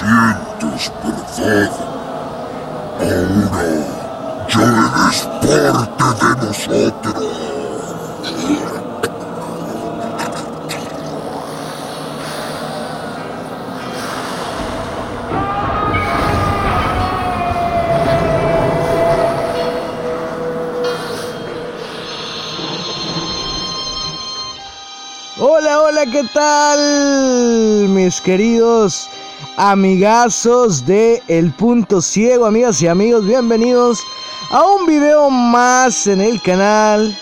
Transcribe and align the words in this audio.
sientes, 0.00 0.90
¿verdad? 1.34 1.70
Ahora 3.00 3.70
ya 4.48 5.10
eres 5.42 5.88
parte 5.98 6.26
de 6.26 6.46
nosotros. 6.46 7.24
Hola, 25.42 25.80
hola, 25.82 26.06
¿qué 26.06 26.24
tal? 26.32 27.88
Mis 27.88 28.20
queridos 28.20 29.10
amigazos 29.60 30.86
de 30.86 31.22
El 31.28 31.52
Punto 31.52 32.00
Ciego, 32.00 32.46
amigas 32.46 32.80
y 32.80 32.88
amigos, 32.88 33.26
bienvenidos 33.26 34.00
a 34.50 34.64
un 34.64 34.86
video 34.86 35.28
más 35.28 36.06
en 36.06 36.22
el 36.22 36.40
canal. 36.40 37.14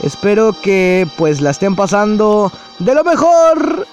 Espero 0.00 0.54
que 0.62 1.08
pues 1.18 1.40
la 1.40 1.50
estén 1.50 1.74
pasando 1.74 2.52
de 2.78 2.94
lo 2.94 3.02
mejor. 3.02 3.88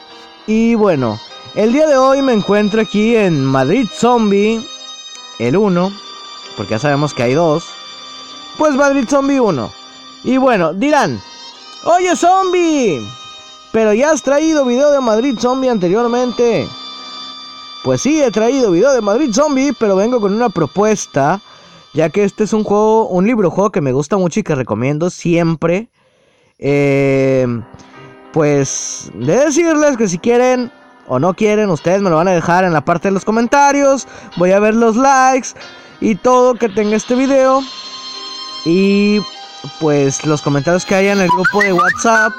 Y 0.45 0.75
bueno, 0.75 1.19
el 1.55 1.73
día 1.73 1.87
de 1.87 1.97
hoy 1.97 2.21
me 2.21 2.33
encuentro 2.33 2.81
aquí 2.81 3.15
en 3.15 3.43
Madrid 3.43 3.89
Zombie, 3.91 4.63
el 5.39 5.57
1, 5.57 5.91
porque 6.57 6.73
ya 6.73 6.79
sabemos 6.79 7.15
que 7.15 7.23
hay 7.23 7.33
dos. 7.33 7.63
Pues 8.59 8.75
Madrid 8.75 9.07
Zombie 9.09 9.39
1. 9.39 9.71
Y 10.25 10.37
bueno, 10.37 10.71
dirán, 10.75 11.19
oye 11.85 12.15
zombie, 12.15 13.01
pero 13.71 13.91
ya 13.91 14.11
has 14.11 14.21
traído 14.21 14.65
video 14.65 14.91
de 14.91 15.01
Madrid 15.01 15.35
Zombie 15.39 15.71
anteriormente. 15.71 16.69
Pues 17.83 18.01
sí, 18.01 18.21
he 18.21 18.29
traído 18.29 18.71
video 18.71 18.93
de 18.93 19.01
Madrid 19.01 19.33
Zombie, 19.33 19.73
pero 19.79 19.95
vengo 19.95 20.21
con 20.21 20.33
una 20.33 20.49
propuesta, 20.49 21.41
ya 21.93 22.09
que 22.09 22.23
este 22.23 22.43
es 22.43 22.53
un 22.53 22.63
juego, 22.63 23.07
un 23.07 23.25
libro 23.25 23.49
juego 23.49 23.71
que 23.71 23.81
me 23.81 23.91
gusta 23.91 24.17
mucho 24.17 24.39
y 24.39 24.43
que 24.43 24.53
recomiendo 24.53 25.09
siempre. 25.09 25.89
Eh, 26.59 27.47
pues 28.33 29.11
de 29.15 29.35
decirles 29.35 29.97
que 29.97 30.07
si 30.07 30.19
quieren 30.19 30.71
o 31.07 31.17
no 31.17 31.33
quieren, 31.33 31.71
ustedes 31.71 32.03
me 32.03 32.11
lo 32.11 32.17
van 32.17 32.27
a 32.27 32.33
dejar 32.33 32.65
en 32.65 32.73
la 32.73 32.85
parte 32.85 33.07
de 33.07 33.13
los 33.13 33.25
comentarios. 33.25 34.07
Voy 34.37 34.51
a 34.51 34.59
ver 34.59 34.75
los 34.75 34.95
likes 34.95 35.49
y 35.99 36.13
todo 36.15 36.53
que 36.53 36.69
tenga 36.69 36.95
este 36.95 37.15
video. 37.15 37.61
Y 38.63 39.21
pues 39.79 40.23
los 40.23 40.43
comentarios 40.43 40.85
que 40.85 40.93
haya 40.93 41.13
en 41.13 41.21
el 41.21 41.29
grupo 41.29 41.61
de 41.61 41.73
WhatsApp 41.73 42.31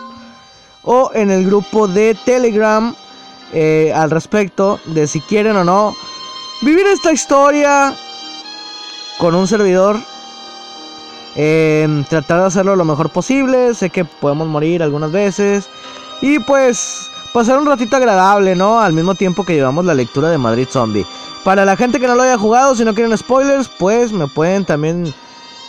o 0.84 1.10
en 1.14 1.32
el 1.32 1.44
grupo 1.46 1.88
de 1.88 2.16
Telegram 2.24 2.94
eh, 3.52 3.92
al 3.94 4.10
respecto 4.10 4.80
de 4.86 5.06
si 5.06 5.20
quieren 5.20 5.56
o 5.56 5.64
no 5.64 5.94
vivir 6.62 6.86
esta 6.86 7.12
historia 7.12 7.94
con 9.18 9.34
un 9.34 9.46
servidor. 9.46 9.96
Eh, 11.34 12.04
tratar 12.10 12.40
de 12.40 12.46
hacerlo 12.46 12.76
lo 12.76 12.84
mejor 12.84 13.10
posible. 13.10 13.74
Sé 13.74 13.90
que 13.90 14.04
podemos 14.04 14.48
morir 14.48 14.82
algunas 14.82 15.12
veces. 15.12 15.68
Y 16.20 16.38
pues 16.40 17.10
pasar 17.32 17.58
un 17.58 17.66
ratito 17.66 17.96
agradable, 17.96 18.54
¿no? 18.54 18.80
Al 18.80 18.92
mismo 18.92 19.14
tiempo 19.14 19.44
que 19.44 19.54
llevamos 19.54 19.84
la 19.84 19.94
lectura 19.94 20.30
de 20.30 20.38
Madrid 20.38 20.68
Zombie. 20.70 21.06
Para 21.44 21.64
la 21.64 21.76
gente 21.76 21.98
que 21.98 22.06
no 22.06 22.14
lo 22.14 22.22
haya 22.22 22.38
jugado, 22.38 22.74
si 22.76 22.84
no 22.84 22.94
quieren 22.94 23.16
spoilers, 23.16 23.68
pues 23.68 24.12
me 24.12 24.28
pueden 24.28 24.64
también 24.64 25.12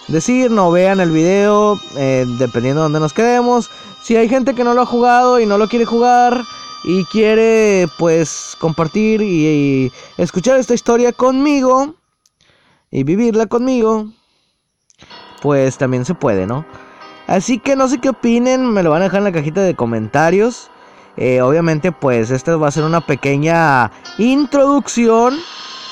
decir, 0.08 0.52
no 0.52 0.70
vean 0.70 1.00
el 1.00 1.10
video, 1.10 1.80
eh, 1.96 2.26
dependiendo 2.38 2.82
de 2.82 2.84
donde 2.84 3.00
nos 3.00 3.14
quedemos. 3.14 3.72
Si 4.04 4.16
hay 4.16 4.30
gente 4.30 4.54
que 4.54 4.64
no 4.64 4.74
lo 4.74 4.82
ha 4.82 4.86
jugado 4.86 5.40
y 5.40 5.46
no 5.46 5.58
lo 5.58 5.68
quiere 5.68 5.86
jugar 5.86 6.44
y 6.84 7.06
quiere 7.06 7.88
pues 7.98 8.56
compartir 8.60 9.22
y, 9.22 9.92
escuchar 10.18 10.60
esta 10.60 10.74
historia 10.74 11.12
conmigo 11.12 11.96
y 12.92 13.04
vivirla 13.04 13.48
conmigo, 13.48 14.08
pues 15.42 15.78
también 15.78 16.06
se 16.06 16.14
puede, 16.14 16.46
¿no? 16.46 16.66
Así 17.28 17.58
que 17.58 17.76
no 17.76 17.88
sé 17.88 18.00
qué 18.00 18.10
opinen, 18.10 18.70
me 18.72 18.84
lo 18.84 18.92
van 18.92 19.02
a 19.02 19.06
dejar 19.06 19.20
en 19.20 19.26
la 19.26 19.32
cajita 19.32 19.62
de 19.62 19.76
comentarios. 19.76 20.70
Eh, 21.16 21.42
obviamente 21.42 21.92
pues 21.92 22.32
esta 22.32 22.56
va 22.58 22.68
a 22.68 22.72
ser 22.72 22.84
una 22.84 23.02
pequeña 23.02 23.92
introducción. 24.18 25.40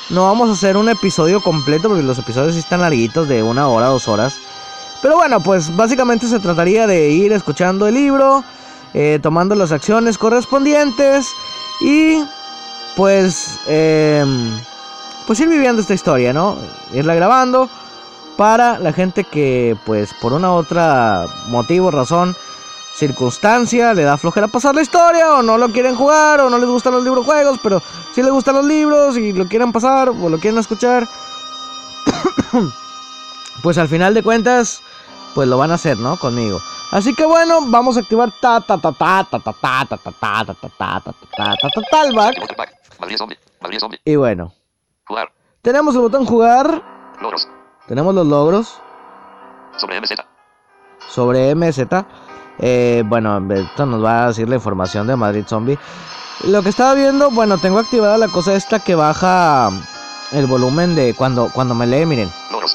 No 0.10 0.24
vamos 0.24 0.50
a 0.50 0.54
hacer 0.54 0.76
un 0.76 0.90
episodio 0.90 1.42
completo 1.42 1.88
porque 1.88 2.04
los 2.04 2.20
episodios 2.20 2.54
sí 2.54 2.60
están 2.60 2.82
larguitos 2.82 3.30
de 3.30 3.44
una 3.44 3.68
hora, 3.68 3.88
dos 3.88 4.08
horas. 4.08 4.36
Pero 5.02 5.16
bueno, 5.16 5.42
pues 5.42 5.76
básicamente 5.76 6.28
se 6.28 6.40
trataría 6.40 6.86
de 6.86 7.10
ir 7.10 7.32
escuchando 7.32 7.88
el 7.88 7.96
libro, 7.96 8.44
eh, 8.94 9.20
tomando 9.22 9.56
las 9.56 9.72
acciones 9.72 10.18
correspondientes 10.18 11.30
y 11.82 12.24
pues, 12.96 13.60
eh, 13.68 14.26
pues 15.28 15.40
ir 15.40 15.48
viviendo 15.48 15.82
esta 15.82 15.94
historia, 15.94 16.34
¿no? 16.34 16.58
Irla 16.94 17.16
grabando 17.16 17.70
para 18.38 18.80
la 18.80 18.94
gente 18.94 19.24
que 19.24 19.78
pues 19.86 20.14
por 20.22 20.34
una 20.34 20.52
u 20.52 20.56
otra 20.56 21.28
motivo, 21.48 21.92
razón, 21.92 22.36
circunstancia, 22.96 23.94
le 23.94 24.04
da 24.04 24.18
flojera 24.18 24.48
pasar 24.48 24.76
la 24.76 24.82
historia 24.82 25.36
o 25.36 25.44
no 25.44 25.58
lo 25.58 25.70
quieren 25.70 25.96
jugar 25.96 26.42
o 26.42 26.50
no 26.50 26.58
les 26.58 26.68
gustan 26.68 26.94
los 26.94 27.04
libros 27.04 27.26
juegos, 27.26 27.60
pero 27.64 27.82
si 28.14 28.22
les 28.22 28.32
gustan 28.32 28.56
los 28.56 28.66
libros 28.66 29.18
y 29.18 29.32
lo 29.32 29.48
quieren 29.48 29.72
pasar 29.72 30.10
o 30.10 30.30
lo 30.30 30.40
quieren 30.40 30.60
escuchar, 30.60 31.08
pues 33.64 33.78
al 33.78 33.88
final 33.88 34.14
de 34.14 34.24
cuentas, 34.24 34.82
pues 35.34 35.48
lo 35.48 35.58
van 35.58 35.72
a 35.72 35.76
hacer, 35.76 35.98
¿no? 35.98 36.18
Conmigo. 36.18 36.62
Así 36.92 37.14
que 37.16 37.26
bueno, 37.26 37.60
vamos 37.68 37.96
a 37.98 38.02
activar 38.02 38.32
ta 38.42 38.60
ta 38.60 38.78
ta 38.78 38.92
ta 38.92 39.24
ta 39.24 39.40
ta 39.40 39.48
ta 39.48 39.88
ta 39.88 39.98
ta 39.98 39.98
ta 39.98 40.12
ta 40.12 40.44
ta 40.44 40.54
ta 40.54 40.70
ta 40.78 41.14
ta 41.38 41.56
ta 41.56 41.70
ta 41.70 41.82
talback. 41.90 42.36
Y 44.06 44.16
bueno, 44.18 44.54
Jugar. 45.08 45.32
tenemos 45.62 45.96
el 45.96 46.02
botón 46.02 46.26
jugar, 46.26 46.84
Logros. 47.22 47.48
tenemos 47.88 48.14
los 48.14 48.28
logros 48.28 48.80
Sobre 49.78 50.00
MZ. 50.02 50.12
sobre 51.10 51.56
MZ. 51.56 51.80
Eh, 52.60 53.04
bueno, 53.06 53.42
esto 53.54 53.86
nos 53.86 54.04
va 54.04 54.26
a 54.26 54.28
decir 54.28 54.48
la 54.50 54.56
información 54.56 55.08
de 55.08 55.16
Madrid 55.16 55.46
Zombie. 55.48 55.80
Lo 56.46 56.62
que 56.62 56.70
estaba 56.70 56.94
viendo, 56.94 57.32
bueno, 57.32 57.58
tengo 57.58 57.80
activada 57.80 58.18
la 58.18 58.28
cosa 58.28 58.54
esta 58.54 58.80
que 58.80 58.96
baja 58.96 59.70
el 60.34 60.46
volumen 60.46 60.94
de 60.96 61.14
cuando, 61.16 61.50
cuando 61.54 61.74
me 61.74 61.88
lee, 61.88 62.06
miren. 62.06 62.32
Logros. 62.52 62.71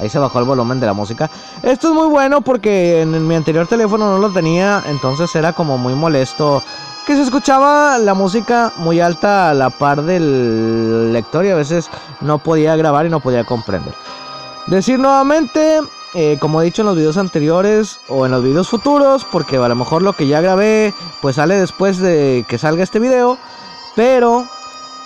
Ahí 0.00 0.08
se 0.08 0.18
bajó 0.18 0.38
el 0.38 0.46
volumen 0.46 0.80
de 0.80 0.86
la 0.86 0.94
música. 0.94 1.30
Esto 1.62 1.88
es 1.88 1.94
muy 1.94 2.08
bueno 2.08 2.40
porque 2.40 3.02
en 3.02 3.26
mi 3.28 3.34
anterior 3.34 3.66
teléfono 3.66 4.10
no 4.10 4.18
lo 4.18 4.32
tenía, 4.32 4.82
entonces 4.88 5.34
era 5.34 5.52
como 5.52 5.76
muy 5.76 5.94
molesto. 5.94 6.62
Que 7.06 7.16
se 7.16 7.22
escuchaba 7.22 7.98
la 7.98 8.14
música 8.14 8.72
muy 8.76 9.00
alta 9.00 9.50
a 9.50 9.54
la 9.54 9.70
par 9.70 10.02
del 10.02 11.12
lector 11.12 11.44
y 11.44 11.50
a 11.50 11.54
veces 11.54 11.90
no 12.20 12.38
podía 12.38 12.76
grabar 12.76 13.06
y 13.06 13.10
no 13.10 13.20
podía 13.20 13.44
comprender. 13.44 13.92
Decir 14.68 14.98
nuevamente, 14.98 15.80
eh, 16.14 16.38
como 16.40 16.62
he 16.62 16.64
dicho 16.64 16.82
en 16.82 16.86
los 16.86 16.96
videos 16.96 17.16
anteriores 17.16 18.00
o 18.08 18.24
en 18.24 18.32
los 18.32 18.42
videos 18.42 18.68
futuros, 18.68 19.26
porque 19.30 19.56
a 19.56 19.68
lo 19.68 19.74
mejor 19.74 20.02
lo 20.02 20.12
que 20.14 20.28
ya 20.28 20.40
grabé 20.40 20.94
pues 21.20 21.36
sale 21.36 21.58
después 21.58 21.98
de 21.98 22.44
que 22.48 22.58
salga 22.58 22.82
este 22.82 23.00
video, 23.00 23.36
pero 23.96 24.46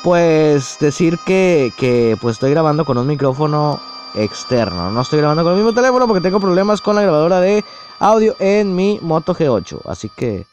pues 0.02 0.76
decir 0.78 1.18
que, 1.24 1.72
que 1.78 2.16
pues 2.20 2.34
estoy 2.34 2.50
grabando 2.50 2.84
con 2.84 2.98
un 2.98 3.06
micrófono 3.06 3.80
externo. 4.14 4.90
No 4.90 5.00
estoy 5.00 5.18
grabando 5.18 5.42
con 5.42 5.52
el 5.52 5.58
mismo 5.58 5.74
teléfono 5.74 6.06
porque 6.06 6.20
tengo 6.22 6.40
problemas 6.40 6.80
con 6.80 6.96
la 6.96 7.02
grabadora 7.02 7.40
de 7.40 7.64
audio 7.98 8.36
en 8.38 8.74
mi 8.74 8.98
Moto 9.02 9.34
G8. 9.34 9.80
Así 9.86 10.08
que 10.08 10.46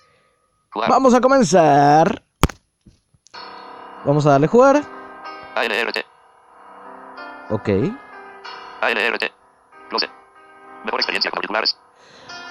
vamos 0.73 1.13
a 1.13 1.21
comenzar. 1.21 2.23
Vamos 4.05 4.25
a 4.25 4.31
darle 4.31 4.47
jugar. 4.47 4.83
ANRT. 5.55 5.97
Ok. 7.49 7.69
ANRT. 8.81 9.31
Mejor 10.83 10.99
experiencia 10.99 11.29
con 11.29 11.37
auriculares. 11.37 11.77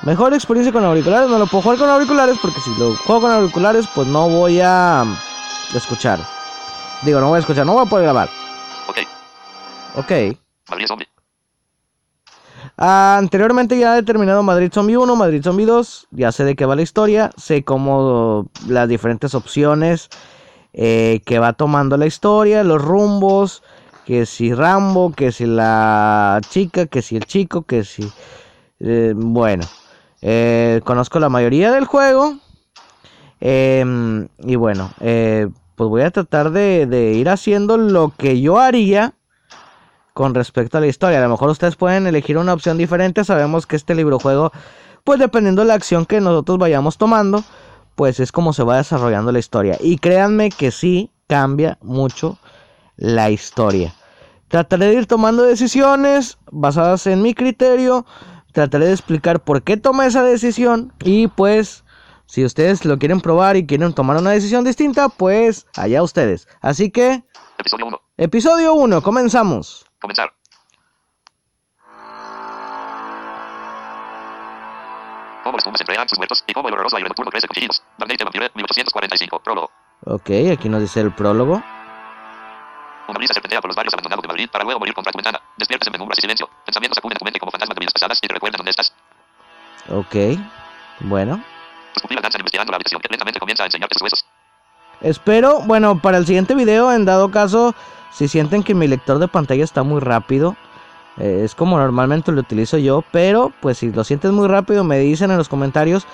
Mejor 0.02 0.34
experiencia 0.34 0.72
con 0.72 0.84
auriculares. 0.84 1.28
No 1.28 1.38
lo 1.38 1.46
puedo 1.46 1.62
jugar 1.62 1.78
con 1.78 1.90
auriculares 1.90 2.38
porque 2.40 2.60
si 2.60 2.74
lo 2.76 2.94
juego 2.94 3.22
con 3.22 3.32
auriculares 3.32 3.88
pues 3.94 4.06
no 4.06 4.28
voy 4.28 4.60
a 4.60 5.04
escuchar. 5.74 6.20
Digo, 7.02 7.20
no 7.20 7.28
voy 7.28 7.36
a 7.36 7.40
escuchar, 7.40 7.66
no 7.66 7.72
voy 7.72 7.86
a 7.86 7.88
poder 7.88 8.04
grabar. 8.04 8.28
Ok. 8.86 8.98
Ok. 9.96 10.12
Madrid 10.70 10.86
Zombie. 10.86 11.08
Anteriormente 12.76 13.78
ya 13.78 13.98
he 13.98 14.02
terminado 14.02 14.42
Madrid 14.42 14.70
Zombie 14.72 14.96
1, 14.96 15.16
Madrid 15.16 15.42
Zombie 15.42 15.66
2, 15.66 16.08
ya 16.12 16.32
sé 16.32 16.44
de 16.44 16.56
qué 16.56 16.64
va 16.64 16.76
la 16.76 16.82
historia, 16.82 17.30
sé 17.36 17.62
cómo 17.62 18.48
las 18.66 18.88
diferentes 18.88 19.34
opciones 19.34 20.08
eh, 20.72 21.20
que 21.26 21.38
va 21.38 21.52
tomando 21.52 21.96
la 21.96 22.06
historia, 22.06 22.64
los 22.64 22.80
rumbos, 22.80 23.62
que 24.06 24.24
si 24.24 24.54
Rambo, 24.54 25.12
que 25.12 25.30
si 25.30 25.44
la 25.44 26.40
chica, 26.48 26.86
que 26.86 27.02
si 27.02 27.16
el 27.16 27.26
chico, 27.26 27.62
que 27.62 27.84
si... 27.84 28.10
eh, 28.80 29.12
bueno, 29.14 29.64
eh, 30.22 30.80
conozco 30.84 31.18
la 31.18 31.28
mayoría 31.28 31.72
del 31.72 31.84
juego 31.84 32.36
em, 33.40 34.28
y 34.38 34.56
bueno, 34.56 34.90
pues 34.98 35.88
voy 35.90 36.02
a 36.02 36.10
tratar 36.10 36.50
de 36.50 37.12
ir 37.14 37.28
haciendo 37.28 37.76
lo 37.76 38.12
que 38.16 38.40
yo 38.40 38.58
haría 38.58 39.14
con 40.14 40.34
respecto 40.34 40.78
a 40.78 40.80
la 40.80 40.86
historia. 40.86 41.18
A 41.18 41.22
lo 41.22 41.30
mejor 41.30 41.50
ustedes 41.50 41.76
pueden 41.76 42.06
elegir 42.06 42.38
una 42.38 42.52
opción 42.52 42.78
diferente. 42.78 43.24
Sabemos 43.24 43.66
que 43.66 43.76
este 43.76 43.94
libro 43.94 44.18
juego, 44.18 44.52
pues 45.04 45.18
dependiendo 45.18 45.62
de 45.62 45.68
la 45.68 45.74
acción 45.74 46.06
que 46.06 46.20
nosotros 46.20 46.58
vayamos 46.58 46.98
tomando, 46.98 47.44
pues 47.94 48.20
es 48.20 48.32
como 48.32 48.52
se 48.52 48.62
va 48.62 48.78
desarrollando 48.78 49.32
la 49.32 49.38
historia. 49.38 49.76
Y 49.80 49.98
créanme 49.98 50.50
que 50.50 50.70
sí, 50.70 51.10
cambia 51.26 51.78
mucho 51.80 52.38
la 52.96 53.30
historia. 53.30 53.94
Trataré 54.48 54.86
de 54.86 54.94
ir 54.94 55.06
tomando 55.06 55.44
decisiones 55.44 56.38
basadas 56.50 57.06
en 57.06 57.22
mi 57.22 57.34
criterio. 57.34 58.04
Trataré 58.52 58.86
de 58.86 58.92
explicar 58.92 59.40
por 59.40 59.62
qué 59.62 59.76
tomé 59.76 60.06
esa 60.06 60.24
decisión. 60.24 60.92
Y 61.04 61.28
pues, 61.28 61.84
si 62.26 62.44
ustedes 62.44 62.84
lo 62.84 62.98
quieren 62.98 63.20
probar 63.20 63.56
y 63.56 63.66
quieren 63.66 63.92
tomar 63.92 64.16
una 64.16 64.30
decisión 64.30 64.64
distinta, 64.64 65.08
pues 65.08 65.66
allá 65.76 66.02
ustedes. 66.02 66.48
Así 66.60 66.90
que, 66.90 67.22
Episodio 67.58 67.86
1. 67.86 68.00
episodio 68.16 68.74
1, 68.74 69.02
comenzamos. 69.02 69.89
Comenzar. 70.00 70.32
Cómo 75.44 75.56
las 75.56 75.64
tumbas 75.64 75.80
emplean 75.80 76.08
sus 76.08 76.18
muertos 76.18 76.44
y 76.46 76.52
cómo 76.52 76.68
el 76.68 76.74
horroroso 76.74 76.96
aire 76.96 77.08
nocturno 77.08 77.30
crece 77.30 77.46
con 77.46 77.54
chillidos. 77.54 77.82
De 77.98 78.24
Vampire, 78.24 78.50
1845. 78.54 79.40
Prólogo. 79.40 79.70
Ok, 80.04 80.30
aquí 80.52 80.68
nos 80.68 80.80
dice 80.80 81.00
el 81.00 81.12
prólogo. 81.12 81.62
Una 83.08 83.18
brisa 83.18 83.34
serpentea 83.34 83.60
por 83.60 83.68
los 83.68 83.76
barrios 83.76 83.92
abandonados 83.92 84.22
de 84.22 84.28
Madrid 84.28 84.48
para 84.50 84.64
luego 84.64 84.78
morir 84.80 84.94
contra 84.94 85.12
tu 85.12 85.18
ventana. 85.18 85.40
Despiertas 85.56 85.88
en 85.88 85.92
penumbras 85.92 86.18
y 86.18 86.22
silencio. 86.22 86.48
Pensamientos 86.64 86.98
acuden 86.98 87.16
a 87.16 87.18
tu 87.18 87.24
mente 87.24 87.40
como 87.40 87.50
fantasmas 87.50 87.74
de 87.74 87.80
vidas 87.80 87.92
pasadas 87.92 88.18
y 88.22 88.26
te 88.26 88.34
recuerdan 88.34 88.58
dónde 88.58 88.70
estás. 88.70 88.92
Ok, 89.88 90.38
bueno. 91.00 91.42
Tus 91.94 92.02
pupilas 92.02 92.22
danzan 92.22 92.40
investigando 92.40 92.70
la 92.70 92.76
habitación 92.76 93.00
que 93.00 93.08
lentamente 93.08 93.40
comienza 93.40 93.64
a 93.64 93.66
enseñarte 93.66 93.94
sus 93.94 94.02
huesos. 94.02 94.24
Espero, 95.00 95.60
bueno, 95.62 95.98
para 96.00 96.18
el 96.18 96.26
siguiente 96.26 96.54
video, 96.54 96.92
en 96.92 97.04
dado 97.04 97.30
caso, 97.30 97.74
si 98.12 98.28
sienten 98.28 98.62
que 98.62 98.74
mi 98.74 98.88
lector 98.88 99.18
de 99.18 99.28
pantalla 99.28 99.64
está 99.64 99.82
muy 99.82 100.00
rápido, 100.00 100.56
eh, 101.18 101.42
es 101.44 101.54
como 101.54 101.78
normalmente 101.78 102.32
lo 102.32 102.40
utilizo 102.40 102.78
yo, 102.78 103.02
pero 103.12 103.52
pues 103.60 103.78
si 103.78 103.90
lo 103.92 104.04
sientes 104.04 104.30
muy 104.32 104.48
rápido, 104.48 104.84
me 104.84 104.98
dicen 104.98 105.30
en 105.30 105.38
los 105.38 105.48
comentarios 105.48 106.06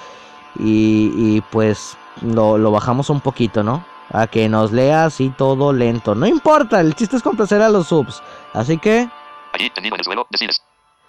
y, 0.59 1.13
y, 1.17 1.41
pues 1.51 1.97
lo, 2.23 2.57
lo 2.59 2.71
bajamos 2.71 3.11
un 3.11 3.21
poquito, 3.21 3.63
¿no? 3.63 3.85
A 4.11 4.27
que 4.27 4.49
nos 4.49 4.73
lea 4.73 5.05
así 5.05 5.33
todo 5.37 5.73
lento. 5.73 6.15
No 6.15 6.27
importa, 6.27 6.81
el 6.81 6.95
chiste 6.95 7.17
es 7.17 7.23
complacer 7.23 7.61
a 7.61 7.69
los 7.69 7.89
subs. 7.89 8.23
Así 8.55 8.79
que, 8.79 9.09
Allí, 9.53 9.71
tendido 9.71 9.97
en 9.97 10.01
el 10.01 10.05
suelo, 10.05 10.27
decides. 10.31 10.63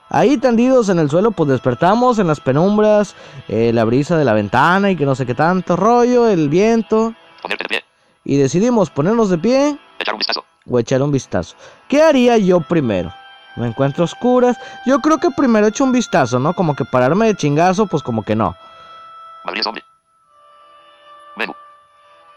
ahí 0.09 0.37
tendidos 0.37 0.89
en 0.89 0.99
el 0.99 1.09
suelo, 1.09 1.31
pues 1.31 1.49
despertamos 1.49 2.17
en 2.19 2.27
las 2.27 2.39
penumbras, 2.39 3.15
eh, 3.47 3.71
la 3.73 3.83
brisa 3.85 4.17
de 4.17 4.25
la 4.25 4.33
ventana 4.33 4.91
y 4.91 4.95
que 4.95 5.05
no 5.05 5.15
sé 5.15 5.25
qué 5.25 5.35
tanto 5.35 5.75
rollo, 5.75 6.27
el 6.27 6.49
viento. 6.49 7.13
Ponerte 7.41 7.63
de 7.65 7.69
pie. 7.69 7.83
Y 8.25 8.37
decidimos 8.37 8.89
ponernos 8.89 9.29
de 9.29 9.37
pie 9.37 9.77
Echar 9.99 10.13
un 10.13 10.19
vistazo. 10.19 10.43
O 10.69 10.79
echar 10.79 11.01
un 11.01 11.11
vistazo. 11.11 11.55
¿Qué 11.87 12.01
haría 12.01 12.37
yo 12.37 12.59
primero? 12.61 13.13
Me 13.55 13.67
encuentro 13.67 14.03
oscuras. 14.03 14.57
Yo 14.85 14.99
creo 14.99 15.17
que 15.17 15.31
primero 15.31 15.67
echo 15.67 15.83
un 15.83 15.91
vistazo, 15.91 16.37
¿no? 16.39 16.53
Como 16.53 16.75
que 16.75 16.85
pararme 16.85 17.25
de 17.27 17.35
chingazo, 17.35 17.87
pues 17.87 18.03
como 18.03 18.23
que 18.23 18.35
no. 18.35 18.55
Madrid 19.45 19.63
zombie. 19.63 19.83
Menú. 21.35 21.55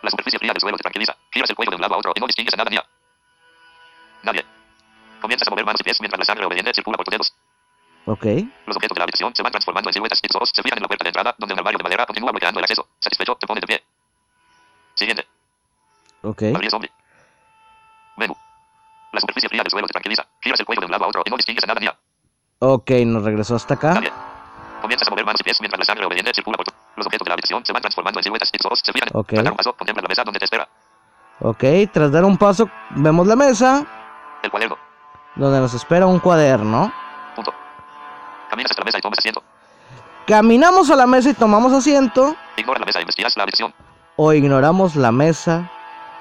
La 0.03 0.11
superficie 0.11 0.39
fría 0.39 0.53
del 0.53 0.61
suelo 0.61 0.77
te 0.79 0.83
tranquiliza. 0.83 1.15
Giras 1.31 1.51
el 1.51 1.57
cuello 1.57 1.71
de 1.71 1.77
un 1.77 1.83
lado 1.83 1.95
a 1.95 1.99
otro 1.99 2.13
y 2.15 2.21
no 2.21 2.27
distingues 2.27 2.55
a 2.55 2.57
nada 2.57 2.71
ni 2.71 2.77
a 2.79 2.85
nadie. 4.23 4.45
Comienzas 5.21 5.47
a 5.47 5.51
mover 5.51 5.67
manos 5.67 5.81
y 5.81 5.85
pies 5.85 6.01
mientras 6.01 6.19
la 6.19 6.25
sangre 6.25 6.47
obediente 6.47 6.73
circula 6.75 6.97
por 6.97 7.05
tus 7.05 7.13
dedos. 7.13 7.35
Ok. 8.07 8.25
Los 8.67 8.77
objetos 8.77 8.95
de 8.95 9.01
la 9.01 9.05
habitación 9.05 9.35
se 9.35 9.43
van 9.43 9.53
transformando 9.53 9.91
en 9.91 9.95
siluetas 9.95 10.19
y 10.23 10.27
tus 10.27 10.37
ojos 10.37 10.51
se 10.55 10.63
fijan 10.63 10.79
en 10.79 10.83
la 10.83 10.89
puerta 10.89 11.05
de 11.05 11.09
entrada 11.11 11.35
donde 11.37 11.53
un 11.53 11.59
armario 11.59 11.77
de 11.77 11.85
madera 11.85 12.07
continúa 12.07 12.31
bloqueando 12.31 12.61
el 12.61 12.65
acceso. 12.65 12.89
Satisfecho, 12.99 13.37
te 13.37 13.47
pones 13.47 13.61
de 13.61 13.67
pie. 13.67 13.85
Siguiente. 14.95 15.27
Ok. 16.23 16.43
Madrid 16.53 16.71
zombie. 16.71 16.91
La 19.13 19.21
superficie 19.21 19.49
fría 19.49 19.63
del 19.63 19.71
suelo 19.71 19.87
te 19.87 19.93
tranquiliza. 19.93 20.25
Giras 20.41 20.61
el 20.61 20.67
cuello 20.67 20.81
de 20.81 20.87
un 20.87 20.93
lado 20.93 21.05
a 21.05 21.09
otro 21.09 21.23
y 21.25 21.31
no 21.31 21.37
distingues 21.37 21.67
nada 21.67 21.81
ni 21.81 21.87
a 21.87 21.97
Ok, 22.61 22.91
nos 23.07 23.23
regresó 23.25 23.55
hasta 23.57 23.75
acá. 23.75 23.95
nadie. 23.95 24.13
Comienzas 24.83 25.09
a 25.09 25.11
mover 25.11 25.25
manos 25.27 25.41
y 25.41 25.45
pies 25.45 25.61
mientras 25.61 25.79
la 25.79 25.85
sangre 25.85 26.07
obediente 26.07 26.33
circula 26.35 26.57
por 26.57 26.67
tu... 26.67 26.73
Los 26.97 27.07
objetos 27.07 27.25
de 27.25 27.29
la 27.31 27.35
habitación 27.35 27.65
se 27.65 27.73
van 27.73 27.83
transformando 27.83 28.19
en 28.21 28.25
siluetas 28.25 28.51
y 28.53 28.59
tus 28.59 28.67
ojos 28.67 28.81
se 28.85 28.93
fijan. 28.93 29.09
Ok. 29.15 29.29
Tras 29.29 29.45
dar 29.45 29.53
un 29.53 29.57
paso, 29.57 29.73
contemplas 29.75 30.03
la 30.05 30.09
mesa 30.09 30.25
donde 30.25 30.39
te 30.39 30.45
espera. 30.45 30.69
Ok, 31.41 31.65
tras 31.93 32.13
dar 32.13 32.25
un 32.25 32.37
paso, 32.37 32.69
vemos 32.91 33.27
la 33.27 33.37
mesa 33.37 33.87
El 34.43 34.51
cuaderno. 34.51 34.77
donde 35.37 35.61
nos 35.61 35.73
espera 35.75 36.07
un 36.07 36.19
cuaderno. 36.19 36.93
Punto. 37.35 37.53
Caminas 38.51 38.71
hasta 38.73 38.81
la 38.83 38.85
mesa 38.87 38.99
y 38.99 39.01
tomas 39.01 39.19
asiento. 39.19 39.43
Caminamos 40.27 40.91
a 40.91 40.97
la 40.97 41.07
mesa 41.07 41.31
y 41.31 41.35
tomamos 41.35 41.73
asiento. 41.73 42.37
Ignora 42.57 42.81
la 42.81 42.87
mesa 42.87 42.99
e 42.99 43.03
investigas 43.03 43.37
la 43.37 43.43
habitación. 43.45 43.73
O 44.17 44.33
ignoramos 44.35 44.97
la 44.97 45.13
mesa, 45.13 45.71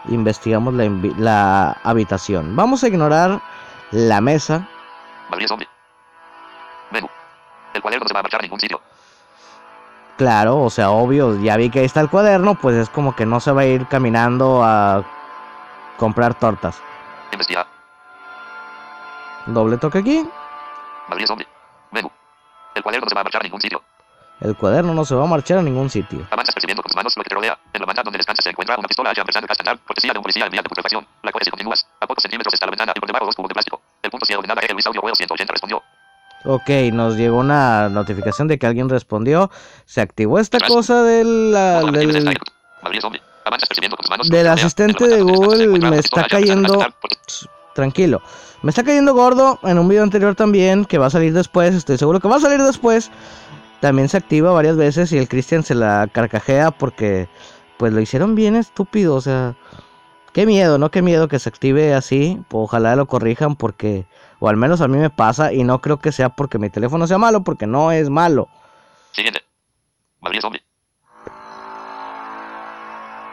investigamos 0.08 0.74
la, 0.74 0.90
la 1.18 1.78
habitación. 1.84 2.56
Vamos 2.56 2.84
a 2.84 2.88
ignorar 2.88 3.42
la 3.92 4.22
mesa. 4.22 4.68
Menú. 6.92 7.08
El 7.74 7.82
cuaderno 7.82 8.04
no 8.06 8.08
se 8.08 8.14
va 8.14 8.20
a 8.20 8.24
marchar 8.24 8.40
a 8.40 8.44
ningún 8.44 8.60
sitio. 8.60 8.82
Claro, 10.18 10.62
o 10.62 10.70
sea, 10.70 10.90
obvio, 10.92 11.40
ya 11.42 11.56
vi 11.56 11.70
que 11.70 11.80
ahí 11.80 11.86
está 11.86 12.02
el 12.02 12.10
cuaderno, 12.10 12.56
pues 12.56 12.76
es 12.76 12.90
como 12.90 13.16
que 13.16 13.26
no 13.26 13.40
se 13.40 13.54
va 13.54 13.62
a 13.62 13.66
ir 13.66 13.88
caminando 13.88 14.62
a 14.64 15.04
comprar 15.98 16.34
tortas. 16.34 16.82
Doble 19.46 19.78
toque 19.78 20.00
aquí. 20.00 20.30
Menú. 21.92 22.12
El 22.76 22.84
cuaderno 22.84 23.06
no 23.06 23.10
se 23.10 23.16
va 23.16 23.22
a 23.22 23.24
marchar 23.24 23.42
a 23.42 23.44
ningún 23.44 23.62
sitio. 23.62 23.82
El 24.42 24.56
cuaderno 24.56 24.94
no 24.94 25.04
se 25.04 25.16
va 25.16 25.24
a 25.24 25.28
marchar 25.28 25.58
a 25.58 25.62
ningún 25.62 25.90
sitio. 25.90 26.26
Avanzas 26.32 26.56
percibiendo 26.56 26.82
con 26.82 26.90
tus 26.90 26.96
manos 26.96 27.14
lo 27.18 27.24
que 27.24 27.30
te 27.30 27.36
rodea. 27.36 27.58
En 27.74 27.82
la 27.82 27.86
manta 27.86 28.04
donde 28.04 28.18
descansas 28.18 28.44
se 28.44 28.50
encuentra 28.52 28.78
una 28.78 28.88
pistola 28.88 29.14
ya 29.14 29.22
empezando 29.22 29.46
a 29.46 29.48
castañar. 29.50 29.80
Cortesía 29.86 30.14
de 30.14 30.20
un 30.20 30.24
policía 30.24 30.46
en 30.46 30.52
vía 30.52 30.62
de 30.62 30.70
putrefacción. 30.70 31.06
La 31.24 31.32
cual 31.32 31.44
si 31.44 31.50
continúas. 31.52 31.86
A 32.00 32.08
pocos 32.08 32.22
centímetros 32.22 32.54
está 32.54 32.66
la 32.66 32.72
ventana 32.72 32.94
y 32.96 33.00
por 33.00 33.08
debajo 33.08 33.26
dos 33.26 33.36
cubos 33.36 33.50
de 33.50 33.54
plástico. 33.54 33.82
El 34.02 34.12
punto 34.12 34.26
ciego 34.26 34.42
de 34.42 34.48
nada 34.48 34.62
es 34.62 34.72
Luis 34.72 34.86
Audio 34.88 35.02
Huevo 35.02 35.16
180 35.16 35.52
respondió. 35.52 35.84
Ok, 36.46 36.70
nos 36.94 37.18
llegó 37.18 37.38
una 37.38 37.90
notificación 37.90 38.48
de 38.48 38.58
que 38.58 38.66
alguien 38.66 38.88
respondió. 38.88 39.52
Se 39.86 40.00
activó 40.00 40.40
esta 40.40 40.60
cosa 40.60 41.04
del, 41.04 41.52
la- 41.52 41.84
del, 41.84 42.38
asistente 44.48 45.08
de 45.08 45.22
Google. 45.22 45.68
Me 45.80 45.98
está 45.98 46.26
cayendo... 46.28 46.86
Tranquilo. 47.76 48.22
Me 48.62 48.72
está 48.72 48.84
cayendo 48.84 49.14
gordo 49.14 49.60
en 49.64 49.80
un 49.80 49.88
video 49.88 50.04
anterior 50.04 50.36
también, 50.36 50.84
que 50.86 50.98
va 50.98 51.06
a 51.06 51.10
salir 51.10 51.34
después. 51.34 51.74
Estoy 51.76 51.98
seguro 51.98 52.20
que 52.20 52.28
va 52.28 52.38
a 52.38 52.42
salir 52.42 52.62
después. 52.62 53.10
También 53.82 54.10
se 54.10 54.18
activa 54.18 54.52
varias 54.52 54.76
veces 54.76 55.12
y 55.12 55.18
el 55.18 55.30
Cristian 55.30 55.64
se 55.64 55.76
la 55.76 56.08
carcajea 56.12 56.72
porque 56.72 57.30
pues 57.78 57.94
lo 57.94 58.02
hicieron 58.02 58.36
bien 58.36 58.56
estúpido, 58.58 59.16
o 59.16 59.22
sea, 59.22 59.56
qué 60.34 60.46
miedo, 60.46 60.78
¿no? 60.78 60.92
Qué 60.92 61.02
miedo 61.02 61.30
que 61.30 61.40
se 61.40 61.48
active 61.48 61.94
así. 61.94 62.42
Ojalá 62.52 62.96
lo 62.98 63.06
corrijan 63.06 63.56
porque 63.56 64.06
o 64.40 64.50
al 64.50 64.58
menos 64.58 64.82
a 64.82 64.88
mí 64.88 64.98
me 64.98 65.10
pasa 65.10 65.54
y 65.54 65.64
no 65.64 65.80
creo 65.80 66.00
que 66.00 66.12
sea 66.12 66.30
porque 66.30 66.58
mi 66.58 66.70
teléfono 66.70 67.08
sea 67.08 67.18
malo, 67.18 67.44
porque 67.44 67.68
no 67.68 67.92
es 67.92 68.10
malo. 68.10 68.50
Siguiente. 69.12 69.44
Madrid 70.22 70.40
zombie. 70.42 70.64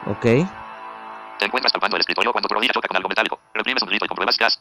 Ok. 0.07 0.23
Te 1.39 1.45
encuentras 1.45 1.73
palpando 1.73 1.97
el 1.97 2.01
escritorio 2.01 2.33
cuando 2.33 2.49
tu 2.49 2.55
rodilla 2.55 2.73
choca 2.73 2.89
con 2.89 2.97
algo 2.97 3.09
metálico. 3.09 3.41
Reprimes 3.55 3.83
un 3.83 3.89
grito 3.89 4.05
y 4.05 4.09
compruebas 4.09 4.39
gas. 4.39 4.61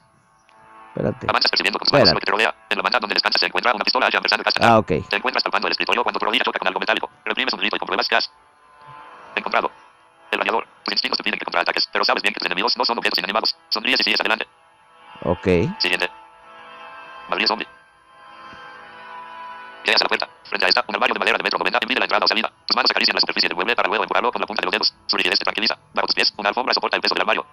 Espérate. 0.95 1.27
Avanzas 1.27 1.51
percibiendo 1.51 1.77
con 1.77 1.85
tus 1.85 1.91
manos 1.91 2.07
Espera. 2.07 2.15
lo 2.15 2.19
que 2.21 2.25
te 2.25 2.31
rodea. 2.31 2.55
En 2.69 2.77
la 2.77 2.83
manta 2.83 2.99
donde 2.99 3.13
descansas 3.15 3.39
se 3.39 3.47
encuentra 3.47 3.73
una 3.75 3.83
pistola 3.83 4.09
ya 4.09 4.17
empezando 4.17 4.41
a 4.41 4.45
castañar. 4.45 4.71
Ah, 4.71 4.79
ok. 4.79 4.91
Te 5.09 5.17
encuentras 5.17 5.43
palpando 5.43 5.67
el 5.67 5.71
escritorio 5.71 6.03
cuando 6.03 6.19
tu 6.19 6.25
rodilla 6.25 6.45
choca 6.45 6.59
con 6.59 6.67
algo 6.69 6.79
metálico. 6.79 7.09
Reprimes 7.25 7.53
un 7.53 7.59
grito 7.59 7.75
y 7.75 7.79
compruebas 7.79 8.07
gas. 8.07 8.31
Encontrado. 9.35 9.71
El 10.31 10.39
radiador. 10.39 10.65
Tus 10.85 10.93
instintos 10.93 11.17
te 11.17 11.23
piden 11.23 11.37
que 11.37 11.43
contraataques, 11.43 11.89
pero 11.91 12.05
sabes 12.05 12.23
bien 12.23 12.33
que 12.33 12.39
tus 12.39 12.45
enemigos 12.45 12.77
no 12.77 12.85
son 12.85 12.97
objetos 12.97 13.19
inanimados. 13.19 13.55
Sonríes 13.67 13.99
y 13.99 14.03
sigues 14.03 14.21
adelante. 14.21 14.47
Ok. 15.23 15.47
Siguiente. 15.79 16.09
Madrid 17.27 17.45
zombie. 17.47 17.67
Llegas 19.83 20.01
a 20.01 20.05
la 20.05 20.07
puerta. 20.07 20.29
Frente 20.45 20.65
a 20.65 20.69
esta, 20.69 20.85
un 20.87 20.95
armario 20.95 21.13
de 21.13 21.19
madera 21.19 21.37
de 21.37 21.43
metro 21.43 21.59
90 21.59 21.79
impide 21.81 21.99
la 21.99 22.05
entrada 22.05 22.23
o 22.23 22.27
salida. 22.27 22.51
Tus 22.65 22.75
manos 22.75 22.89
acarician 22.89 23.15
la 23.15 23.19
superficie 23.19 23.49
del 23.49 23.55
mueble 23.55 23.75
para 23.75 23.89
luego 23.89 24.03
empujarlo 24.03 24.31
con 24.31 24.39
la 24.39 24.47
punta 24.47 24.61
de 24.61 24.65
los 24.67 24.71
dedos. 24.71 24.93
Su 25.07 25.17
rigidez 25.17 25.39
te 25.39 25.43
tranquiliza. 25.43 25.77
Bajo 25.93 26.07
tus 26.07 26.15
pies, 26.15 26.33
una 26.37 26.49
alfombra 26.49 26.73
soporta 26.73 26.95
el 26.95 27.01
peso 27.01 27.13
del 27.15 27.21
armario. 27.21 27.45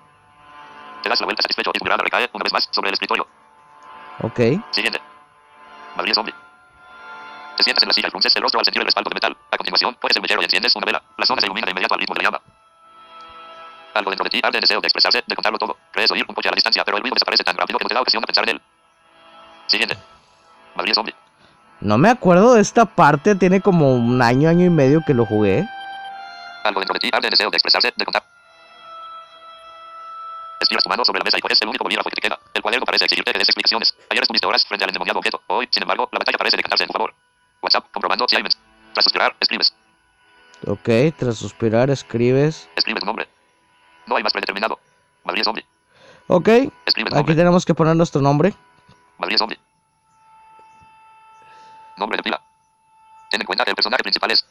Te 1.03 1.09
das 1.09 1.21
la 1.21 1.27
vuelta 1.27 1.43
satisfecho 1.43 1.71
y 1.75 1.79
tu 1.79 1.85
mirada 1.85 2.03
recae 2.03 2.31
una 2.33 2.43
vez 2.45 2.53
más 2.53 2.69
sobre 2.71 2.89
el 2.89 2.95
escritorio. 2.95 3.27
Ok. 4.21 4.41
Siguiente. 4.71 5.01
Madrid 5.97 6.15
zombie. 6.15 6.35
Te 7.57 7.63
sientas 7.65 7.83
en 7.83 7.89
la 7.89 7.93
silla 7.93 8.09
y 8.09 8.11
frunces 8.11 8.35
el 8.37 8.43
rostro 8.43 8.61
al 8.61 8.65
sentir 8.65 8.81
el 8.81 8.87
respaldo 8.87 9.11
de 9.11 9.15
metal. 9.15 9.37
A 9.51 9.57
continuación, 9.57 9.95
pones 9.97 10.17
el 10.17 10.23
mechero 10.23 10.41
y 10.41 10.45
enciendes 10.45 10.75
una 10.77 10.87
vela. 10.87 11.03
La 11.17 11.27
zona 11.27 11.41
se 11.41 11.47
ilumina 11.47 11.67
de 11.67 11.73
inmediato 11.73 11.95
al 11.95 12.01
ritmo 12.01 12.15
de 12.15 12.23
la 12.23 12.29
llama. 12.29 12.41
Algo 13.95 14.11
dentro 14.11 14.25
de 14.25 14.31
ti 14.31 14.41
arde 14.43 14.59
el 14.59 14.63
deseo 14.63 14.81
de 14.81 14.87
expresarse, 14.87 15.23
de 15.27 15.35
contarlo 15.35 15.59
todo. 15.59 15.77
Crees 15.93 16.11
oír 16.11 16.25
un 16.27 16.35
coche 16.35 16.49
a 16.49 16.53
la 16.53 16.57
distancia, 16.57 16.85
pero 16.85 16.97
el 16.97 17.03
ruido 17.03 17.15
desaparece 17.15 17.45
tan 17.45 17.57
rápido 17.57 17.79
que 17.79 17.85
no 17.85 17.89
te 17.89 17.95
da 17.95 18.01
ocasión 18.01 18.23
de 18.23 18.27
pensar 18.27 18.45
en 18.45 18.57
él. 18.57 18.63
Siguiente. 19.67 19.99
Madrid 20.75 20.95
zombie. 20.95 21.15
No 21.81 21.99
me 21.99 22.09
acuerdo 22.09 22.55
de 22.55 22.63
esta 22.63 22.87
parte, 22.87 23.35
tiene 23.35 23.61
como 23.61 23.93
un 23.93 24.23
año, 24.23 24.49
año 24.49 24.65
y 24.65 24.71
medio 24.71 25.03
que 25.07 25.15
lo 25.15 25.27
jugué. 25.27 25.69
Algo 26.65 26.81
dentro 26.81 26.95
de 26.95 27.01
ti 27.01 27.11
arde 27.13 27.27
el 27.27 27.33
deseo 27.33 27.51
de 27.51 27.57
expresarse, 27.57 27.93
de 27.95 28.05
contar. 28.05 28.23
Estiras 30.63 30.85
tu 30.85 30.89
mano 30.89 31.05
sobre 31.05 31.19
la 31.19 31.25
mesa 31.25 31.39
y 31.39 31.41
coges 31.41 31.61
el 31.61 31.69
único 31.69 31.83
bolígrafo 31.85 32.09
que 32.09 32.15
te 32.17 32.21
queda. 32.23 32.39
El 32.55 32.63
cuaderno 32.63 32.87
parece 32.87 33.05
exigirte 33.05 33.33
que 33.33 33.39
des 33.39 33.49
explicaciones. 33.49 33.95
Ayer 34.11 34.23
estuviste 34.23 34.47
horas 34.47 34.65
frente 34.65 34.85
al 34.85 34.91
endemoniado 34.91 35.19
objeto. 35.19 35.43
Hoy, 35.49 35.69
sin 35.71 35.83
embargo, 35.83 36.09
la 36.13 36.21
batalla 36.21 36.39
parece 36.39 36.57
decantarse 36.57 36.85
en 36.85 36.89
tu 36.89 36.93
favor. 36.93 37.13
WhatsApp, 37.61 37.91
comprobando 37.93 38.27
si 38.29 38.37
hay 38.37 38.43
mens. 38.43 38.57
Tras 38.95 39.05
suspirar, 39.05 39.35
escribes. 39.41 39.75
Ok, 40.67 40.89
tras 41.19 41.37
suspirar 41.37 41.91
escribes. 41.91 42.69
Escribes 42.77 43.01
tu 43.01 43.07
nombre. 43.07 43.29
No 44.07 44.17
hay 44.17 44.23
más 44.23 44.33
predeterminado. 44.33 44.79
Madrid 45.25 45.43
zombie. 45.43 45.67
Ok, 46.29 46.49
Escribe 46.87 47.11
tu 47.11 47.17
aquí 47.17 47.21
nombre. 47.23 47.35
tenemos 47.35 47.65
que 47.67 47.75
poner 47.75 47.97
nuestro 47.97 48.21
nombre. 48.21 48.55
Madrid 49.19 49.37
zombie. 49.39 49.59
Nombre 51.97 52.17
de 52.19 52.23
pila. 52.23 52.41
Ten 53.31 53.41
en 53.41 53.47
cuenta 53.47 53.65
que 53.65 53.71
el 53.71 53.77
personaje 53.77 54.03
principal 54.03 54.31
es 54.31 54.47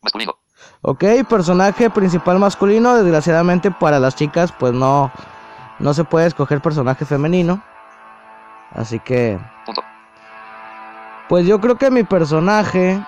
masculino. 0.00 0.36
Ok, 0.82 1.04
personaje 1.28 1.90
principal 1.90 2.38
masculino. 2.38 2.94
Desgraciadamente 2.94 3.70
para 3.70 3.98
las 3.98 4.16
chicas, 4.16 4.52
pues 4.52 4.72
no, 4.72 5.10
no 5.78 5.94
se 5.94 6.04
puede 6.04 6.26
escoger 6.26 6.60
personaje 6.60 7.04
femenino. 7.04 7.62
Así 8.72 8.98
que, 8.98 9.38
Punto. 9.66 9.82
pues 11.28 11.46
yo 11.46 11.60
creo 11.60 11.76
que 11.76 11.90
mi 11.90 12.04
personaje 12.04 12.98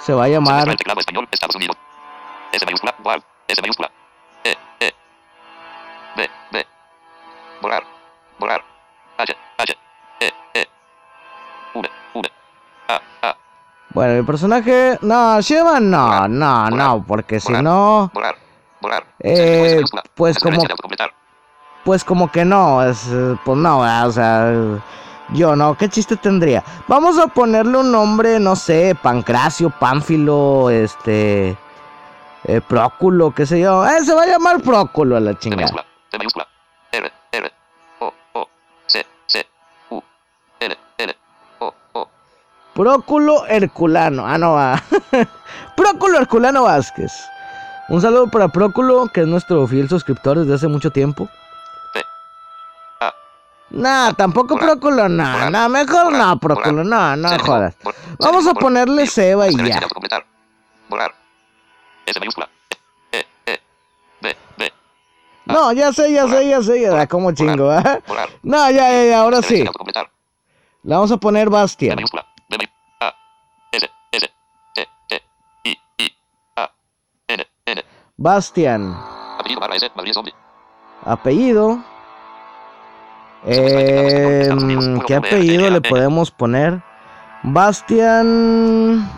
se 0.00 0.12
va 0.12 0.24
a 0.24 0.28
llamar. 0.28 0.54
muestra 0.54 0.72
el 0.72 0.78
teclado 0.78 1.00
español, 1.00 1.28
Estados 1.30 1.54
Unidos. 1.56 1.76
S 2.52 2.64
mayúscula, 2.66 2.94
Wal, 3.04 3.24
S 3.48 3.60
mayúscula. 3.62 3.90
E, 4.44 4.56
E. 4.80 4.92
B, 6.16 6.30
B. 6.52 6.66
Borrar, 7.62 7.84
borrar. 8.38 8.62
H, 9.18 9.36
H. 9.58 9.76
Bueno, 13.94 14.14
mi 14.14 14.22
personaje. 14.26 14.98
No, 15.00 15.40
Sheva 15.40 15.78
no, 15.80 16.26
no, 16.28 16.68
no, 16.70 17.04
porque 17.06 17.38
si 17.38 17.52
no. 17.52 18.10
Borrar, 18.12 18.34
borrar. 18.80 19.04
Eh, 19.20 19.80
pues 20.14 20.38
como-. 20.38 20.62
Pues 21.84 22.02
como 22.02 22.30
que 22.32 22.44
no, 22.44 22.82
es, 22.82 23.06
eh, 23.12 23.36
pues 23.44 23.58
no, 23.58 23.80
¿verdad? 23.80 24.08
o 24.08 24.12
sea, 24.12 24.52
eh, 24.52 24.78
yo 25.34 25.54
no, 25.54 25.76
¿qué 25.76 25.88
chiste 25.88 26.16
tendría? 26.16 26.64
Vamos 26.88 27.18
a 27.18 27.26
ponerle 27.26 27.78
un 27.78 27.92
nombre, 27.92 28.40
no 28.40 28.56
sé, 28.56 28.96
Pancracio, 29.00 29.70
Pánfilo, 29.70 30.70
este, 30.70 31.56
eh, 32.44 32.60
Próculo, 32.66 33.32
qué 33.34 33.46
sé 33.46 33.60
yo. 33.60 33.86
Eh, 33.86 34.02
se 34.04 34.14
va 34.14 34.22
a 34.22 34.26
llamar 34.26 34.62
Próculo 34.62 35.16
a 35.16 35.20
la 35.20 35.38
chingada. 35.38 35.62
mayúscula, 35.62 35.86
T 36.10 36.18
mayúscula. 36.18 36.48
Próculo 42.74 43.46
Herculano, 43.46 44.26
ah, 44.26 44.36
no 44.36 44.54
va. 44.54 44.82
Próculo 45.76 46.18
Herculano 46.18 46.64
Vázquez. 46.64 47.12
Un 47.88 48.00
saludo 48.00 48.28
para 48.28 48.48
Próculo, 48.48 49.06
que 49.08 49.20
es 49.20 49.26
nuestro 49.26 49.66
fiel 49.66 49.88
suscriptor 49.88 50.38
desde 50.38 50.54
hace 50.54 50.68
mucho 50.68 50.90
tiempo. 50.90 51.28
Nah, 53.70 54.12
tampoco. 54.12 54.56
Próculo, 54.56 55.08
no, 55.08 55.50
no, 55.50 55.68
mejor 55.68 56.12
no, 56.12 56.38
Próculo, 56.38 56.84
no, 56.84 57.16
no 57.16 57.38
jodas. 57.40 57.74
Vamos 58.18 58.46
a 58.46 58.54
ponerle 58.54 59.06
Seba 59.06 59.48
y 59.48 59.56
ya. 59.56 59.64
de 59.64 59.72
autocompletar. 59.74 60.24
Borrar. 60.88 61.12
S 62.06 62.20
mayúscula. 62.20 62.48
E, 63.10 63.24
E. 63.46 63.60
B, 64.20 64.36
B. 64.56 64.72
No, 65.46 65.72
ya 65.72 65.92
sé, 65.92 66.12
ya 66.12 66.28
sé, 66.28 66.48
ya 66.48 66.62
sé, 66.62 66.80
ya 66.80 67.06
como 67.08 67.32
chingo, 67.32 67.72
¿eh? 67.72 68.02
No, 68.42 68.70
ya, 68.70 68.90
ya, 68.92 69.04
ya, 69.04 69.20
ahora 69.20 69.42
sí. 69.42 69.64
Le 69.64 70.94
vamos 70.94 71.10
a 71.10 71.16
poner 71.16 71.50
B 71.50 71.66
Bastian. 78.16 78.94
Apellido. 79.38 79.60
Madrid. 79.60 80.32
Apellido. 81.04 81.84
Eh, 83.44 84.48
¿Qué 85.06 85.14
apellido 85.16 85.68
le 85.68 85.80
podemos 85.80 86.30
poner? 86.30 86.80
Bastian. 87.42 89.10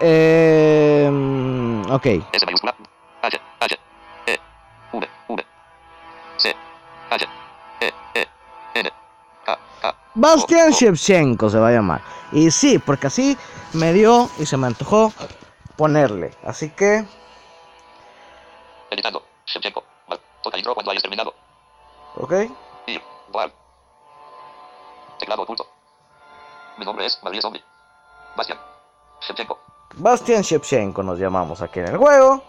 Eh, 0.00 1.08
ok. 1.88 2.06
Bastian. 10.14 10.72
Shevchenko 10.72 11.48
se 11.48 11.58
va 11.58 11.68
a 11.68 11.72
llamar. 11.72 12.00
Y 12.32 12.50
sí, 12.50 12.78
porque 12.78 13.06
así 13.06 13.38
me 13.72 13.92
dio 13.92 14.28
y 14.38 14.46
se 14.46 14.56
me 14.56 14.66
antojó 14.66 15.12
ponerle. 15.76 16.32
Así 16.44 16.70
que, 16.70 17.04
Editando. 18.90 19.22
Shevchenko. 19.46 19.82
Toca 20.42 20.56
intro 20.58 20.74
cuando 20.74 20.90
hayas 20.92 21.02
terminado. 21.02 21.34
ok. 22.16 22.32
Ir. 22.86 23.02
Val. 23.32 23.52
Teclado 25.18 25.42
oculto. 25.42 25.66
Mi 26.78 26.84
nombre 26.84 27.06
es 27.06 27.18
Madrid 27.22 27.40
Zombie. 27.40 27.62
Bastian. 28.36 28.58
Shevchenko. 29.20 29.58
Bastian 29.94 30.42
Shevchenko 30.42 31.02
nos 31.02 31.18
llamamos 31.18 31.62
aquí 31.62 31.80
en 31.80 31.88
el 31.88 31.96
juego. 31.96 32.42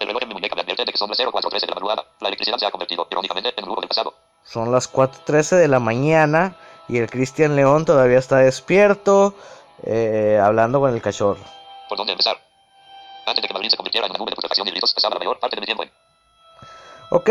El 0.00 0.06
reloj 0.08 0.22
en 0.22 0.28
mi 0.28 0.34
muñeca 0.34 0.54
me 0.54 0.62
advierte 0.62 0.84
de 0.84 0.92
que 0.92 0.98
son 0.98 1.08
las 1.10 1.18
04.13 1.18 1.60
de 1.60 1.66
la 1.66 1.74
madrugada. 1.74 2.04
La 2.20 2.28
electricidad 2.28 2.56
se 2.58 2.66
ha 2.66 2.70
convertido, 2.70 3.06
irónicamente, 3.10 3.52
en 3.56 3.68
un 3.68 3.74
del 3.76 3.88
pasado. 3.88 4.14
Son 4.44 4.72
las 4.72 4.92
4.13 4.92 5.56
de 5.56 5.68
la 5.68 5.78
mañana 5.78 6.56
y 6.88 6.98
el 6.98 7.08
Cristian 7.10 7.54
León 7.54 7.84
todavía 7.84 8.18
está 8.18 8.38
despierto, 8.38 9.34
eh, 9.84 10.40
hablando 10.42 10.80
con 10.80 10.92
el 10.92 11.00
cachorro. 11.02 11.40
¿Por 11.88 11.98
dónde 11.98 12.12
empezar? 12.12 12.36
Antes 13.26 13.42
de 13.42 13.48
que 13.48 13.54
Madrid 13.54 13.70
se 13.70 13.76
convirtiera 13.76 14.06
en 14.06 14.12
una 14.12 14.18
nube 14.18 14.30
de 14.30 14.36
putrefacción 14.36 14.66
y 14.68 14.70
gritos, 14.70 14.92
pasaba 14.94 15.14
la 15.14 15.18
mayor 15.20 15.38
parte 15.38 15.56
de 15.56 15.60
mi 15.60 15.66
tiempo 15.66 15.82
en... 15.84 15.90
Ok, 17.10 17.30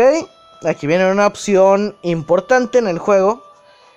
aquí 0.64 0.86
viene 0.86 1.10
una 1.10 1.26
opción 1.26 1.96
importante 2.02 2.78
en 2.78 2.86
el 2.88 2.98
juego 2.98 3.42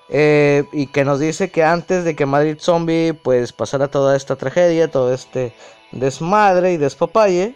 eh, 0.09 0.63
y 0.73 0.87
que 0.87 1.05
nos 1.05 1.19
dice 1.19 1.51
que 1.51 1.63
antes 1.63 2.03
de 2.03 2.15
que 2.15 2.25
Madrid 2.25 2.57
Zombie 2.59 3.13
pues 3.13 3.53
pasara 3.53 3.87
toda 3.89 4.15
esta 4.15 4.35
tragedia, 4.35 4.89
todo 4.91 5.13
este 5.13 5.53
desmadre 5.91 6.73
y 6.73 6.77
despapalle, 6.77 7.55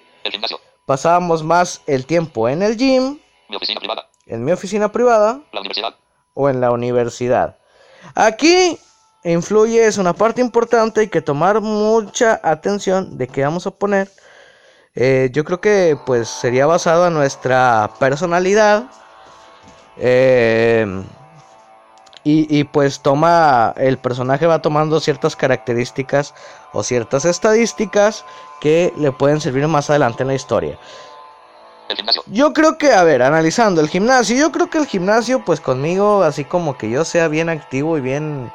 pasábamos 0.85 1.43
más 1.43 1.81
el 1.87 2.05
tiempo 2.05 2.47
en 2.49 2.61
el 2.63 2.77
gym, 2.77 3.19
Mi 3.49 3.55
oficina 3.55 3.79
privada. 3.79 4.07
en 4.27 4.45
mi 4.45 4.51
oficina 4.51 4.91
privada 4.91 5.41
La 5.51 5.59
universidad. 5.59 5.95
o 6.35 6.49
en 6.49 6.61
la 6.61 6.71
universidad. 6.71 7.57
Aquí 8.15 8.77
influye, 9.23 9.85
es 9.85 9.97
una 9.97 10.13
parte 10.13 10.39
importante, 10.41 11.01
hay 11.01 11.07
que 11.09 11.21
tomar 11.21 11.61
mucha 11.61 12.39
atención 12.43 13.17
de 13.17 13.27
qué 13.27 13.43
vamos 13.43 13.65
a 13.67 13.71
poner. 13.71 14.09
Eh, 14.95 15.29
yo 15.31 15.43
creo 15.43 15.61
que 15.61 15.97
pues 16.05 16.27
sería 16.27 16.65
basado 16.65 17.07
en 17.07 17.13
nuestra 17.13 17.89
personalidad. 17.99 18.85
Eh, 19.97 20.85
y, 22.23 22.59
y, 22.59 22.65
pues 22.65 22.99
toma, 22.99 23.73
el 23.77 23.97
personaje 23.97 24.45
va 24.45 24.61
tomando 24.61 24.99
ciertas 24.99 25.35
características 25.35 26.35
o 26.73 26.83
ciertas 26.83 27.25
estadísticas 27.25 28.25
que 28.59 28.93
le 28.97 29.11
pueden 29.11 29.39
servir 29.39 29.67
más 29.67 29.89
adelante 29.89 30.23
en 30.23 30.27
la 30.27 30.35
historia. 30.35 30.77
El 31.87 31.95
gimnasio. 31.95 32.21
Yo 32.27 32.53
creo 32.53 32.77
que, 32.77 32.91
a 32.91 33.03
ver, 33.03 33.23
analizando 33.23 33.81
el 33.81 33.87
gimnasio, 33.87 34.37
yo 34.37 34.51
creo 34.51 34.69
que 34.69 34.77
el 34.77 34.85
gimnasio, 34.85 35.43
pues 35.45 35.61
conmigo, 35.61 36.21
así 36.23 36.43
como 36.43 36.77
que 36.77 36.89
yo 36.89 37.05
sea 37.05 37.29
bien 37.29 37.49
activo 37.49 37.97
y 37.97 38.01
bien, 38.01 38.51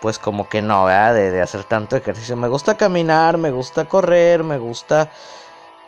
pues 0.00 0.18
como 0.18 0.48
que 0.48 0.62
no, 0.62 0.86
¿verdad? 0.86 1.14
De, 1.14 1.30
de 1.30 1.42
hacer 1.42 1.64
tanto 1.64 1.96
ejercicio. 1.96 2.36
Me 2.36 2.48
gusta 2.48 2.76
caminar, 2.76 3.36
me 3.36 3.50
gusta 3.50 3.84
correr, 3.84 4.42
me 4.42 4.58
gusta... 4.58 5.10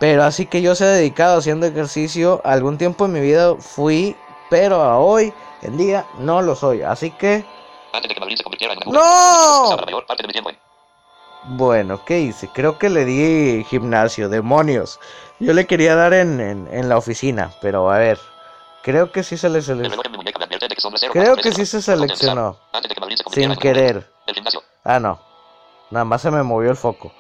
Pero 0.05 0.25
así 0.25 0.45
que 0.45 0.61
yo 0.61 0.75
sea 0.75 0.89
dedicado 0.89 1.39
haciendo 1.39 1.65
ejercicio, 1.65 2.43
algún 2.45 2.77
tiempo 2.77 3.07
en 3.07 3.13
mi 3.13 3.21
vida 3.21 3.55
fui, 3.59 4.15
pero 4.51 4.83
a 4.83 4.99
hoy 4.99 5.33
en 5.63 5.79
día 5.79 6.05
no 6.19 6.43
lo 6.43 6.55
soy. 6.55 6.83
Así 6.83 7.11
que, 7.13 7.43
Antes 7.91 8.11
de 8.11 8.15
que 8.15 8.21
Madrid 8.21 8.37
se 8.37 8.43
convirtiera 8.43 8.75
en 8.75 8.81
una 8.81 8.85
nube 8.85 8.99
¡No! 8.99 9.01
de 9.01 9.07
putrefacción 9.07 9.31
y 9.31 9.41
gritos, 9.47 9.63
pasaba 9.63 9.81
la 9.81 9.87
mayor 9.87 10.07
parte 10.07 10.23
de 10.23 10.27
mi 10.27 10.33
tiempo 10.35 10.51
en... 10.51 11.57
bueno, 11.57 12.05
¿qué 12.05 12.21
hice? 12.21 12.51
Creo 12.53 12.79
que 12.79 12.91
le 12.91 13.07
di 13.07 13.65
gimnasio, 13.65 14.29
demonios. 14.29 15.01
Yo 15.41 15.55
le 15.55 15.67
quería 15.67 15.95
dar 15.95 16.13
en, 16.13 16.39
en, 16.39 16.69
en 16.71 16.89
la 16.91 16.99
oficina, 16.99 17.55
pero 17.63 17.91
a 17.91 17.97
ver, 17.97 18.21
creo 18.83 19.11
que 19.11 19.23
sí 19.23 19.39
se 19.39 19.49
le 19.49 19.61
El 19.61 19.65
seleccionó. 19.65 20.03
reloj 20.03 20.05
en 20.05 20.13
mi 20.13 20.19
muñeca 20.19 20.39
me 20.39 20.45
advierte 20.45 20.69
de 20.69 20.75
que 20.75 20.83
son 20.83 20.93
las 20.93 21.03
04.13 21.03 21.13
Creo 21.13 21.37
que 21.37 21.53
sí 21.53 21.65
se 21.65 21.81
seleccionó. 21.81 22.59
Se 23.33 23.41
Sin 23.41 23.57
querer. 23.57 24.07
Ah, 24.85 25.01
no. 25.01 25.19
Nada 25.91 26.05
más 26.05 26.21
se 26.21 26.31
me 26.31 26.43
movió 26.43 26.71
el 26.71 26.77
foco. 26.77 27.11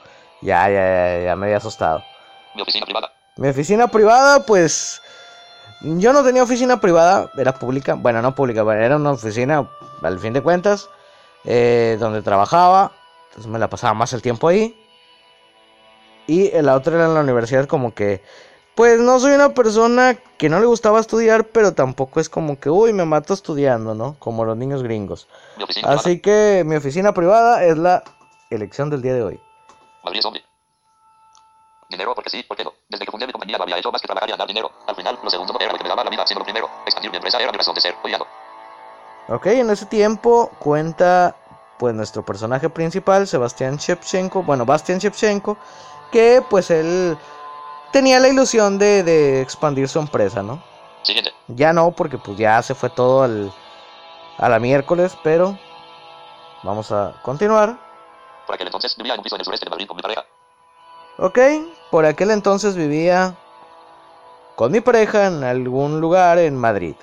Ya, 0.42 0.68
ya, 0.68 0.74
ya, 0.74 1.24
ya 1.24 1.36
me 1.36 1.46
había 1.46 1.56
asustado. 1.56 2.04
Mi 2.54 2.62
oficina 2.62 2.86
privada. 2.86 3.12
Mi 3.36 3.48
oficina 3.48 3.88
privada, 3.88 4.46
pues. 4.46 5.00
Yo 5.80 6.12
no 6.12 6.24
tenía 6.24 6.42
oficina 6.42 6.80
privada, 6.80 7.30
era 7.36 7.52
pública. 7.54 7.94
Bueno, 7.94 8.22
no 8.22 8.34
pública, 8.34 8.62
bueno, 8.62 8.82
era 8.82 8.96
una 8.96 9.12
oficina, 9.12 9.68
al 10.02 10.18
fin 10.18 10.32
de 10.32 10.40
cuentas, 10.40 10.88
eh, 11.44 11.96
donde 11.98 12.22
trabajaba. 12.22 12.92
Entonces 13.28 13.50
me 13.50 13.58
la 13.58 13.68
pasaba 13.68 13.92
más 13.92 14.12
el 14.12 14.22
tiempo 14.22 14.48
ahí. 14.48 14.80
Y 16.26 16.50
la 16.62 16.74
otra 16.74 16.94
era 16.94 17.06
en 17.06 17.14
la 17.14 17.20
universidad, 17.20 17.66
como 17.66 17.94
que. 17.94 18.22
Pues 18.74 18.98
no 18.98 19.20
soy 19.20 19.32
una 19.32 19.54
persona 19.54 20.16
que 20.36 20.48
no 20.48 20.58
le 20.58 20.66
gustaba 20.66 20.98
estudiar, 20.98 21.44
pero 21.44 21.74
tampoco 21.74 22.18
es 22.18 22.28
como 22.28 22.58
que, 22.58 22.70
uy, 22.70 22.92
me 22.92 23.04
mato 23.04 23.32
estudiando, 23.32 23.94
¿no? 23.94 24.16
Como 24.18 24.44
los 24.44 24.56
niños 24.56 24.82
gringos. 24.82 25.28
Mi 25.56 25.62
oficina 25.62 25.82
privada. 25.86 26.00
Así 26.00 26.20
que 26.20 26.64
mi 26.66 26.74
oficina 26.74 27.14
privada 27.14 27.64
es 27.64 27.78
la 27.78 28.02
elección 28.50 28.90
del 28.90 29.00
día 29.00 29.14
de 29.14 29.22
hoy. 29.22 29.40
Madrid 30.02 30.22
Zombie. 30.22 30.53
Dinero 31.94 32.14
porque 32.14 32.30
sí, 32.30 32.44
porque 32.46 32.64
no. 32.64 32.72
Desde 32.88 33.04
que 33.04 33.10
fundé 33.10 33.26
mi 33.26 33.32
compañía 33.32 33.56
no 33.56 33.64
había 33.64 33.78
hecho 33.78 33.90
más 33.90 34.00
que 34.00 34.06
trabajar 34.06 34.28
y 34.28 34.32
ganar 34.32 34.46
dinero. 34.46 34.70
Al 34.86 34.96
final, 34.96 35.18
lo 35.22 35.30
segundo 35.30 35.52
no 35.52 35.60
era 35.60 35.72
lo 35.72 35.78
que 35.78 35.84
me 35.84 35.88
daba 35.88 36.04
la 36.04 36.10
vida, 36.10 36.26
sino 36.26 36.40
lo 36.40 36.44
primero. 36.44 36.68
Expandir 36.84 37.10
mi 37.10 37.16
empresa 37.16 37.38
era 37.38 37.52
mi 37.52 37.58
razón 37.58 37.74
de 37.74 37.80
ser. 37.80 37.94
Odiado. 38.02 38.26
Ok, 39.28 39.46
en 39.46 39.70
ese 39.70 39.86
tiempo 39.86 40.50
cuenta 40.58 41.36
pues 41.78 41.94
nuestro 41.94 42.24
personaje 42.24 42.68
principal, 42.68 43.26
Sebastián 43.26 43.76
Shevchenko, 43.78 44.42
bueno, 44.42 44.64
Bastian 44.64 44.98
Shevchenko, 44.98 45.56
que 46.12 46.42
pues 46.48 46.70
él 46.70 47.16
tenía 47.92 48.20
la 48.20 48.28
ilusión 48.28 48.78
de, 48.78 49.02
de 49.02 49.40
expandir 49.40 49.88
su 49.88 49.98
empresa, 49.98 50.42
¿no? 50.42 50.62
Siguiente. 51.02 51.32
Ya 51.48 51.72
no, 51.72 51.90
porque 51.90 52.18
pues 52.18 52.36
ya 52.38 52.62
se 52.62 52.74
fue 52.74 52.90
todo 52.90 53.22
al, 53.22 53.52
a 54.38 54.48
la 54.48 54.58
miércoles, 54.58 55.16
pero 55.22 55.58
vamos 56.62 56.92
a 56.92 57.14
continuar. 57.22 57.76
Por 58.46 58.54
aquel 58.54 58.68
entonces 58.68 58.96
vivía 58.96 59.14
en 59.14 59.20
un 59.20 59.24
piso 59.24 59.36
en 59.36 59.40
el 59.40 59.44
sureste 59.44 59.66
de 59.66 59.70
Madrid 59.70 59.86
con 59.86 59.96
mi 59.96 60.02
pareja. 60.02 60.24
Ok, 61.18 61.38
por 61.90 62.06
aquel 62.06 62.30
entonces 62.30 62.74
vivía 62.74 63.36
con 64.56 64.72
mi 64.72 64.80
pareja 64.80 65.26
en 65.26 65.44
algún 65.44 66.00
lugar 66.00 66.38
en 66.38 66.56
Madrid. 66.56 66.94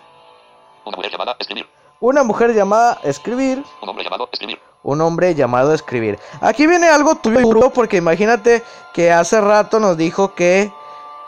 Una 0.86 0.96
mujer 0.98 1.12
llamada 1.12 1.36
escribir. 1.40 1.68
Una 2.00 2.24
mujer 2.24 2.54
llamada 2.56 3.00
Escribir, 3.04 3.64
Un 3.82 3.90
hombre 3.90 4.04
llamado 4.04 4.28
escribir. 4.32 4.60
un 4.82 5.02
hombre 5.02 5.36
llamado 5.36 5.74
Escribir. 5.74 6.18
Aquí 6.42 6.66
viene 6.66 6.90
algo 6.90 7.14
tuyo, 7.16 7.70
porque 7.70 7.98
imagínate 7.98 8.64
que 8.92 9.12
hace 9.12 9.40
rato 9.40 9.80
nos 9.80 9.98
dijo 9.98 10.34
que 10.34 10.74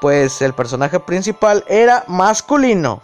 pues 0.01 0.41
el 0.41 0.53
personaje 0.53 0.99
principal 0.99 1.63
era 1.67 2.03
masculino. 2.07 3.01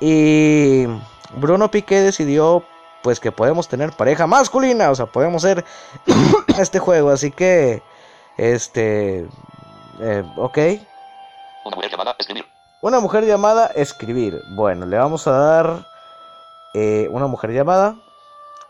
Y 0.00 0.86
Bruno 1.34 1.70
Piqué 1.70 2.00
decidió 2.00 2.62
pues 3.02 3.18
que 3.18 3.32
podemos 3.32 3.66
tener 3.66 3.90
pareja 3.92 4.28
masculina, 4.28 4.90
o 4.90 4.94
sea, 4.94 5.06
podemos 5.06 5.42
ser 5.42 5.64
este 6.58 6.78
juego, 6.78 7.10
así 7.10 7.32
que 7.32 7.82
este 8.38 9.26
eh, 10.00 10.24
ok. 10.36 10.58
Una 11.64 11.76
mujer 11.76 11.90
llamada 11.90 12.16
escribir. 12.18 12.46
Una 12.80 13.00
mujer 13.00 13.26
llamada 13.26 13.66
escribir. 13.74 14.42
Bueno, 14.54 14.86
le 14.86 14.96
vamos 14.96 15.26
a 15.26 15.32
dar 15.32 15.86
eh, 16.74 17.08
una 17.10 17.26
mujer 17.26 17.50
llamada. 17.50 17.96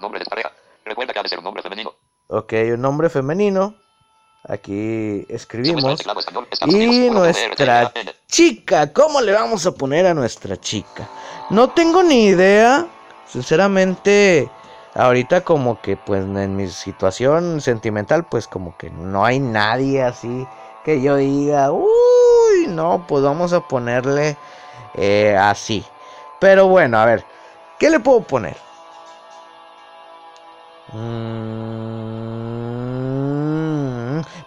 Nombre 0.00 0.18
de 0.18 0.24
tu 0.24 0.30
pareja. 0.30 0.50
Recuerda 0.84 1.12
que 1.12 1.18
ha 1.18 1.22
de 1.22 1.28
ser 1.28 1.38
un 1.38 1.44
nombre 1.44 1.62
femenino. 1.62 1.94
Ok, 2.28 2.52
un 2.72 2.80
nombre 2.80 3.10
femenino. 3.10 3.74
Aquí 4.48 5.26
escribimos. 5.28 6.00
Y 6.66 7.10
nuestra 7.10 7.92
chica. 8.26 8.92
¿Cómo 8.92 9.20
le 9.20 9.32
vamos 9.32 9.66
a 9.66 9.72
poner 9.72 10.06
a 10.06 10.14
nuestra 10.14 10.56
chica? 10.58 11.08
No 11.50 11.70
tengo 11.70 12.02
ni 12.02 12.26
idea. 12.26 12.86
Sinceramente, 13.26 14.48
ahorita 14.94 15.42
como 15.42 15.80
que 15.80 15.96
pues 15.96 16.24
en 16.24 16.56
mi 16.56 16.68
situación 16.68 17.60
sentimental 17.60 18.24
pues 18.24 18.48
como 18.48 18.76
que 18.76 18.90
no 18.90 19.24
hay 19.24 19.38
nadie 19.38 20.02
así 20.02 20.46
que 20.84 21.00
yo 21.02 21.16
diga, 21.16 21.70
uy, 21.70 22.66
no, 22.68 23.04
pues 23.06 23.22
vamos 23.22 23.52
a 23.52 23.60
ponerle 23.60 24.36
eh, 24.94 25.36
así. 25.38 25.84
Pero 26.38 26.66
bueno, 26.66 26.98
a 26.98 27.04
ver, 27.04 27.26
¿qué 27.78 27.90
le 27.90 28.00
puedo 28.00 28.22
poner? 28.22 28.56
Mm, 30.92 31.42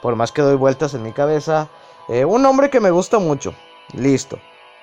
por 0.02 0.16
más 0.16 0.32
que 0.32 0.42
doy 0.42 0.56
vueltas 0.56 0.96
en 0.96 1.04
mi 1.04 1.12
cabeza, 1.12 1.68
eh, 2.08 2.26
un 2.26 2.42
nombre 2.42 2.72
que 2.72 2.80
me 2.80 2.90
gusta 2.90 3.20
mucho. 3.20 3.54
Listo. 3.94 4.40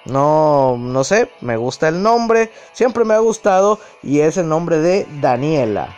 No, 0.09 0.77
no 0.79 1.05
sé, 1.05 1.31
me 1.43 1.59
gusta 1.59 1.88
el 1.88 2.03
nombre, 2.03 2.50
siempre 2.73 3.05
me 3.05 3.12
ha 3.12 3.19
gustado 3.19 3.79
y 4.03 4.21
es 4.21 4.38
el 4.38 4.49
nombre 4.49 4.79
de 4.79 5.07
Daniela. 5.21 5.95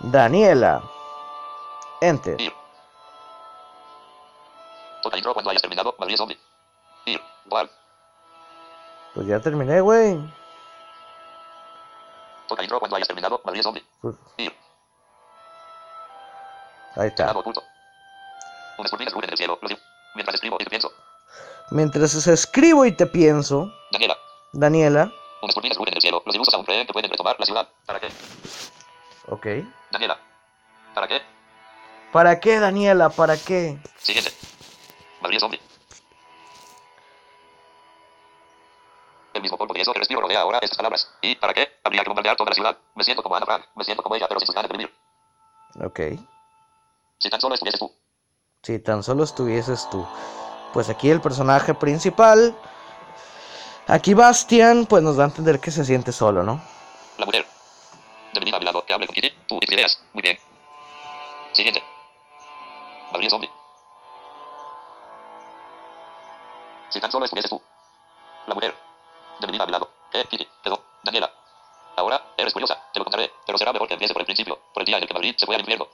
Daniela. 0.00 0.82
Enter. 2.00 2.36
cuando 5.34 5.50
hayas 5.50 5.62
terminado. 5.62 5.94
Pues 9.14 9.26
ya 9.26 9.40
terminé, 9.40 9.80
güey. 9.80 10.18
Toca 12.46 12.62
intro 12.62 12.78
cuando 12.78 12.96
hayas 12.96 13.08
terminado, 13.08 13.40
Madrid 13.44 13.62
zombie. 13.62 13.84
Lo 19.62 19.68
digo. 19.68 19.80
Mientras 20.14 20.34
escribo 20.34 20.56
y 20.58 20.64
te 20.64 20.70
pienso. 20.70 20.92
Mientras 21.70 22.14
escribo 22.26 22.84
y 22.84 22.92
te 22.92 23.06
pienso, 23.06 23.72
Daniela, 23.92 24.18
Daniela. 24.52 25.12
unas 25.40 25.54
rugen 25.54 25.72
en 25.88 25.94
el 25.94 26.00
cielo, 26.00 26.22
los 26.26 26.32
dibujos 26.32 26.52
aún 26.54 26.64
creen 26.64 26.86
que 26.86 26.92
pueden 26.92 27.10
retomar 27.10 27.36
la 27.38 27.46
ciudad. 27.46 27.68
¿Para 27.86 28.00
qué? 28.00 28.08
Ok. 29.28 29.46
Daniela, 29.92 30.18
¿para 30.94 31.06
qué? 31.06 31.22
¿Para 32.12 32.40
qué, 32.40 32.58
Daniela? 32.58 33.08
¿Para 33.10 33.36
qué? 33.36 33.78
Siguiente. 33.98 34.32
Madrid 35.20 35.38
zombie. 35.38 35.60
El 39.32 39.42
mismo 39.42 39.56
polvo 39.56 39.72
de 39.74 39.80
eso 39.82 39.92
que 39.92 40.00
respiro 40.00 40.20
rodea 40.20 40.40
ahora 40.40 40.58
estas 40.58 40.76
palabras. 40.76 41.08
¿Y 41.22 41.36
para 41.36 41.54
qué? 41.54 41.68
Habría 41.84 42.02
que 42.02 42.08
bombardear 42.08 42.36
toda 42.36 42.50
la 42.50 42.54
ciudad. 42.54 42.76
Me 42.96 43.04
siento 43.04 43.22
como 43.22 43.36
Ana 43.36 43.46
Frank, 43.46 43.64
me 43.76 43.84
siento 43.84 44.02
como 44.02 44.16
ella, 44.16 44.26
pero 44.26 44.40
sin 44.40 44.52
ganas 44.52 44.70
de 44.70 44.76
vivir. 44.76 44.94
Ok. 45.80 46.00
Si 47.20 47.28
tan 47.28 47.40
solo 47.40 47.54
estuvieses 47.54 47.78
tú. 47.78 47.92
Si 48.62 48.78
tan 48.78 49.02
solo 49.02 49.24
estuvieses 49.24 49.88
tú. 49.90 50.06
Pues 50.72 50.88
aquí 50.88 51.10
el 51.10 51.20
personaje 51.20 51.74
principal. 51.74 52.56
Aquí 53.86 54.14
Bastian, 54.14 54.86
pues 54.86 55.02
nos 55.02 55.16
da 55.16 55.24
a 55.24 55.26
entender 55.26 55.60
que 55.60 55.70
se 55.70 55.84
siente 55.84 56.12
solo, 56.12 56.42
¿no? 56.42 56.62
La 57.18 57.26
mujer. 57.26 57.46
De 58.32 58.40
venir 58.40 58.54
a 58.54 58.58
mi 58.58 58.64
lado, 58.64 58.84
que 58.86 58.94
hable 58.94 59.06
con 59.06 59.14
Kitty, 59.14 59.30
tú 59.46 59.58
y 59.60 59.66
tus 59.66 59.74
ideas. 59.74 60.02
Muy 60.14 60.22
bien. 60.22 60.38
Siguiente. 61.52 61.82
Madrid 63.12 63.28
zombie. 63.28 63.50
Si 66.88 67.00
tan 67.00 67.12
solo 67.12 67.26
estuvieses 67.26 67.50
tú. 67.50 67.60
La 68.46 68.54
mujer. 68.54 68.74
De 69.40 69.46
venir 69.46 69.60
a 69.60 69.66
mi 69.66 69.72
lado. 69.72 69.90
Eh, 70.14 70.24
Kitty, 70.30 70.48
quedó. 70.62 70.82
Daniela. 71.02 71.30
Ahora, 71.96 72.32
eres 72.38 72.54
curiosa, 72.54 72.82
te 72.94 72.98
lo 72.98 73.04
contaré, 73.04 73.30
pero 73.44 73.58
será 73.58 73.72
mejor 73.74 73.88
que 73.88 73.94
empiece 73.94 74.14
por 74.14 74.22
el 74.22 74.26
principio, 74.26 74.58
por 74.72 74.82
el 74.82 74.86
día 74.86 74.96
en 74.96 75.02
el 75.02 75.08
que 75.08 75.14
Madrid 75.14 75.34
se 75.36 75.44
fue 75.44 75.54
al 75.54 75.60
infierno. 75.60 75.86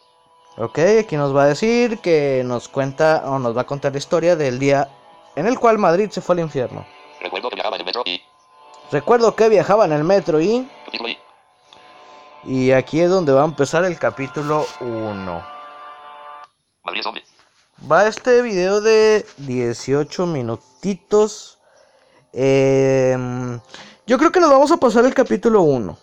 Ok, 0.58 0.78
aquí 1.00 1.16
nos 1.16 1.36
va 1.36 1.44
a 1.44 1.48
decir 1.48 1.98
que 1.98 2.42
nos 2.42 2.68
cuenta 2.68 3.24
o 3.26 3.38
nos 3.38 3.54
va 3.54 3.62
a 3.62 3.66
contar 3.66 3.92
la 3.92 3.98
historia 3.98 4.36
del 4.36 4.58
día 4.58 4.88
en 5.34 5.46
el 5.46 5.58
cual 5.58 5.76
Madrid 5.76 6.08
se 6.10 6.22
fue 6.22 6.34
al 6.34 6.40
infierno. 6.40 6.86
Recuerdo 7.20 7.50
que 7.50 7.56
viajaba 7.56 7.76
en 7.76 7.80
el 7.80 7.86
metro 7.86 8.02
y... 8.06 8.22
Recuerdo 8.90 9.36
que 9.36 9.48
viajaba 9.50 9.84
en 9.84 9.92
el 9.92 10.04
metro 10.04 10.40
y... 10.40 10.66
Y 12.44 12.70
aquí 12.72 13.00
es 13.00 13.10
donde 13.10 13.32
va 13.32 13.42
a 13.42 13.46
empezar 13.46 13.84
el 13.84 13.98
capítulo 13.98 14.64
1. 14.80 15.46
Madrid 16.84 17.02
zombie. 17.02 17.24
Va 17.90 18.06
este 18.06 18.40
video 18.40 18.80
de 18.80 19.26
18 19.38 20.26
minutitos. 20.26 21.58
Em, 22.32 23.60
yo 24.06 24.16
creo 24.16 24.32
que 24.32 24.40
nos 24.40 24.50
vamos 24.50 24.72
a 24.72 24.78
pasar 24.78 25.04
el 25.04 25.12
capítulo 25.12 25.62
1. 25.62 25.98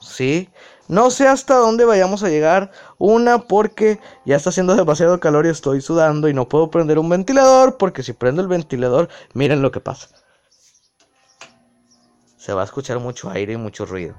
¿Sí? 0.00 0.50
No 0.88 1.10
sé 1.10 1.28
hasta 1.28 1.56
dónde 1.56 1.84
vayamos 1.84 2.22
a 2.22 2.30
llegar. 2.30 2.70
Una 2.96 3.38
porque 3.38 4.00
ya 4.24 4.36
está 4.36 4.50
haciendo 4.50 4.74
demasiado 4.74 5.20
calor 5.20 5.46
y 5.46 5.50
estoy 5.50 5.82
sudando 5.82 6.28
y 6.28 6.34
no 6.34 6.48
puedo 6.48 6.70
prender 6.70 6.98
un 6.98 7.10
ventilador. 7.10 7.76
Porque 7.76 8.02
si 8.02 8.14
prendo 8.14 8.40
el 8.40 8.48
ventilador, 8.48 9.08
miren 9.34 9.60
lo 9.60 9.70
que 9.70 9.80
pasa. 9.80 10.08
Se 12.38 12.54
va 12.54 12.62
a 12.62 12.64
escuchar 12.64 12.98
mucho 12.98 13.30
aire 13.30 13.52
y 13.52 13.56
mucho 13.58 13.84
ruido. 13.84 14.14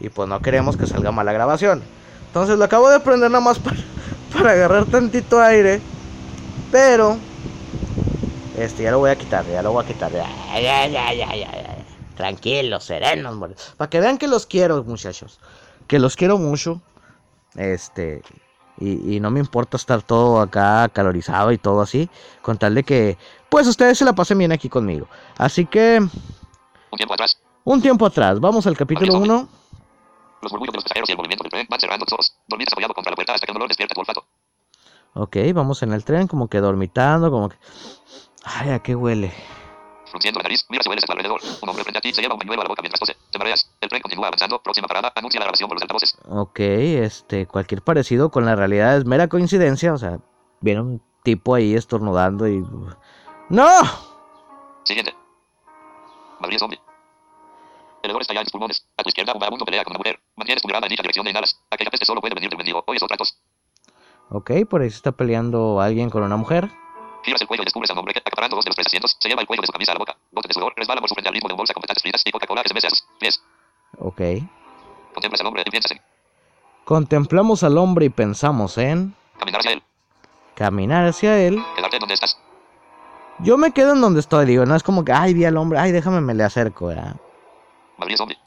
Y 0.00 0.08
pues 0.08 0.28
no 0.28 0.42
queremos 0.42 0.76
que 0.76 0.88
salga 0.88 1.12
mala 1.12 1.32
grabación. 1.32 1.82
Entonces 2.26 2.58
lo 2.58 2.64
acabo 2.64 2.90
de 2.90 2.98
prender 2.98 3.30
nada 3.30 3.44
más 3.44 3.60
para, 3.60 4.52
agarrar 4.52 4.86
tantito 4.86 5.40
aire. 5.40 5.80
Pero 6.72 7.18
este 8.58 8.82
ya 8.82 8.90
lo 8.90 8.98
voy 8.98 9.10
a 9.10 9.16
quitar, 9.16 9.46
ya 9.46 9.62
lo 9.62 9.72
voy 9.72 9.84
a 9.84 9.86
quitar. 9.86 10.10
Ya, 10.10 10.26
ya, 10.58 10.88
ya, 10.88 11.36
ya. 11.36 11.61
Tranquilos, 12.22 12.84
serenos, 12.84 13.34
mole. 13.34 13.56
Para 13.76 13.90
que 13.90 13.98
vean 13.98 14.16
que 14.16 14.28
los 14.28 14.46
quiero, 14.46 14.84
muchachos. 14.84 15.40
Que 15.88 15.98
los 15.98 16.14
quiero 16.14 16.38
mucho. 16.38 16.80
Este. 17.56 18.22
Y, 18.78 19.16
y 19.16 19.18
no 19.18 19.32
me 19.32 19.40
importa 19.40 19.76
estar 19.76 20.02
todo 20.02 20.40
acá 20.40 20.88
calorizado 20.90 21.50
y 21.50 21.58
todo 21.58 21.80
así. 21.80 22.08
Con 22.40 22.58
tal 22.58 22.76
de 22.76 22.84
que, 22.84 23.18
pues 23.48 23.66
ustedes 23.66 23.98
se 23.98 24.04
la 24.04 24.12
pasen 24.12 24.38
bien 24.38 24.52
aquí 24.52 24.68
conmigo. 24.68 25.08
Así 25.36 25.66
que, 25.66 25.98
Un 25.98 26.96
tiempo 26.96 27.14
atrás, 27.14 27.36
un 27.64 27.82
tiempo 27.82 28.06
atrás, 28.06 28.38
vamos 28.38 28.68
al 28.68 28.76
capítulo 28.76 29.14
1. 29.18 29.48
los 30.42 30.52
murmullos 30.52 30.72
de 30.74 30.76
los 30.76 30.84
pasajeros 30.84 31.08
y 31.08 31.12
el 31.12 31.18
movimiento 31.18 31.42
del 31.42 31.50
tren 31.50 31.66
van 31.68 31.80
cerrando 31.80 32.04
los 32.04 32.12
ojos. 32.12 32.36
Dormidas 32.46 32.72
apoyado 32.72 32.94
contra 32.94 33.10
la 33.10 33.16
puerta 33.16 33.34
hasta 33.34 33.46
que 33.46 33.50
un 33.50 33.56
olor 33.56 33.66
despierta 33.68 33.96
tu 33.96 34.00
olfato. 34.00 34.24
Ok, 35.14 35.38
vamos 35.52 35.82
en 35.82 35.92
el 35.92 36.04
tren, 36.04 36.28
como 36.28 36.46
que 36.46 36.60
dormitando, 36.60 37.32
como 37.32 37.48
que. 37.48 37.56
Ay, 38.44 38.70
¿a 38.70 38.78
qué 38.78 38.94
huele? 38.94 39.32
Frunciendo 40.12 40.40
la 40.40 40.42
nariz, 40.42 40.66
miras 40.68 40.84
y 40.84 40.90
hueles 40.90 41.04
a 41.04 41.06
tu 41.06 41.12
alrededor. 41.12 41.40
Un 41.62 41.68
hombre 41.70 41.84
frente 41.84 41.98
a 41.98 42.02
ti 42.02 42.12
se 42.12 42.20
lleva 42.20 42.34
un 42.34 42.38
pañuelo 42.38 42.60
a 42.60 42.64
la 42.64 42.68
boca 42.68 42.82
mientras 42.82 43.00
tose. 43.00 43.16
Te 43.30 43.38
mareas. 43.38 43.66
El 43.80 43.88
tren 43.88 44.02
continúa 44.02 44.26
avanzando. 44.26 44.62
Próxima 44.62 44.86
parada, 44.86 45.10
anuncia 45.16 45.40
la 45.40 45.46
grabación 45.46 45.68
por 45.68 45.76
los 45.76 45.82
altavoces. 45.82 46.14
Ok, 46.28 46.60
este, 46.60 47.46
cualquier 47.46 47.80
parecido 47.80 48.30
con 48.30 48.44
la 48.44 48.54
realidad 48.54 48.98
es 48.98 49.06
mera 49.06 49.28
coincidencia. 49.28 49.94
O 49.94 49.96
sea, 49.96 50.18
viene 50.60 50.82
un 50.82 51.02
tipo 51.22 51.54
ahí 51.54 51.74
estornudando 51.74 52.46
y. 52.46 52.62
¡No! 53.48 53.70
Siguiente. 54.84 55.14
Madrid 56.40 56.58
zombie. 56.58 56.80
El 58.02 58.10
hedor 58.10 58.20
está 58.20 58.34
ya 58.34 58.40
en 58.40 58.44
tus 58.44 58.52
pulmones. 58.52 58.86
A 58.98 59.02
tu 59.02 59.08
izquierda, 59.08 59.32
un 59.32 59.38
vagabundo 59.38 59.64
pelea 59.64 59.82
con 59.82 59.92
una 59.92 59.98
mujer. 59.98 60.20
Mantienes 60.36 60.60
tu 60.60 60.68
mirada 60.68 60.86
en 60.86 60.90
dicha 60.90 61.02
dirección 61.02 61.26
e 61.26 61.30
inhalas. 61.30 61.58
Aquella 61.70 61.90
peste 61.90 62.04
solo 62.04 62.20
puede 62.20 62.34
venir 62.34 62.50
de 62.50 62.56
un 62.56 62.58
mendigo. 62.58 62.84
Oyes 62.86 63.02
otra 63.02 63.16
tos. 63.16 63.38
Ok, 64.28 64.50
por 64.68 64.82
ahí 64.82 64.90
se 64.90 64.96
está 64.96 65.12
peleando 65.12 65.80
alguien 65.80 66.10
con 66.10 66.22
una 66.22 66.36
mujer. 66.36 66.68
Giras 67.22 67.40
el 67.40 67.46
cuello 67.46 67.62
y 67.62 67.66
descubres 67.66 67.90
a 67.90 67.92
un 67.92 68.00
hombre 68.00 68.14
que, 68.14 68.20
acaparando 68.20 68.56
dos 68.56 68.64
de 68.64 68.70
los 68.70 68.76
tres 68.76 68.86
asientos, 68.88 69.16
se 69.18 69.28
lleva 69.28 69.40
el 69.40 69.46
cuello 69.46 69.62
de 69.62 69.66
su 69.66 69.72
camisa 69.72 69.92
a 69.92 69.94
la 69.94 69.98
boca. 70.00 70.16
Gotas 70.32 70.48
de 70.48 70.54
sudor 70.54 70.72
resbalan 70.76 71.00
por 71.00 71.08
su 71.08 71.14
frente 71.14 71.28
al 71.28 71.34
ritmo 71.34 71.48
de 71.48 71.54
un 71.54 71.58
bolsa 71.58 71.74
con 71.74 71.80
petates 71.82 72.02
fritas 72.02 72.22
y 72.24 72.30
Coca-Cola 72.30 72.62
que 72.62 72.68
se 72.68 72.74
mece 72.74 72.86
a 72.88 72.90
sus 72.90 73.04
pies. 73.20 73.42
Ok. 73.98 74.20
Contemplas 75.14 75.40
al 75.40 75.46
hombre 75.46 75.62
y 75.66 75.70
piensas 75.70 75.92
en 75.92 76.00
Contemplamos 76.84 77.62
al 77.62 77.78
hombre 77.78 78.06
y 78.06 78.08
pensamos 78.08 78.76
en 78.78 79.14
caminar 79.38 79.60
hacia 79.60 79.72
él. 79.72 79.82
caminar 80.56 81.06
hacia 81.06 81.38
él. 81.38 81.62
Quedarte 81.76 81.98
donde 81.98 82.14
estás. 82.14 82.36
Yo 83.38 83.56
me 83.56 83.72
quedo 83.72 83.92
en 83.94 84.00
donde 84.00 84.20
estoy, 84.20 84.46
digo, 84.46 84.66
no 84.66 84.74
es 84.74 84.82
como 84.82 85.04
que, 85.04 85.12
ay, 85.12 85.32
vi 85.34 85.44
al 85.44 85.56
hombre, 85.56 85.78
ay, 85.78 85.92
déjame, 85.92 86.20
me 86.20 86.34
le 86.34 86.44
acerco, 86.44 86.88
¿verdad? 86.88 87.16
Madrid 87.98 88.16
zombie. 88.16 88.38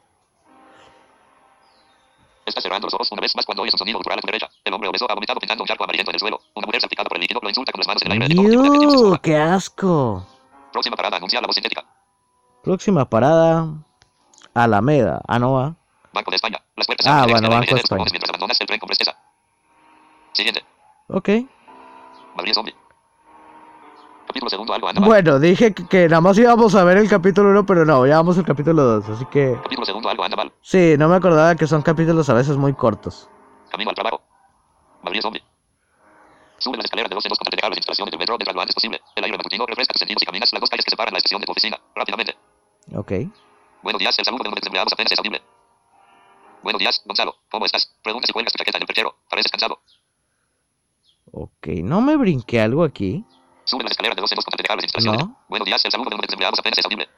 Está 2.45 2.61
cerrando 2.61 2.85
los 2.85 2.93
ojos 2.93 3.11
una 3.11 3.21
vez 3.21 3.35
más 3.35 3.45
cuando 3.45 3.63
oyes 3.63 3.73
un 3.73 3.79
sonido 3.79 3.97
gutural 3.97 4.19
a 4.19 4.21
su 4.21 4.27
derecha. 4.27 4.49
El 4.63 4.73
hombre 4.73 4.89
obeso 4.89 5.09
ha 5.09 5.15
vomitado 5.15 5.39
pintando 5.39 5.63
un 5.63 5.67
charco 5.67 5.83
amarillento 5.83 6.11
en 6.11 6.15
el 6.15 6.19
suelo. 6.19 6.39
Una 6.53 6.65
mujer 6.67 6.81
salpicada 6.81 7.07
por 7.09 7.17
el 7.17 7.21
líquido 7.21 7.39
lo 7.41 7.49
insulta 7.49 7.71
con 7.71 7.79
las 7.79 7.87
manos 7.87 8.01
en 8.03 8.11
el 8.11 8.21
aire. 8.21 8.27
de 8.27 8.35
cómo 8.35 8.49
tiene 8.49 8.93
¡Iu! 8.93 9.07
una 9.09 9.17
¡Qué 9.17 9.35
asco! 9.37 10.27
Próxima 10.71 10.95
parada 10.95 11.17
anuncia 11.17 11.41
la 11.41 11.47
voz 11.47 11.55
sintética. 11.55 11.83
Próxima 12.63 13.05
parada. 13.09 13.67
Alameda. 14.53 15.21
Ah, 15.27 15.39
no 15.39 15.53
va. 15.53 15.75
Banco 16.13 16.31
de 16.31 16.35
España. 16.35 16.61
Las 16.75 16.85
puertas 16.87 17.07
Ah, 17.07 17.25
bueno, 17.29 17.49
Banco 17.49 17.75
de 17.75 17.81
España. 17.81 18.05
mientras 18.11 18.29
abandonas 18.29 18.61
el 18.61 18.67
tren 18.67 18.79
con 18.79 18.87
presteza. 18.87 19.15
Siguiente. 20.33 20.63
Ok. 21.07 21.29
Madrid 22.35 22.53
Zombie. 22.53 22.75
Capítulo 24.35 24.49
segundo, 24.49 24.73
algo 24.73 24.87
mal. 24.91 25.05
Bueno, 25.05 25.39
dije 25.39 25.73
que, 25.73 25.87
que 25.87 26.09
nada 26.09 26.19
más 26.19 26.37
íbamos 26.37 26.75
a 26.75 26.83
ver 26.83 26.97
el 26.97 27.07
capítulo 27.07 27.51
1, 27.51 27.65
pero 27.65 27.85
no, 27.85 28.05
ya 28.05 28.17
vamos 28.17 28.37
al 28.37 28.43
capítulo 28.43 28.83
2. 28.83 29.09
Así 29.11 29.25
que. 29.27 29.57
Capítulo 29.63 29.85
segundo, 29.85 30.09
algo 30.09 30.25
anda 30.25 30.35
mal. 30.35 30.51
Sí, 30.61 30.95
no 30.99 31.07
me 31.07 31.15
acordaba 31.15 31.55
que 31.55 31.65
son 31.65 31.81
capítulos 31.81 32.27
a 32.27 32.33
veces 32.33 32.57
muy 32.57 32.73
cortos. 32.73 33.29
Camino 33.71 33.91
al 33.91 33.95
trabajo. 33.95 34.21
Madrid 35.03 35.21
Zombie. 35.21 35.41
Sube 36.57 36.75
las 36.75 36.83
escaleras 36.83 37.09
de 37.09 37.15
dos 37.15 37.25
en 37.25 37.29
dos 37.29 37.39
con 37.39 37.47
las 37.47 37.77
instalaciones 37.77 38.11
del 38.11 38.19
metro 38.19 38.37
lo 38.37 38.59
antes 38.59 38.75
posible. 38.75 38.99
El 39.15 39.23
aire 39.23 39.37
matutino 39.37 39.65
refresca 39.67 39.93
tus 39.93 39.99
sentidos 39.99 40.23
y 40.23 40.25
caminas 40.25 40.51
las 40.51 40.59
dos 40.59 40.69
calles 40.69 40.83
que 40.83 40.91
separan 40.91 41.13
la 41.13 41.19
estación 41.19 41.39
de 41.39 41.45
tu 41.45 41.53
oficina. 41.53 41.79
Rápidamente. 41.95 42.35
Ok. 42.93 43.11
Buenos 43.83 43.99
días, 43.99 44.19
el 44.19 44.25
saludo 44.25 44.43
de 44.43 44.49
los 44.49 44.59
empleados 44.65 44.91
apenas 44.91 45.13
es 45.13 45.17
audible. 45.17 45.41
Buenos 46.61 46.79
días, 46.79 47.01
Gonzalo. 47.05 47.35
¿Cómo 47.49 47.65
estás? 47.67 47.89
Pregunta 48.03 48.27
si 48.27 48.33
cuelgas 48.33 48.51
tu 48.51 48.57
chaqueta 48.57 48.79
en 48.79 48.83
el 48.83 48.87
perchero. 48.87 49.15
Pareces 49.29 49.49
cansado. 49.49 49.79
Ok, 51.31 51.67
no 51.83 52.01
me 52.01 52.17
brinqué 52.17 52.59
algo 52.59 52.83
aquí. 52.83 53.23
Sube 53.65 53.83
las 53.83 53.91
escaleras 53.91 54.15
de 54.15 54.21
dos 54.21 54.31
en 54.31 54.35
dos 54.35 54.45
con 54.45 54.53
las 54.55 54.83
instalaciones. 54.83 55.25
No. 55.25 55.37
Buenos 55.49 55.65
días, 55.65 55.83
el 55.83 55.91
saludo 55.91 56.09
de 56.11 56.15
de 56.17 56.21
los 56.21 56.33
empleados 56.33 56.59
apenas 56.59 56.77
es 56.77 56.85
audible. 56.85 57.09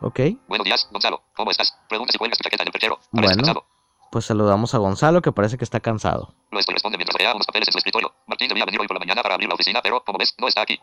Ok. 0.00 0.20
Buenos 0.48 0.64
días, 0.64 0.88
Gonzalo. 0.90 1.22
¿Cómo 1.34 1.50
estás? 1.50 1.76
Pregunta 1.88 2.12
si 2.12 2.18
cuelgas 2.18 2.38
tu 2.38 2.44
chaqueta 2.44 2.62
en 2.62 2.68
el 2.68 2.72
perchero. 2.72 2.98
Bueno. 3.10 3.28
cansado. 3.28 3.64
Pues 4.10 4.24
saludamos 4.24 4.74
a 4.74 4.78
Gonzalo, 4.78 5.20
que 5.20 5.32
parece 5.32 5.58
que 5.58 5.64
está 5.64 5.80
cansado. 5.80 6.34
Lo 6.50 6.58
estoy 6.58 6.74
responde 6.74 6.96
mientras 6.96 7.16
vea 7.18 7.34
unos 7.34 7.46
papeles 7.46 7.68
en 7.68 7.72
su 7.72 7.78
escritorio. 7.78 8.12
Martín 8.26 8.48
debía 8.48 8.64
venir 8.64 8.80
hoy 8.80 8.86
por 8.86 8.96
la 8.96 9.00
mañana 9.00 9.22
para 9.22 9.34
abrir 9.34 9.48
la 9.48 9.54
oficina, 9.54 9.80
pero 9.82 10.02
como 10.04 10.18
ves, 10.18 10.34
no 10.38 10.48
está 10.48 10.62
aquí. 10.62 10.80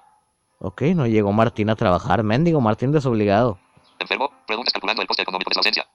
Ok, 0.59 0.81
no 0.95 1.07
llegó 1.07 1.31
Martín 1.31 1.69
a 1.69 1.75
trabajar. 1.75 2.23
Mendigo, 2.23 2.61
Martín 2.61 2.91
desobligado. 2.91 3.59
¿Enfermo? 3.99 4.31
Preguntas 4.45 4.73
calculando 4.73 5.01
el 5.01 5.07
coste 5.07 5.23
económico 5.23 5.49
de 5.49 5.53
su 5.53 5.59
ausencia. 5.59 5.87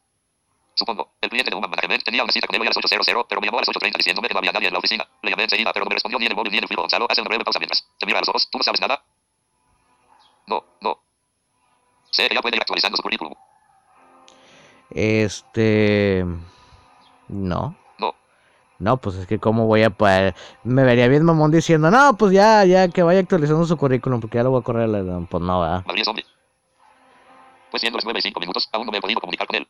Supongo. 0.83 1.12
El 1.21 1.31
cliente 1.31 1.49
de 1.49 1.57
Human 1.57 1.71
Management 1.71 2.03
tenía 2.03 2.25
una 2.25 2.33
cita 2.33 2.49
con 2.49 2.57
él 2.57 2.62
a 2.62 2.64
las 2.64 2.77
8.00, 2.77 3.27
pero 3.29 3.40
me 3.40 3.47
llamó 3.47 3.59
a 3.59 3.61
las 3.61 3.68
8.30 3.68 3.99
diciéndome 3.99 4.27
que 4.27 4.35
no 4.35 4.38
había 4.38 4.51
nadie 4.51 4.66
en 4.66 4.73
la 4.73 4.81
oficina. 4.81 5.07
Le 5.23 5.31
llamé 5.31 5.45
enseguida, 5.45 5.73
pero 5.73 5.85
no 5.85 5.90
me 5.90 5.95
respondió 5.95 6.18
ni 6.18 6.27
en 6.27 6.33
el 6.33 6.37
móvil 6.37 6.51
ni 6.51 6.59
en 6.59 6.64
el 6.64 6.68
filo. 6.68 6.83
Gonzalo 6.83 7.07
hace 7.09 7.21
una 7.21 7.29
breve 7.29 7.45
pausa 7.45 7.61
mientras 7.61 7.87
se 8.01 8.05
mira 8.05 8.18
a 8.18 8.23
los 8.23 8.29
ojos. 8.31 8.49
¿Tú 8.51 8.59
no 8.59 8.64
sabes 8.64 8.81
nada? 8.81 9.01
No, 10.49 10.64
no. 10.81 10.99
Sé 12.11 12.29
que 12.29 12.35
ya 12.35 12.40
puede 12.42 12.57
ir 12.57 12.62
actualizando 12.62 12.97
su 12.97 13.03
currículum. 13.05 13.33
Este... 14.90 16.27
No. 17.29 17.77
No. 18.01 18.16
No, 18.81 18.97
pues 18.97 19.14
es 19.14 19.29
que 19.29 19.38
cómo 19.38 19.66
voy 19.66 19.85
a 19.85 19.90
poder... 19.90 20.35
Me 20.64 20.83
vería 20.83 21.07
bien 21.07 21.25
mamón 21.25 21.53
diciendo, 21.53 21.92
no, 21.92 22.16
pues 22.16 22.33
ya, 22.33 22.64
ya, 22.64 22.88
que 22.88 23.05
vaya 23.05 23.21
actualizando 23.21 23.64
su 23.66 23.77
currículum, 23.77 24.21
porque 24.21 24.38
ya 24.38 24.42
lo 24.42 24.51
voy 24.51 24.62
a 24.62 24.64
correr. 24.64 24.90
Pues 25.31 25.42
no, 25.45 25.85
Zombie. 26.03 26.27
Pues 27.71 27.81
siendo 27.81 27.99
las 27.99 28.05
9 28.05 28.18
y 28.18 28.23
5 28.23 28.40
minutos, 28.40 28.68
aún 28.73 28.87
no 28.87 28.90
me 28.90 28.99
he 28.99 29.01
podido 29.01 29.21
comunicar 29.21 29.47
con 29.47 29.59
él. 29.59 29.68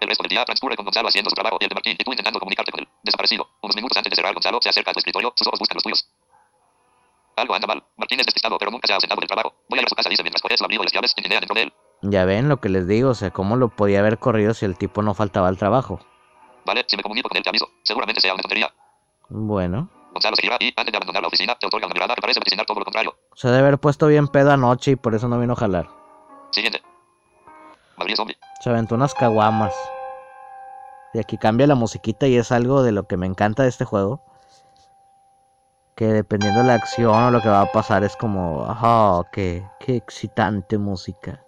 El 0.00 0.08
resto 0.08 0.22
del 0.22 0.30
día 0.30 0.44
transcurre 0.46 0.76
con 0.76 0.86
Gonzalo 0.86 1.08
haciendo 1.08 1.28
su 1.28 1.34
trabajo 1.34 1.58
y 1.60 1.64
el 1.64 1.68
de 1.68 1.74
Martín 1.74 1.96
y 1.98 2.02
tú 2.02 2.10
intentando 2.10 2.40
comunicarte 2.40 2.72
con 2.72 2.80
él. 2.80 2.88
Desaparecido. 3.02 3.46
Unos 3.60 3.76
minutos 3.76 3.96
antes 3.98 4.10
de 4.10 4.16
cerrar, 4.16 4.32
Gonzalo 4.32 4.58
se 4.62 4.70
acerca 4.70 4.90
a 4.90 4.94
tu 4.94 5.00
escritorio, 5.00 5.32
sus 5.36 5.46
ojos 5.46 5.60
buscan 5.60 5.76
los 5.76 5.82
tuyos. 5.82 6.08
Algo 7.36 7.54
anda 7.54 7.66
mal. 7.66 7.84
Martín 7.96 8.18
es 8.20 8.26
despistado, 8.26 8.58
pero 8.58 8.70
nunca 8.70 8.86
se 8.86 8.94
ha 8.94 8.96
ausentado 8.96 9.20
del 9.20 9.28
trabajo. 9.28 9.54
Voy 9.68 9.78
a 9.78 9.82
ir 9.82 9.86
a 9.86 9.88
su 9.88 9.94
casa, 9.94 10.08
dice 10.08 10.22
mientras 10.22 10.40
coges 10.40 10.60
el 10.60 10.64
abrigo 10.64 10.82
y 10.82 10.86
las 10.86 10.92
llaves 10.92 11.14
y 11.16 11.22
tinea 11.22 11.38
dentro 11.38 11.54
de 11.54 11.62
él. 11.62 11.72
Ya 12.02 12.24
ven 12.24 12.48
lo 12.48 12.60
que 12.60 12.70
les 12.70 12.88
digo, 12.88 13.10
o 13.10 13.14
sea, 13.14 13.30
cómo 13.30 13.56
lo 13.56 13.68
podía 13.68 14.00
haber 14.00 14.18
corrido 14.18 14.54
si 14.54 14.64
el 14.64 14.78
tipo 14.78 15.02
no 15.02 15.12
faltaba 15.12 15.48
al 15.48 15.58
trabajo. 15.58 16.00
Vale, 16.64 16.84
si 16.88 16.96
me 16.96 17.02
comunico 17.02 17.28
con 17.28 17.36
él 17.36 17.42
te 17.42 17.50
aviso. 17.50 17.68
Seguramente 17.82 18.22
sea 18.22 18.32
una 18.32 18.42
tontería. 18.42 18.72
Bueno. 19.28 19.90
Gonzalo 20.12 20.36
se 20.36 20.42
gira 20.42 20.56
y, 20.60 20.72
antes 20.76 20.92
de 20.92 20.96
abandonar 20.96 21.22
la 21.22 21.28
oficina, 21.28 21.54
te 21.56 21.66
otorga 21.66 21.86
una 21.86 21.94
mirada 21.94 22.14
que 22.14 22.22
parece 22.22 22.40
vaticinar 22.40 22.66
todo 22.66 22.80
lo 22.80 22.84
contrario. 22.84 23.16
Se 23.34 23.48
debe 23.48 23.60
haber 23.60 23.78
puesto 23.78 24.06
bien 24.06 24.28
pedo 24.28 24.50
anoche 24.50 24.92
y 24.92 24.96
por 24.96 25.14
eso 25.14 25.28
no 25.28 25.38
vino 25.38 25.52
a 25.52 25.56
jalar. 25.56 25.88
Siguiente. 26.50 26.82
Madrid 27.96 28.16
Zombie. 28.16 28.36
Se 28.60 28.68
aventó 28.68 28.94
unas 28.94 29.14
caguamas. 29.14 29.74
Y 31.14 31.18
aquí 31.18 31.38
cambia 31.38 31.66
la 31.66 31.74
musiquita 31.74 32.28
y 32.28 32.36
es 32.36 32.52
algo 32.52 32.82
de 32.82 32.92
lo 32.92 33.04
que 33.04 33.16
me 33.16 33.26
encanta 33.26 33.62
de 33.62 33.70
este 33.70 33.86
juego. 33.86 34.20
Que 35.96 36.06
dependiendo 36.06 36.60
de 36.60 36.66
la 36.66 36.74
acción 36.74 37.14
o 37.14 37.30
lo 37.30 37.40
que 37.40 37.48
va 37.48 37.62
a 37.62 37.72
pasar 37.72 38.04
es 38.04 38.16
como, 38.16 38.64
ajá, 38.64 39.28
qué, 39.32 39.66
qué 39.80 39.96
excitante 39.96 40.78
música. 40.78 41.42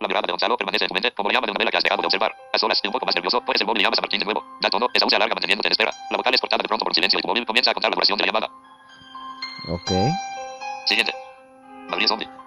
La 0.00 0.08
mirada 0.08 0.26
de 0.26 0.32
Gonzalo 0.32 0.56
permanece 0.56 0.84
en 0.84 0.88
tu 0.88 0.94
mente 0.94 1.12
como 1.12 1.30
la 1.30 1.34
llama 1.34 1.46
de 1.46 1.52
una 1.52 1.58
vela 1.58 1.70
que 1.70 1.78
has 1.78 1.82
dejado 1.82 2.02
de 2.02 2.06
observar. 2.06 2.34
A 2.52 2.58
solas 2.58 2.80
y 2.82 2.86
un 2.86 2.92
poco 2.92 3.06
más 3.06 3.14
nervioso, 3.14 3.40
puedes 3.44 3.60
el 3.62 3.66
móvil 3.66 3.80
y 3.80 3.84
llamas 3.84 3.98
a 3.98 4.02
Martín 4.02 4.18
de 4.20 4.24
nuevo. 4.26 4.44
Da 4.60 4.68
tono, 4.68 4.88
esa 4.92 5.08
se 5.08 5.16
alarga 5.16 5.34
manteniéndote 5.34 5.68
en 5.68 5.72
espera. 5.72 5.92
La 6.10 6.16
vocal 6.18 6.34
es 6.34 6.40
cortada 6.40 6.62
de 6.62 6.68
pronto 6.68 6.84
por 6.84 6.90
un 6.90 6.94
silencio 6.94 7.18
y 7.18 7.22
tu 7.22 7.28
móvil 7.28 7.46
comienza 7.46 7.70
a 7.70 7.74
contar 7.74 7.90
la 7.90 7.94
duración 7.94 8.18
de 8.18 8.26
la 8.26 8.32
llamada. 8.32 8.48
Ok. 9.68 9.90
Siguiente. 10.86 11.14
Zombie. 12.06 12.41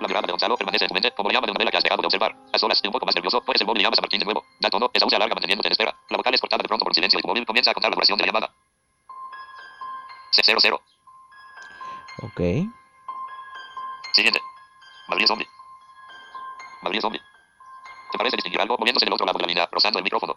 La 0.00 0.08
mirada 0.08 0.26
de 0.26 0.32
Gonzalo 0.32 0.56
permanece 0.56 0.84
en 0.84 0.88
tu 0.88 0.94
mente 0.94 1.12
como 1.12 1.28
la 1.28 1.34
llama 1.34 1.46
de 1.46 1.50
una 1.52 1.58
vela 1.58 1.70
que 1.70 1.76
has 1.76 1.82
dejado 1.82 2.00
de 2.00 2.06
observar. 2.06 2.34
A 2.52 2.58
solas 2.58 2.80
un 2.82 2.90
poco 2.90 3.04
más 3.04 3.14
nervioso, 3.14 3.42
puedes 3.42 3.60
el 3.60 3.66
móvil 3.66 3.82
y 3.82 3.84
llamas 3.84 3.98
a 3.98 4.02
Martín 4.02 4.18
de 4.18 4.24
nuevo. 4.24 4.44
Da 4.58 4.70
tono, 4.70 4.90
esa 4.94 5.06
se 5.06 5.16
alarga 5.16 5.34
manteniéndote 5.34 5.68
en 5.68 5.72
espera. 5.72 5.94
La 6.08 6.16
vocal 6.16 6.34
es 6.34 6.40
cortada 6.40 6.62
de 6.62 6.68
pronto 6.68 6.84
por 6.84 6.90
un 6.90 6.94
silencio 6.94 7.18
y 7.18 7.22
tu 7.22 7.28
móvil 7.28 7.44
comienza 7.44 7.70
a 7.70 7.74
contar 7.74 7.90
la 7.90 7.96
duración 7.96 8.16
de 8.16 8.22
la 8.22 8.32
llamada. 8.32 8.50
600. 10.30 10.80
Ok. 12.22 12.40
Siguiente. 14.12 14.40
Madrid 15.08 15.26
Zombie. 15.26 15.48
Madrid 16.82 17.00
Zombie. 17.00 17.20
¿Te 18.10 18.18
parece 18.18 18.36
distinguir 18.36 18.60
algo 18.62 18.78
moviéndose 18.78 19.04
del 19.04 19.12
otro 19.12 19.26
lado 19.26 19.38
de 19.38 19.42
la 19.42 19.48
línea, 19.48 19.68
rozando 19.70 19.98
el 19.98 20.04
micrófono? 20.04 20.36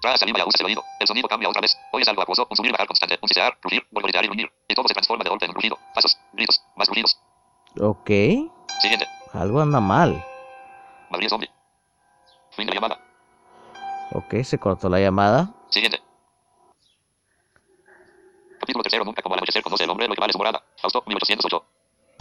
Trae 0.00 0.18
saliva 0.18 0.38
y 0.38 0.42
aguzas 0.42 0.60
el 0.60 0.66
oído. 0.66 0.84
El 1.00 1.06
sonido 1.06 1.26
cambia 1.26 1.48
otra 1.48 1.62
vez. 1.62 1.76
Oyes 1.90 2.06
algo 2.06 2.22
acuoso, 2.22 2.46
un 2.48 2.56
subir 2.56 2.70
bajar 2.70 2.86
constante, 2.86 3.18
un 3.20 3.28
sisear, 3.28 3.58
rugir, 3.60 3.86
volvorear 3.90 4.24
y 4.24 4.28
gruñir. 4.28 4.52
Y 4.68 4.74
todo 4.74 4.86
se 4.86 4.94
transforma 4.94 5.24
de 5.24 5.30
golpe 5.30 5.46
en 5.46 5.50
un 5.50 5.54
rugido. 5.56 5.78
Pasos, 5.94 6.16
gritos, 6.32 6.62
más 6.76 6.86
rugidos. 6.88 7.16
Ok. 7.80 8.08
Siguiente. 8.80 9.06
Algo 9.32 9.60
anda 9.60 9.80
mal. 9.80 10.24
Madrid 11.10 11.28
Zombie. 11.28 11.50
Fin 12.52 12.66
de 12.66 12.74
la 12.74 12.80
llamada. 12.80 13.00
Ok, 14.12 14.42
se 14.44 14.58
cortó 14.58 14.88
la 14.88 15.00
llamada. 15.00 15.52
Siguiente. 15.70 16.00
Capítulo 18.60 18.82
tercero. 18.82 19.04
Nunca 19.04 19.22
como 19.22 19.34
al 19.34 19.40
anochecer 19.40 19.62
conoce 19.62 19.84
el 19.84 19.90
hombre 19.90 20.06
lo 20.08 20.14
que 20.14 20.20
vale 20.20 20.32
su 20.32 20.38
morada. 20.38 20.62
Fausto, 20.80 21.02
1808. 21.06 21.64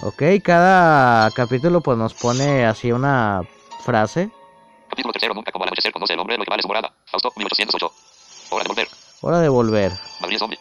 Ok, 0.02 0.24
cada 0.44 1.30
capítulo 1.32 1.82
pues 1.82 1.98
nos 1.98 2.14
pone 2.14 2.66
así 2.66 2.92
una 2.92 3.42
frase. 3.82 4.32
Capítulo 4.90 5.14
tercero. 5.14 5.34
Nunca 5.34 5.52
como 5.52 5.66
al 5.66 5.70
anochecer 5.70 5.94
conoce 5.94 6.14
el 6.14 6.20
hombre 6.20 6.38
lo 6.38 6.44
que 6.44 6.50
vale 6.50 6.64
su 6.64 6.68
morada. 6.68 6.92
Fausto, 7.06 7.32
1808. 7.36 7.92
Hora 8.50 8.64
de 8.64 8.68
volver. 8.70 8.88
Hora 9.22 9.40
de 9.40 9.50
volver. 9.50 9.92
Madrid 10.20 10.38
Zombie. 10.38 10.60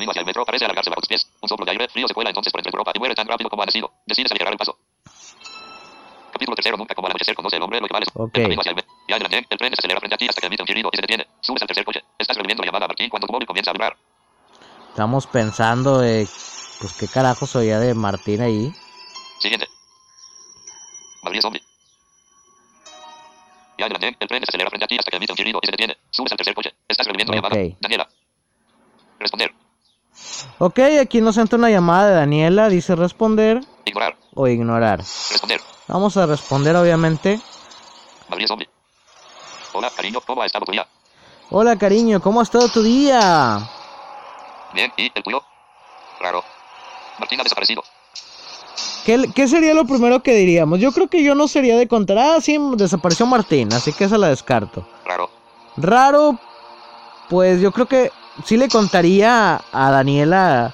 Camino 0.00 0.12
hacia 0.12 0.20
el 0.20 0.26
metro 0.26 0.46
parece 0.46 0.64
alargarse 0.64 0.88
bajo 0.88 1.02
tus 1.02 1.08
pies. 1.08 1.28
Un 1.42 1.48
soplo 1.50 1.66
de 1.66 1.72
aire 1.72 1.86
frío 1.88 2.08
se 2.08 2.14
cuela 2.14 2.30
entonces 2.30 2.50
por 2.50 2.60
entre 2.60 2.72
tu 2.72 2.78
ropa 2.78 2.90
y 2.94 2.98
muere 2.98 3.14
tan 3.14 3.28
rápido 3.28 3.50
como 3.50 3.62
ha 3.62 3.66
nacido. 3.66 3.92
Decides 4.06 4.30
aligerar 4.32 4.54
el 4.54 4.58
paso. 4.58 4.78
Capítulo 6.32 6.56
tercero. 6.56 6.78
Nunca 6.78 6.94
como 6.94 7.06
al 7.06 7.12
anochecer 7.12 7.34
conoce 7.34 7.56
el 7.56 7.62
hombre 7.62 7.80
lo 7.82 7.86
que 7.86 7.92
vale 7.92 8.06
su 8.06 8.18
Ok. 8.22 8.34
El 8.38 8.42
camino 8.44 8.60
hacia 8.62 8.70
el 8.70 8.76
metro. 8.76 8.90
Ya 9.08 9.16
en 9.16 9.20
el 9.22 9.26
andén, 9.26 9.46
el 9.50 9.58
tren 9.58 9.70
desacelera 9.70 10.00
frente 10.00 10.14
a 10.14 10.18
ti 10.18 10.26
hasta 10.26 10.40
que 10.40 10.46
emite 10.46 10.62
un 10.62 10.66
chirrido 10.68 10.88
y 10.90 10.96
se 10.96 11.02
detiene. 11.02 11.26
Subes 11.42 11.60
al 11.60 11.68
tercer 11.68 11.84
coche. 11.84 12.00
Estás 12.18 12.34
reviviendo 12.38 12.62
la 12.62 12.68
llamada 12.68 12.86
a 12.86 12.88
Martín 12.88 13.10
cuando 13.10 13.26
tu 13.26 13.32
móvil 13.34 13.46
comienza 13.46 13.72
a 13.72 13.74
vibrar. 13.74 13.94
Estamos 14.88 15.26
pensando 15.26 15.98
de 15.98 16.26
pues 16.80 16.94
qué 16.98 17.06
carajos 17.06 17.54
oía 17.56 17.78
de 17.78 17.92
Martín 17.92 18.40
ahí. 18.40 18.72
Siguiente. 19.38 19.68
Madrid 21.22 21.42
Zombie. 21.42 21.62
Ya 23.76 23.84
en 23.84 23.92
el 23.92 23.96
andén, 23.96 24.16
el 24.18 24.28
tren 24.28 24.40
desacelera 24.40 24.70
frente 24.70 24.84
a 24.86 24.88
ti 24.88 24.96
hasta 24.98 25.10
que 25.10 25.16
emite 25.18 25.32
un 25.34 25.36
chirrido 25.36 25.60
y 25.62 25.66
se 25.66 25.72
detiene. 25.72 25.94
Subes 26.10 26.32
al 26.32 26.38
tercer 26.38 26.54
coche. 26.54 26.72
Estás 26.88 27.06
reviviendo 27.06 27.34
la 27.34 27.40
Ok. 27.40 27.44
llamada. 27.44 27.76
Daniela. 27.80 28.08
Responder. 29.18 29.52
Ok, 30.58 30.78
aquí 31.00 31.20
nos 31.20 31.36
entra 31.38 31.58
una 31.58 31.70
llamada 31.70 32.08
de 32.10 32.14
Daniela, 32.16 32.68
dice 32.68 32.94
responder 32.96 33.60
Ignorar. 33.84 34.16
o 34.34 34.46
ignorar. 34.48 34.98
Responder. 34.98 35.60
Vamos 35.88 36.16
a 36.16 36.26
responder 36.26 36.76
obviamente. 36.76 37.40
Hola, 39.72 39.90
cariño, 39.90 40.20
¿cómo 40.26 40.42
ha 40.42 40.46
estado 40.46 40.64
tu 40.66 40.72
día? 40.72 40.86
Hola 41.50 41.76
cariño, 41.76 42.20
¿cómo 42.20 42.40
ha 42.40 42.42
estado 42.42 42.68
tu 42.68 42.82
día? 42.82 43.58
Bien, 44.72 44.92
¿y 44.96 45.10
el 45.14 45.22
tuyo? 45.22 45.42
Raro. 46.20 46.44
Martín 47.18 47.40
ha 47.40 47.42
desaparecido. 47.42 47.82
¿Qué, 49.04 49.30
qué 49.34 49.48
sería 49.48 49.74
lo 49.74 49.84
primero 49.84 50.22
que 50.22 50.34
diríamos? 50.34 50.78
Yo 50.78 50.92
creo 50.92 51.08
que 51.08 51.24
yo 51.24 51.34
no 51.34 51.48
sería 51.48 51.76
de 51.76 51.88
contar, 51.88 52.18
ah, 52.18 52.40
sí, 52.40 52.58
desapareció 52.76 53.26
Martín, 53.26 53.72
así 53.72 53.92
que 53.92 54.04
esa 54.04 54.18
la 54.18 54.28
descarto. 54.28 54.86
Raro. 55.04 55.30
Raro, 55.76 56.38
pues 57.28 57.60
yo 57.60 57.72
creo 57.72 57.86
que 57.86 58.12
sí 58.44 58.56
le 58.56 58.68
contaría 58.68 59.60
a 59.72 59.90
Daniela, 59.90 60.72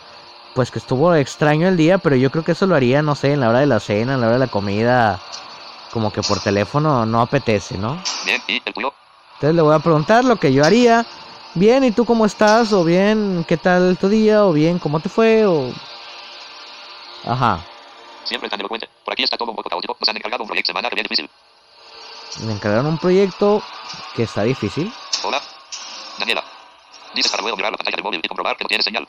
pues 0.54 0.70
que 0.70 0.78
estuvo 0.78 1.14
extraño 1.14 1.68
el 1.68 1.76
día, 1.76 1.98
pero 1.98 2.16
yo 2.16 2.30
creo 2.30 2.44
que 2.44 2.52
eso 2.52 2.66
lo 2.66 2.74
haría, 2.74 3.02
no 3.02 3.14
sé, 3.14 3.32
en 3.32 3.40
la 3.40 3.48
hora 3.48 3.60
de 3.60 3.66
la 3.66 3.80
cena, 3.80 4.14
en 4.14 4.20
la 4.20 4.26
hora 4.26 4.36
de 4.36 4.46
la 4.46 4.50
comida, 4.50 5.20
como 5.92 6.12
que 6.12 6.22
por 6.22 6.40
teléfono 6.40 7.06
no 7.06 7.20
apetece, 7.20 7.78
¿no? 7.78 8.02
Bien, 8.24 8.42
¿y 8.46 8.62
el 8.64 8.74
tuyo? 8.74 8.92
Entonces 9.34 9.54
le 9.54 9.62
voy 9.62 9.74
a 9.74 9.80
preguntar 9.80 10.24
lo 10.24 10.36
que 10.36 10.52
yo 10.52 10.64
haría. 10.64 11.04
Bien, 11.54 11.84
¿y 11.84 11.90
tú 11.90 12.04
cómo 12.04 12.26
estás? 12.26 12.72
O 12.72 12.84
bien, 12.84 13.44
¿qué 13.46 13.56
tal 13.56 13.96
tu 13.98 14.08
día? 14.08 14.44
O 14.44 14.52
bien, 14.52 14.78
¿cómo 14.78 15.00
te 15.00 15.08
fue? 15.08 15.46
O... 15.46 15.72
Ajá. 17.24 17.60
Siempre 18.24 18.48
tan 18.48 18.60
elocuente. 18.60 18.88
Por 19.04 19.12
aquí 19.12 19.24
está 19.24 19.36
todo 19.36 19.50
un 19.50 19.56
poco 19.56 19.70
caótico. 19.70 19.96
Nos 19.98 20.08
han 20.08 20.16
encargado 20.16 20.42
un 20.42 20.48
proyecto 20.48 20.70
semana 20.70 20.88
que 20.88 20.94
viene 20.94 21.08
difícil. 21.08 21.30
Me 22.46 22.52
encargaron 22.52 22.86
un 22.86 22.98
proyecto 22.98 23.62
que 24.14 24.24
está 24.24 24.42
difícil. 24.42 24.92
Hola. 25.22 25.40
Daniela. 26.18 26.44
Dices 27.16 27.30
para 27.32 27.42
luego 27.42 27.56
mirar 27.56 27.72
la 27.72 27.78
pantalla 27.78 27.96
del 27.96 28.04
móvil 28.04 28.20
y 28.22 28.28
comprobar 28.28 28.56
que 28.56 28.64
no 28.64 28.68
tiene 28.68 28.84
señal. 28.84 29.08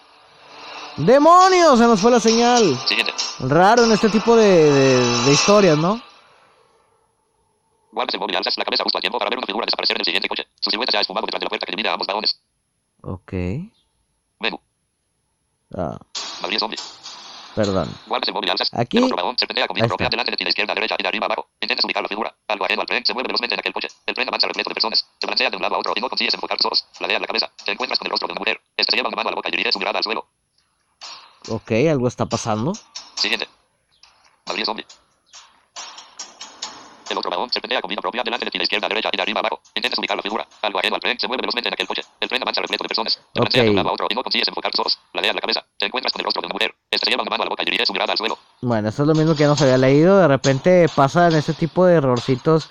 ¡Demonios! 0.95 1.77
Se 1.77 1.85
nos 1.85 1.99
fue 1.99 2.09
la 2.09 2.19
señal. 2.19 2.75
Siguiente. 2.87 3.13
Raro 3.39 3.83
en 3.83 3.91
este 3.91 4.09
tipo 4.09 4.35
de, 4.35 4.71
de- 4.71 5.21
de 5.25 5.31
historias, 5.31 5.77
¿no? 5.77 6.01
Guardes 7.91 8.13
el 8.15 8.19
móvil 8.19 8.35
alzas 8.35 8.55
la 8.57 8.65
cabeza 8.65 8.83
justo 8.83 8.97
a 8.97 9.01
tiempo 9.01 9.17
para 9.19 9.29
ver 9.29 9.37
una 9.37 9.45
figura 9.45 9.65
desaparecer 9.65 9.95
en 9.97 10.01
el 10.01 10.05
siguiente 10.05 10.27
coche. 10.29 10.47
Su 10.59 10.69
silueta 10.71 10.91
se 10.91 10.97
ha 10.97 11.01
esfumado 11.01 11.25
detrás 11.25 11.39
de 11.41 11.45
la 11.45 11.49
puerta 11.49 11.65
que 11.65 11.71
a 11.89 11.93
ambos 11.93 12.07
vagones. 12.07 12.39
Ok. 13.01 13.33
Menú. 14.39 14.59
Ah, 15.75 15.97
zombie. 16.59 16.77
Perdón. 17.57 17.89
Aquí. 18.71 18.99
Ok, 31.49 31.71
algo 31.89 32.07
está 32.07 32.27
pasando. 32.27 32.73
Siguiente. 33.15 33.47
Madrid 34.45 34.65
zombie. 34.65 34.85
El 37.09 37.17
otro 37.17 37.31
vagón 37.31 37.49
serpentea 37.49 37.81
con 37.81 37.89
vida 37.89 38.01
propia 38.01 38.23
delante 38.23 38.45
de 38.45 38.51
ti, 38.51 38.57
de 38.57 38.63
izquierda 38.65 38.87
a 38.87 38.89
derecha 38.89 39.09
y 39.11 39.17
de 39.17 39.21
arriba 39.21 39.39
a 39.39 39.41
abajo. 39.41 39.61
Intentas 39.75 39.99
ubicar 39.99 40.17
la 40.17 40.23
figura. 40.23 40.47
Algo 40.61 40.79
ajeno 40.79 40.95
al 40.95 41.01
tren 41.01 41.19
se 41.19 41.27
mueve 41.27 41.41
velozmente 41.41 41.69
en 41.69 41.73
aquel 41.73 41.87
coche. 41.87 42.01
El 42.19 42.29
tren 42.29 42.41
avanza 42.41 42.61
repleto 42.61 42.83
de 42.83 42.87
personas. 42.89 43.13
Se 43.13 43.39
balancea 43.39 43.63
de 43.63 43.69
un 43.69 43.75
lado 43.75 43.89
a 43.89 43.93
otro 43.93 44.07
y 44.09 44.15
no 44.15 44.23
consigues 44.23 44.47
enfocar 44.47 44.71
tus 44.71 44.79
ojos. 44.81 44.99
Fladeas 45.11 45.35
la 45.35 45.41
cabeza. 45.41 45.65
Te 45.77 45.85
encuentras 45.85 46.11
con 46.13 46.21
el 46.21 46.25
rostro 46.25 46.41
de 46.41 46.45
una 46.47 46.53
mujer. 46.53 46.75
Esta 46.91 47.05
se 47.05 47.11
lleva 47.11 47.23
una 47.23 47.29
mano 47.29 47.43
a 47.43 47.45
la 47.45 47.49
boca 47.49 47.63
y 47.63 47.65
dirige 47.65 47.85
su 47.85 47.93
mirada 47.93 48.11
al 48.11 48.17
suelo. 48.17 48.37
Bueno, 48.61 48.89
esto 48.89 49.03
es 49.03 49.07
lo 49.07 49.15
mismo 49.15 49.33
que 49.33 49.41
ya 49.41 49.47
nos 49.47 49.61
había 49.61 49.77
leído. 49.77 50.17
De 50.19 50.27
repente 50.27 50.87
pasan 50.93 51.33
ese 51.35 51.53
tipo 51.53 51.85
de 51.85 51.95
errorcitos. 51.95 52.69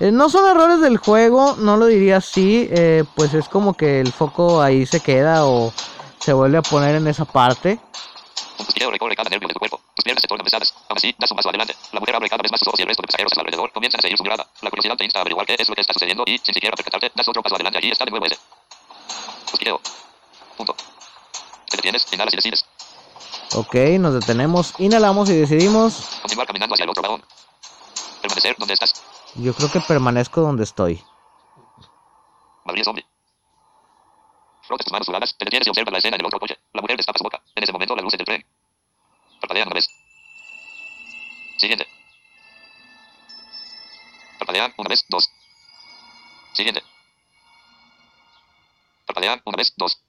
Eh, 0.00 0.10
no 0.10 0.28
son 0.28 0.48
errores 0.50 0.80
del 0.80 0.96
juego, 0.96 1.56
no 1.58 1.76
lo 1.76 1.86
diría 1.86 2.16
así. 2.16 2.68
eh, 2.70 3.04
pues 3.14 3.34
es 3.34 3.48
como 3.48 3.74
que 3.74 4.00
el 4.00 4.12
foco 4.12 4.60
ahí 4.60 4.86
se 4.86 5.00
queda 5.00 5.46
o 5.46 5.72
se 6.18 6.32
vuelve 6.32 6.58
a 6.58 6.62
poner 6.62 6.96
en 6.96 7.06
esa 7.06 7.24
parte. 7.24 7.78
Un 8.58 8.92
recorre 8.92 9.14
cada 9.14 9.30
nervio 9.30 9.48
de 9.48 9.54
tu 9.54 9.60
cuerpo. 9.60 9.80
Tus 9.98 10.04
piernas 10.04 10.22
se 10.22 10.28
tornan 10.28 10.44
pesadas. 10.44 10.72
Aún 10.88 10.96
así, 10.96 11.12
das 11.18 11.28
un 11.32 11.36
paso 11.36 11.48
adelante. 11.48 11.74
La 11.90 11.98
mujer 11.98 12.14
abre 12.14 12.28
cada 12.28 12.40
vez 12.40 12.52
más 12.52 12.60
sus 12.60 12.68
ojos 12.68 12.78
y 12.78 12.82
el 12.82 12.88
resto 12.88 13.02
de 13.02 13.08
pasajeros 13.08 13.32
a 13.32 13.34
su 13.34 13.40
alrededor 13.40 13.72
comienzan 13.72 13.98
a 13.98 14.02
seguir 14.02 14.16
su 14.16 14.22
mirada. 14.22 14.46
La 14.62 14.70
curiosidad 14.70 14.96
te 14.96 15.02
insta 15.02 15.18
a 15.18 15.22
averiguar 15.22 15.44
qué 15.44 15.56
es 15.58 15.68
lo 15.68 15.74
que 15.74 15.80
está 15.80 15.92
sucediendo 15.92 16.22
y, 16.24 16.38
sin 16.38 16.54
siquiera 16.54 16.76
percatarte, 16.76 17.10
das 17.16 17.26
otro 17.26 17.42
paso 17.42 17.56
adelante. 17.56 17.78
Allí 17.78 17.90
está 17.90 18.04
de 18.04 18.12
nuevo 18.12 18.24
ese. 18.26 18.38
Cosquilleo. 19.50 19.80
Punto. 20.56 20.76
Te 21.68 21.78
detienes, 21.78 22.06
inhalas 22.12 22.32
y 22.32 22.36
decides. 22.36 22.64
Ok, 23.56 23.74
nos 23.98 24.14
detenemos, 24.14 24.74
inhalamos 24.78 25.30
y 25.30 25.32
decidimos. 25.34 26.20
Continuar 26.22 26.46
caminando 26.46 26.74
hacia 26.74 26.84
el 26.84 26.90
otro 26.90 27.02
vagón. 27.02 27.24
Permanecer 28.22 28.54
donde 28.56 28.74
estás. 28.74 29.02
Yo 29.34 29.52
creo 29.52 29.68
que 29.68 29.80
permanezco 29.80 30.42
donde 30.42 30.62
estoy. 30.62 31.02
Madrid 32.64 32.84
zombie. 32.84 33.04
Frotas 34.62 34.84
tus 34.84 34.92
manos 34.92 35.06
sudadas, 35.06 35.34
te 35.36 35.44
detienes 35.44 35.66
y 35.66 35.70
observas 35.70 35.90
la 35.90 35.98
escena 35.98 36.14
en 36.14 36.20
el 36.20 36.26
otro 36.26 36.38
coche. 36.38 36.56
La 36.72 36.82
mujer 36.82 36.96
destapa 36.96 37.18
su 37.18 37.24
boca. 37.24 37.42
En 37.56 37.64
ese 37.64 37.72
momento, 37.72 37.96
las 37.96 38.04
luces 38.04 38.18
del 38.18 38.26
tren. 38.26 38.46
Parpadean 39.48 39.68
una 39.68 39.74
vez. 39.76 39.88
Siguiente. 41.56 41.86
Parpadean 44.38 44.74
una 44.76 44.88
vez, 44.90 45.06
dos. 45.08 45.30
Siguiente. 46.52 46.82
Parpadean 49.06 49.40
una 49.46 49.56
vez, 49.56 49.72
dos. 49.78 50.02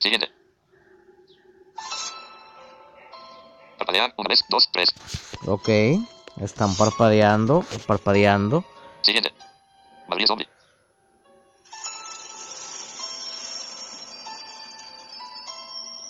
Siguiente. 0.00 0.32
Parpadean 3.78 4.12
una 4.16 4.28
vez, 4.28 4.44
dos, 4.48 4.68
tres. 4.72 4.92
Ok, 5.46 5.68
están 6.40 6.74
parpadeando, 6.74 7.64
parpadeando. 7.86 8.64
Siguiente. 9.02 9.32
Madrid 10.08 10.26
zombie. 10.26 10.48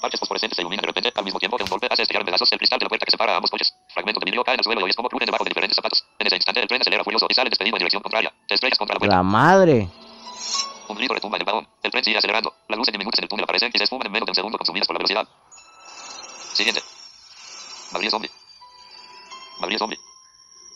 Parches 0.04 0.20
fosforescentes 0.20 0.54
se 0.54 0.60
iluminan 0.60 0.82
de 0.82 0.88
repente 0.88 1.10
al 1.16 1.24
mismo 1.24 1.40
tiempo 1.40 1.56
que 1.56 1.62
un 1.62 1.70
golpe 1.70 1.88
hace 1.90 2.02
estallar 2.02 2.20
en 2.20 2.26
pedazos 2.26 2.52
el 2.52 2.58
cristal 2.58 2.78
de 2.78 2.84
la 2.84 2.88
puerta 2.90 3.06
que 3.06 3.10
separa 3.10 3.32
a 3.32 3.36
ambos 3.36 3.50
coches. 3.50 3.72
Fragmentos 3.88 4.20
de 4.20 4.26
vidrio 4.26 4.44
caen 4.44 4.60
al 4.60 4.64
suelo 4.64 4.82
y 4.82 4.84
oyes 4.84 4.96
como 4.96 5.08
crujen 5.08 5.24
debajo 5.24 5.44
de 5.44 5.48
diferentes 5.48 5.76
zapatos. 5.76 6.04
En 6.18 6.26
ese 6.26 6.36
instante 6.36 6.60
el 6.60 6.68
tren 6.68 6.82
acelera 6.82 7.02
furioso 7.02 7.26
y 7.26 7.32
sale 7.32 7.48
despedido 7.48 7.74
en 7.76 7.78
dirección 7.78 8.02
contraria. 8.02 8.30
Te 8.46 8.54
estrellas 8.54 8.76
contra 8.76 8.96
la 8.96 8.98
puerta. 8.98 9.16
La 9.16 9.22
madre. 9.22 9.88
Un 10.88 10.96
grito 10.96 11.14
retumba 11.14 11.38
en 11.38 11.40
el 11.40 11.46
vagón. 11.46 11.68
El 11.82 11.90
tren 11.90 12.04
sigue 12.04 12.18
acelerando. 12.18 12.52
Las 12.68 12.76
luces 12.76 12.92
diminutas 12.92 13.18
en 13.18 13.24
el 13.24 13.28
túnel 13.30 13.44
aparecen 13.44 13.70
y 13.72 13.78
se 13.78 13.84
esfuman 13.84 14.06
en 14.06 14.12
menos 14.12 14.26
de 14.26 14.32
un 14.32 14.34
segundo 14.34 14.58
consumidas 14.58 14.86
por 14.86 14.94
la 14.94 14.98
velocidad. 14.98 15.26
Siguiente. 16.52 16.82
Madrid 17.92 18.10
zombie. 18.10 18.30
Madrid 19.58 19.78
zombie. 19.78 19.98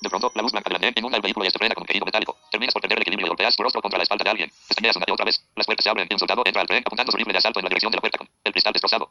De 0.01 0.09
pronto, 0.09 0.31
la 0.35 0.43
luz 0.43 0.53
blanca 0.53 0.69
del 0.69 0.77
andén 0.77 0.95
inunda 0.97 1.17
el 1.17 1.23
vehículo 1.23 1.47
y 1.47 1.51
frena 1.51 1.75
con 1.75 1.83
un 1.83 1.87
querido 1.87 2.07
metálico. 2.07 2.37
Terminas 2.51 2.73
por 2.73 2.83
perder 2.83 2.99
el 2.99 3.03
equilibrio 3.03 3.27
y 3.27 3.29
golpeas 3.31 3.57
tu 3.57 3.63
rostro 3.63 3.83
contra 3.83 3.99
la 3.99 4.05
espalda 4.05 4.25
de 4.25 4.31
alguien. 4.31 4.53
Pestañeas 4.69 4.97
una 4.97 5.07
y 5.09 5.13
otra 5.13 5.25
vez. 5.25 5.43
Las 5.57 5.67
puertas 5.67 5.83
se 5.83 5.91
abren 5.91 6.07
y 6.09 6.15
un 6.15 6.19
soldado 6.19 6.43
entra 6.45 6.63
al 6.63 6.69
tren 6.69 6.83
apuntando 6.87 7.11
su 7.11 7.19
rifle 7.19 7.33
de 7.33 7.39
asalto 7.39 7.59
en 7.59 7.65
la 7.65 7.69
dirección 7.69 7.91
de 7.91 7.97
la 7.97 8.01
puerta 8.01 8.19
con 8.19 8.29
el 8.45 8.53
cristal 8.53 8.73
destrozado. 8.73 9.11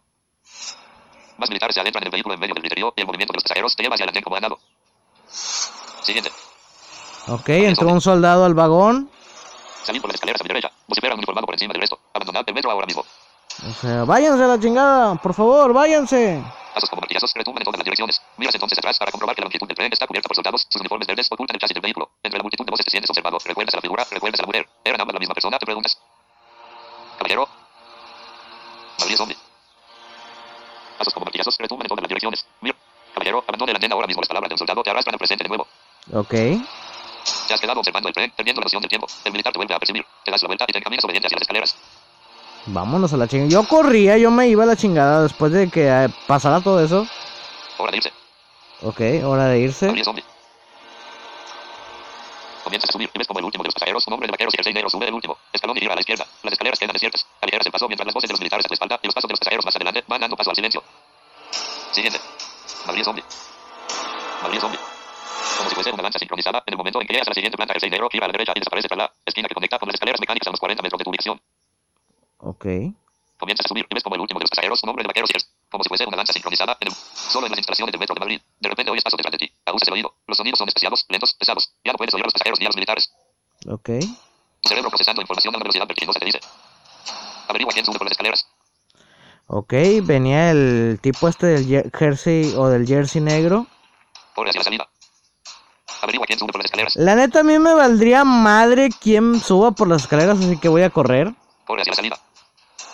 Más 1.38 1.50
militares 1.50 1.76
se 1.76 1.82
adentran 1.82 2.04
en 2.04 2.08
el 2.08 2.12
vehículo 2.12 2.36
en 2.36 2.39
medio 2.39 2.54
del 2.56 2.63
griterío 2.63 2.93
y 2.95 3.02
el 3.02 3.08
movimiento 3.08 3.34
de 3.34 3.38
los 3.38 3.43
pasajeros 3.43 3.76
te 3.76 3.84
lleva 3.84 3.95
hacia 3.95 4.06
el 4.06 4.10
andén 4.10 4.23
como 4.23 4.36
ganado. 4.36 4.60
Siguiente. 6.02 6.32
Ok, 7.28 7.50
entró 7.50 7.89
un 7.89 8.02
soldado 8.02 8.45
al 8.45 8.54
vagón. 8.54 9.10
Salir 9.84 10.02
por 10.02 10.10
las 10.10 10.15
escaleras 10.15 10.39
a 10.39 10.43
mi 10.43 10.47
derecha. 10.47 10.71
Vocifera 10.88 11.15
uniformado 11.15 11.45
por 11.45 11.56
encima 11.56 11.73
del 11.73 11.82
resto. 11.82 12.00
Abandonad 12.13 12.43
el 12.47 12.56
metro 12.56 12.71
ahora 12.71 12.86
mismo. 12.86 13.04
O 13.67 13.73
sea, 13.73 14.04
váyanse 14.06 14.43
a 14.43 14.47
la 14.47 14.60
chingada, 14.60 15.15
por 15.15 15.34
favor, 15.34 15.73
váyanse. 15.73 16.41
Pasos 16.77 16.91
como 16.91 17.01
martillazos 17.01 17.33
retumban 17.33 17.61
en 17.61 17.65
todas 17.65 17.79
las 17.79 17.85
direcciones. 17.85 18.21
Miras 18.37 18.53
entonces 18.53 18.77
atrás 18.77 18.99
para 18.99 19.09
comprobar 19.09 19.35
que 19.35 19.41
la 19.41 19.45
longitud 19.45 19.65
del 19.65 19.75
tren 19.75 19.91
está 19.91 20.05
cubierta 20.05 20.27
por 20.27 20.35
soldados. 20.35 20.61
Sus 20.69 20.79
uniformes 20.79 21.07
verdes 21.07 21.27
ocultan 21.31 21.55
el 21.55 21.59
chasis 21.59 21.73
del 21.73 21.81
vehículo. 21.81 22.11
Entre 22.21 22.37
la 22.37 22.43
multitud 22.43 22.63
de 22.63 22.69
voces 22.69 22.85
te 22.85 22.91
sientes 22.91 23.09
observado. 23.09 23.39
Recuerdas 23.43 23.73
a 23.73 23.77
la 23.77 23.81
figura, 23.81 24.05
recuerdas 24.11 24.39
a 24.39 24.43
la 24.43 24.45
mujer. 24.45 24.69
¿Eran 24.85 25.01
ambas 25.01 25.13
la 25.15 25.19
misma 25.19 25.33
persona? 25.33 25.57
Te 25.57 25.65
preguntas. 25.65 25.97
Caballero. 27.17 27.49
Madrid 28.99 29.17
zombie. 29.17 29.37
Pasos 30.99 31.13
como 31.15 31.25
martillazos 31.25 31.57
retumban 31.57 31.85
en 31.85 31.89
todas 31.89 32.01
las 32.03 32.09
direcciones. 32.09 32.45
Mir. 32.61 32.75
Caballero, 33.15 33.43
abandone 33.47 33.73
la 33.73 33.77
antena 33.77 33.95
ahora 33.95 34.05
mismo. 34.05 34.21
Las 34.21 34.27
palabras 34.27 34.49
de 34.49 34.53
un 34.53 34.59
soldado 34.59 34.83
te 34.83 34.91
arrastran 34.91 35.15
al 35.15 35.17
presente 35.17 35.45
de 35.45 35.49
nuevo. 35.49 35.67
Ok, 36.13 36.29
Te 36.29 37.53
has 37.55 37.59
quedado 37.59 37.79
observando 37.79 38.07
el 38.07 38.13
tren, 38.13 38.29
perdiendo 38.37 38.61
la 38.61 38.65
noción 38.65 38.83
del 38.83 38.89
tiempo. 38.89 39.07
El 39.25 39.31
militar 39.31 39.51
te 39.51 39.57
vuelve 39.57 39.73
a 39.73 39.79
percibir. 39.79 40.05
Te 40.23 40.29
das 40.29 40.43
la 40.43 40.47
vuelta 40.47 40.65
y 40.67 40.73
te 40.73 40.77
encaminas 40.77 41.03
obediente 41.05 41.25
hacia 41.25 41.37
las 41.37 41.41
escaleras. 41.41 41.75
Vámonos 42.67 43.13
a 43.13 43.17
la 43.17 43.27
chingada. 43.27 43.49
Yo 43.49 43.67
corría, 43.67 44.17
yo 44.17 44.32
me 44.32 44.47
iba 44.47 44.63
a 44.63 44.67
la 44.67 44.75
chingada 44.75 45.23
después 45.23 45.51
de 45.51 45.69
que 45.69 45.88
eh, 45.88 46.10
pasara 46.27 46.62
todo 46.62 46.84
eso. 46.84 47.08
Hora 47.77 47.91
de 47.91 47.97
irse. 47.97 48.12
Ok, 48.84 49.01
hora 49.25 49.45
de 49.47 49.60
irse. 49.60 49.88
Comienzas 52.63 52.89
a 52.89 52.93
subir 52.93 53.10
y 53.13 53.17
ves 53.17 53.27
como 53.27 53.39
el 53.39 53.45
último 53.45 53.63
de 53.63 53.69
los 53.69 53.73
pasajeros, 53.73 54.06
un 54.08 54.13
hombre 54.13 54.27
de 54.27 54.32
vaqueros 54.32 54.53
y 54.53 54.58
jersey 54.58 54.73
negro, 54.73 54.89
sube 54.89 55.08
el 55.08 55.13
último. 55.13 55.38
Escalón 55.53 55.77
y 55.77 55.80
gira 55.80 55.93
a 55.93 55.95
la 55.95 56.01
izquierda. 56.01 56.25
Las 56.43 56.51
escaleras 56.51 56.77
quedan 56.77 56.93
desiertas. 56.93 57.25
Aligeras 57.41 57.65
el 57.65 57.71
paso 57.71 57.88
mientras 57.88 58.06
las 58.06 58.13
voces 58.13 58.27
de 58.27 58.34
los 58.34 58.39
militares 58.41 58.65
a 58.65 58.67
tu 58.67 58.73
espalda 58.73 58.99
y 59.01 59.08
los 59.08 59.15
pasos 59.15 59.30
de 59.30 59.34
los 59.34 59.39
pasajeros 59.39 59.65
más 59.65 59.75
adelante 59.75 60.03
van 60.08 60.21
dando 60.21 60.36
paso 60.36 60.49
al 60.49 60.56
silencio. 60.56 60.84
Siguiente. 61.91 62.19
Madrid 62.86 63.03
zombie. 63.03 63.23
Madrid 64.43 64.60
zombie. 64.60 64.80
Como 65.58 65.69
si 65.69 65.75
fuese 65.75 65.91
una 65.91 66.03
lancha 66.03 66.19
sincronizada, 66.19 66.62
en 66.65 66.73
el 66.73 66.77
momento 66.77 67.01
en 67.01 67.08
que 67.08 67.13
llegas 67.13 67.27
a 67.27 67.32
la 67.32 67.36
siguiente 67.36 67.56
planta, 67.56 67.73
jersey 67.73 67.89
negro 67.89 68.10
gira 68.12 68.25
a 68.25 68.27
la 68.27 68.34
derecha 68.34 68.51
y 68.53 68.60
desaparece 68.60 68.89
tras 68.89 68.97
la 68.97 69.13
esquina 69.25 69.47
que 69.47 69.56
conecta 69.56 69.80
con 69.80 69.88
las 69.88 69.95
escaleras 69.95 70.19
mecánicas 70.19 70.47
a 70.47 70.49
unos 70.51 70.60
40 70.60 70.84
metros 70.84 70.99
de 70.99 71.03
tu 71.06 71.10
ubicación. 71.10 71.41
Ok, 72.39 72.65
Comienzas 73.38 73.65
a 73.67 73.69
subir 73.69 73.86
y 73.89 73.93
ves 73.93 74.04
como 74.04 74.15
el 74.15 74.21
último 74.21 74.39
de 74.39 74.45
los 74.45 74.50
pasajeros, 74.50 74.82
un 74.82 74.89
hombre 74.89 75.04
de 75.04 75.08
vaqueros 75.08 75.30
y 75.30 75.38
como 75.69 75.84
si 75.84 75.89
fuese 75.89 76.06
una 76.08 76.17
lancha 76.17 76.34
sincronizada, 76.34 76.76
en 76.80 76.88
el, 76.88 76.93
solo 76.93 77.45
en 77.45 77.52
las 77.52 77.60
instalaciones 77.60 77.91
del 77.91 78.00
metro 78.00 78.15
de 78.15 78.19
Madrid. 78.19 78.41
De 78.60 78.69
repente 78.69 78.91
oyes 78.91 79.04
pasos 79.04 79.17
detrás 79.17 79.32
de 79.32 79.38
ti. 79.38 79.52
Aguzas 79.65 79.88
el 79.89 79.93
oído. 79.93 80.15
Los 80.26 80.38
sonidos 80.38 80.58
son 80.58 80.67
especiados, 80.67 81.06
lentos, 81.10 81.36
pesados. 81.36 81.71
Ya 81.84 81.91
no 81.91 81.97
puedes 81.97 82.13
oír 82.15 82.23
a 82.23 82.28
los 82.28 82.34
pasajeros 82.34 82.60
ni 82.60 82.65
a 82.65 82.69
los 82.69 82.76
militares. 82.76 83.13
ok. 83.67 83.89
Tu 84.62 84.69
cerebro 84.69 84.89
procesando 84.89 85.21
información 85.21 85.54
a 85.54 85.58
una 85.58 85.63
velocidad 85.63 85.88
vertiginosa 85.88 86.19
te 86.19 86.26
dice. 86.26 86.39
Averigua 87.47 87.73
quién 87.73 87.86
sube 87.86 87.97
por 87.97 88.08
las 88.08 88.13
escaleras. 88.13 88.47
Ok, 89.45 89.73
venía 90.04 90.52
el 90.52 91.00
tipo 91.02 91.28
este 91.28 91.45
del 91.45 91.91
jersey 91.91 92.54
o 92.56 92.67
del 92.69 92.88
jersey 92.88 93.21
negro. 93.21 93.67
Corre 94.34 94.50
hacia 94.50 94.62
la 94.62 94.65
salida. 94.65 94.89
Averigua 96.02 96.26
quién 96.26 96.39
sube 96.39 96.52
por 96.52 96.60
las 96.60 96.65
escaleras. 96.65 96.95
La 96.95 97.15
neta 97.15 97.41
a 97.41 97.43
mí 97.43 97.60
me 97.60 97.73
valdría 97.73 98.23
madre 98.23 98.89
quien 98.89 99.39
suba 99.39 99.71
por 99.71 99.88
las 99.88 100.02
escaleras, 100.02 100.39
así 100.39 100.58
que 100.58 100.69
voy 100.69 100.82
a 100.82 100.89
correr. 100.89 101.34
Corre 101.65 101.82
hacia 101.82 101.91
la 101.91 101.95
salida. 101.95 102.26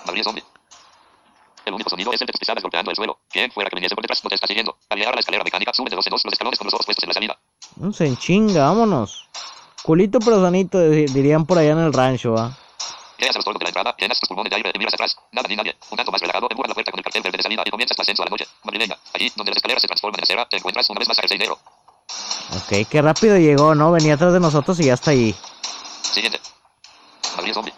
Madrid 0.06 0.24
zombie. 0.24 0.44
El 1.66 1.74
único 1.74 1.90
sonido 1.90 2.12
es 2.12 2.20
el 2.22 2.28
de 2.28 2.62
golpeando 2.62 2.92
el 2.92 2.96
suelo. 2.98 3.20
Quien 3.30 3.50
fuera 3.52 3.70
que 3.70 3.76
viniese 3.76 3.96
por 3.96 4.02
detrás 4.04 4.22
no 4.24 4.30
te 4.30 4.36
está 4.36 4.48
siguiendo. 4.48 4.76
Al 4.90 4.98
llegar 4.98 5.14
a 5.14 5.16
la 5.16 5.20
escalera 5.22 5.44
mecánica, 5.46 5.72
sube 5.74 5.90
de 5.90 5.96
dos 5.96 6.06
en 6.08 6.12
dos 6.12 6.24
los 6.26 6.34
escalones 6.34 6.60
con 6.60 6.66
los 6.66 6.74
ojos 6.74 6.86
puestos 6.86 7.04
en 7.04 7.08
la 7.10 7.14
salida. 7.14 7.40
Mm, 7.78 7.92
Se 7.92 8.06
enchinga, 8.06 8.64
vámonos. 8.68 9.30
Culito 9.82 10.20
pero 10.20 10.42
sanito, 10.42 10.80
di- 10.80 11.06
dirían 11.06 11.46
por 11.46 11.58
allá 11.58 11.72
en 11.72 11.80
el 11.80 11.94
rancho, 11.94 12.34
va. 12.34 12.58
Llegas 13.18 13.36
a 13.36 13.40
los 13.40 13.46
de 13.46 13.64
la 13.64 13.70
entrada, 13.70 13.96
llenas 13.98 14.20
tus 14.20 14.28
pulmones 14.28 14.50
de 14.50 14.56
aire 14.58 14.72
y 14.74 14.78
miras 14.78 14.94
atrás. 14.94 15.16
Nada 15.32 15.48
ni 15.48 15.56
nadie. 15.56 15.76
Un 15.90 15.96
tanto 15.98 16.12
más 16.12 16.20
relajado, 16.20 16.48
empujas 16.50 16.68
la 16.70 16.74
puerta 16.74 16.92
con 16.92 17.00
el 17.00 17.04
cartel 17.04 17.22
verde 17.24 17.38
de 17.38 17.44
salida 17.44 17.64
y 17.66 17.70
comienzas 17.72 17.96
tu 17.96 18.02
ascenso 18.02 18.24
a 18.24 18.26
la 18.26 18.32
noche. 18.32 18.46
Madrileña. 18.64 18.98
Allí, 19.14 19.32
donde 19.36 19.52
las 19.52 19.58
escaleras 19.58 19.82
se 19.82 19.88
transforman 19.88 20.20
en 20.20 20.24
acera, 20.24 20.46
te 20.50 20.58
encuentras 20.58 20.90
una 20.90 21.00
vez 21.00 21.08
más 21.08 21.18
a 21.18 21.22
jersey 21.22 21.38
negro. 21.38 21.58
Ok, 22.58 22.88
qué 22.90 23.02
rápido 23.02 23.38
llegó, 23.38 23.74
¿no? 23.76 23.92
Venía 23.94 24.16
atrás 24.16 24.34
de 24.34 24.40
nosotros 24.42 24.78
y 24.82 24.86
ya 24.86 24.96
está 24.96 25.12
ahí. 25.12 25.34
Siguiente. 26.02 26.40
Madrid 27.38 27.54
zombie. 27.54 27.74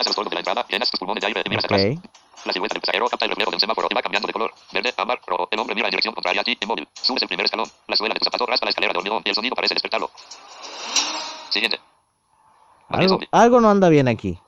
A 0.00 0.04
los 0.04 0.16
toldos 0.16 0.30
de 0.30 0.36
la 0.36 0.40
entrada, 0.40 0.66
llenas 0.68 0.90
tus 0.90 0.98
pulmones 0.98 1.20
de 1.20 1.26
aire 1.26 1.42
miras 1.48 1.64
atrás. 1.64 1.82
La 2.44 2.52
silueta 2.52 2.74
del 2.74 2.80
pasajero 2.80 3.08
capta 3.08 3.26
el 3.26 3.30
reflejo 3.30 3.50
de 3.50 3.56
un 3.56 3.60
semáforo 3.60 3.88
y 3.90 3.94
va 3.94 4.02
cambiando 4.02 4.26
de 4.26 4.32
color. 4.32 4.52
Verde, 4.72 4.94
ámbar, 4.96 5.20
rojo. 5.26 5.48
El 5.50 5.60
hombre 5.60 5.74
mira 5.74 5.88
en 5.88 5.90
dirección 5.90 6.14
contraria 6.14 6.40
a 6.40 6.44
ti, 6.44 6.56
inmóvil. 6.60 6.88
Subes 6.94 7.22
el 7.22 7.28
primer 7.28 7.44
escalón. 7.44 7.68
La 7.86 7.96
suela 7.96 8.14
de 8.14 8.20
tu 8.20 8.24
zapato 8.24 8.46
raspa 8.46 8.66
la 8.66 8.70
escalera 8.70 8.92
de 8.92 8.98
hormigón 8.98 9.22
y 9.24 9.28
el 9.28 9.34
sonido 9.34 9.54
parece 9.54 9.74
despertarlo. 9.74 10.10
Siguiente. 11.50 11.78
Algo, 12.88 13.20
algo 13.30 13.60
no 13.60 13.70
anda 13.70 13.88
bien 13.88 14.08
aquí. 14.08 14.38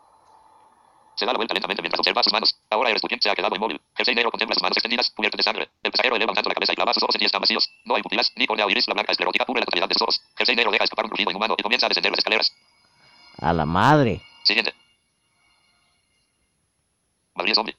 Se 1.14 1.24
da 1.24 1.32
la 1.32 1.38
vuelta 1.38 1.54
lentamente 1.54 1.82
mientras 1.82 2.00
observa 2.00 2.22
sus 2.22 2.32
manos. 2.32 2.56
Ahora 2.70 2.92
tú 2.96 3.06
quien 3.06 3.20
se 3.20 3.30
ha 3.30 3.34
quedado 3.34 3.54
inmóvil. 3.54 3.80
Jersey 3.94 4.14
negro 4.14 4.30
contempla 4.30 4.54
sus 4.54 4.62
manos 4.62 4.76
extendidas, 4.76 5.10
cubiertas 5.10 5.38
de 5.38 5.44
sangre. 5.44 5.68
El 5.82 5.92
pasajero 5.92 6.16
eleva 6.16 6.32
un 6.32 6.34
tanto 6.34 6.48
la 6.48 6.54
cabeza 6.54 6.72
y 6.72 6.76
clava 6.76 6.92
sus 6.92 7.02
ojos 7.02 7.14
en 7.14 7.20
ti 7.20 7.24
están 7.26 7.40
vacíos. 7.40 7.70
No 7.84 7.94
hay 7.94 8.02
pupilas, 8.02 8.32
ni 8.34 8.46
córnea 8.46 8.66
o 8.66 8.70
iris. 8.70 8.88
La 8.88 8.94
blanca 8.94 9.12
esclerótica 9.12 9.44
cubre 9.44 9.60
la 9.60 9.66
totalidad 9.66 9.88
de 9.88 9.94
sus 9.94 10.02
ojos. 10.02 10.20
Jersey 10.36 10.56
negro 10.56 10.72
deja 10.72 10.84
escapar 10.84 11.04
un 11.04 11.12
rugido 11.12 11.30
inhumano 11.30 11.54
y 11.56 11.62
comienza 11.62 11.86
a 11.86 11.88
descender 11.88 12.10
las 12.10 12.18
escaleras. 12.18 12.52
A 13.38 13.52
la 13.52 13.64
madre. 13.64 14.22
Siguiente. 14.42 14.74
Gabriel 17.34 17.54
Zombie. 17.54 17.76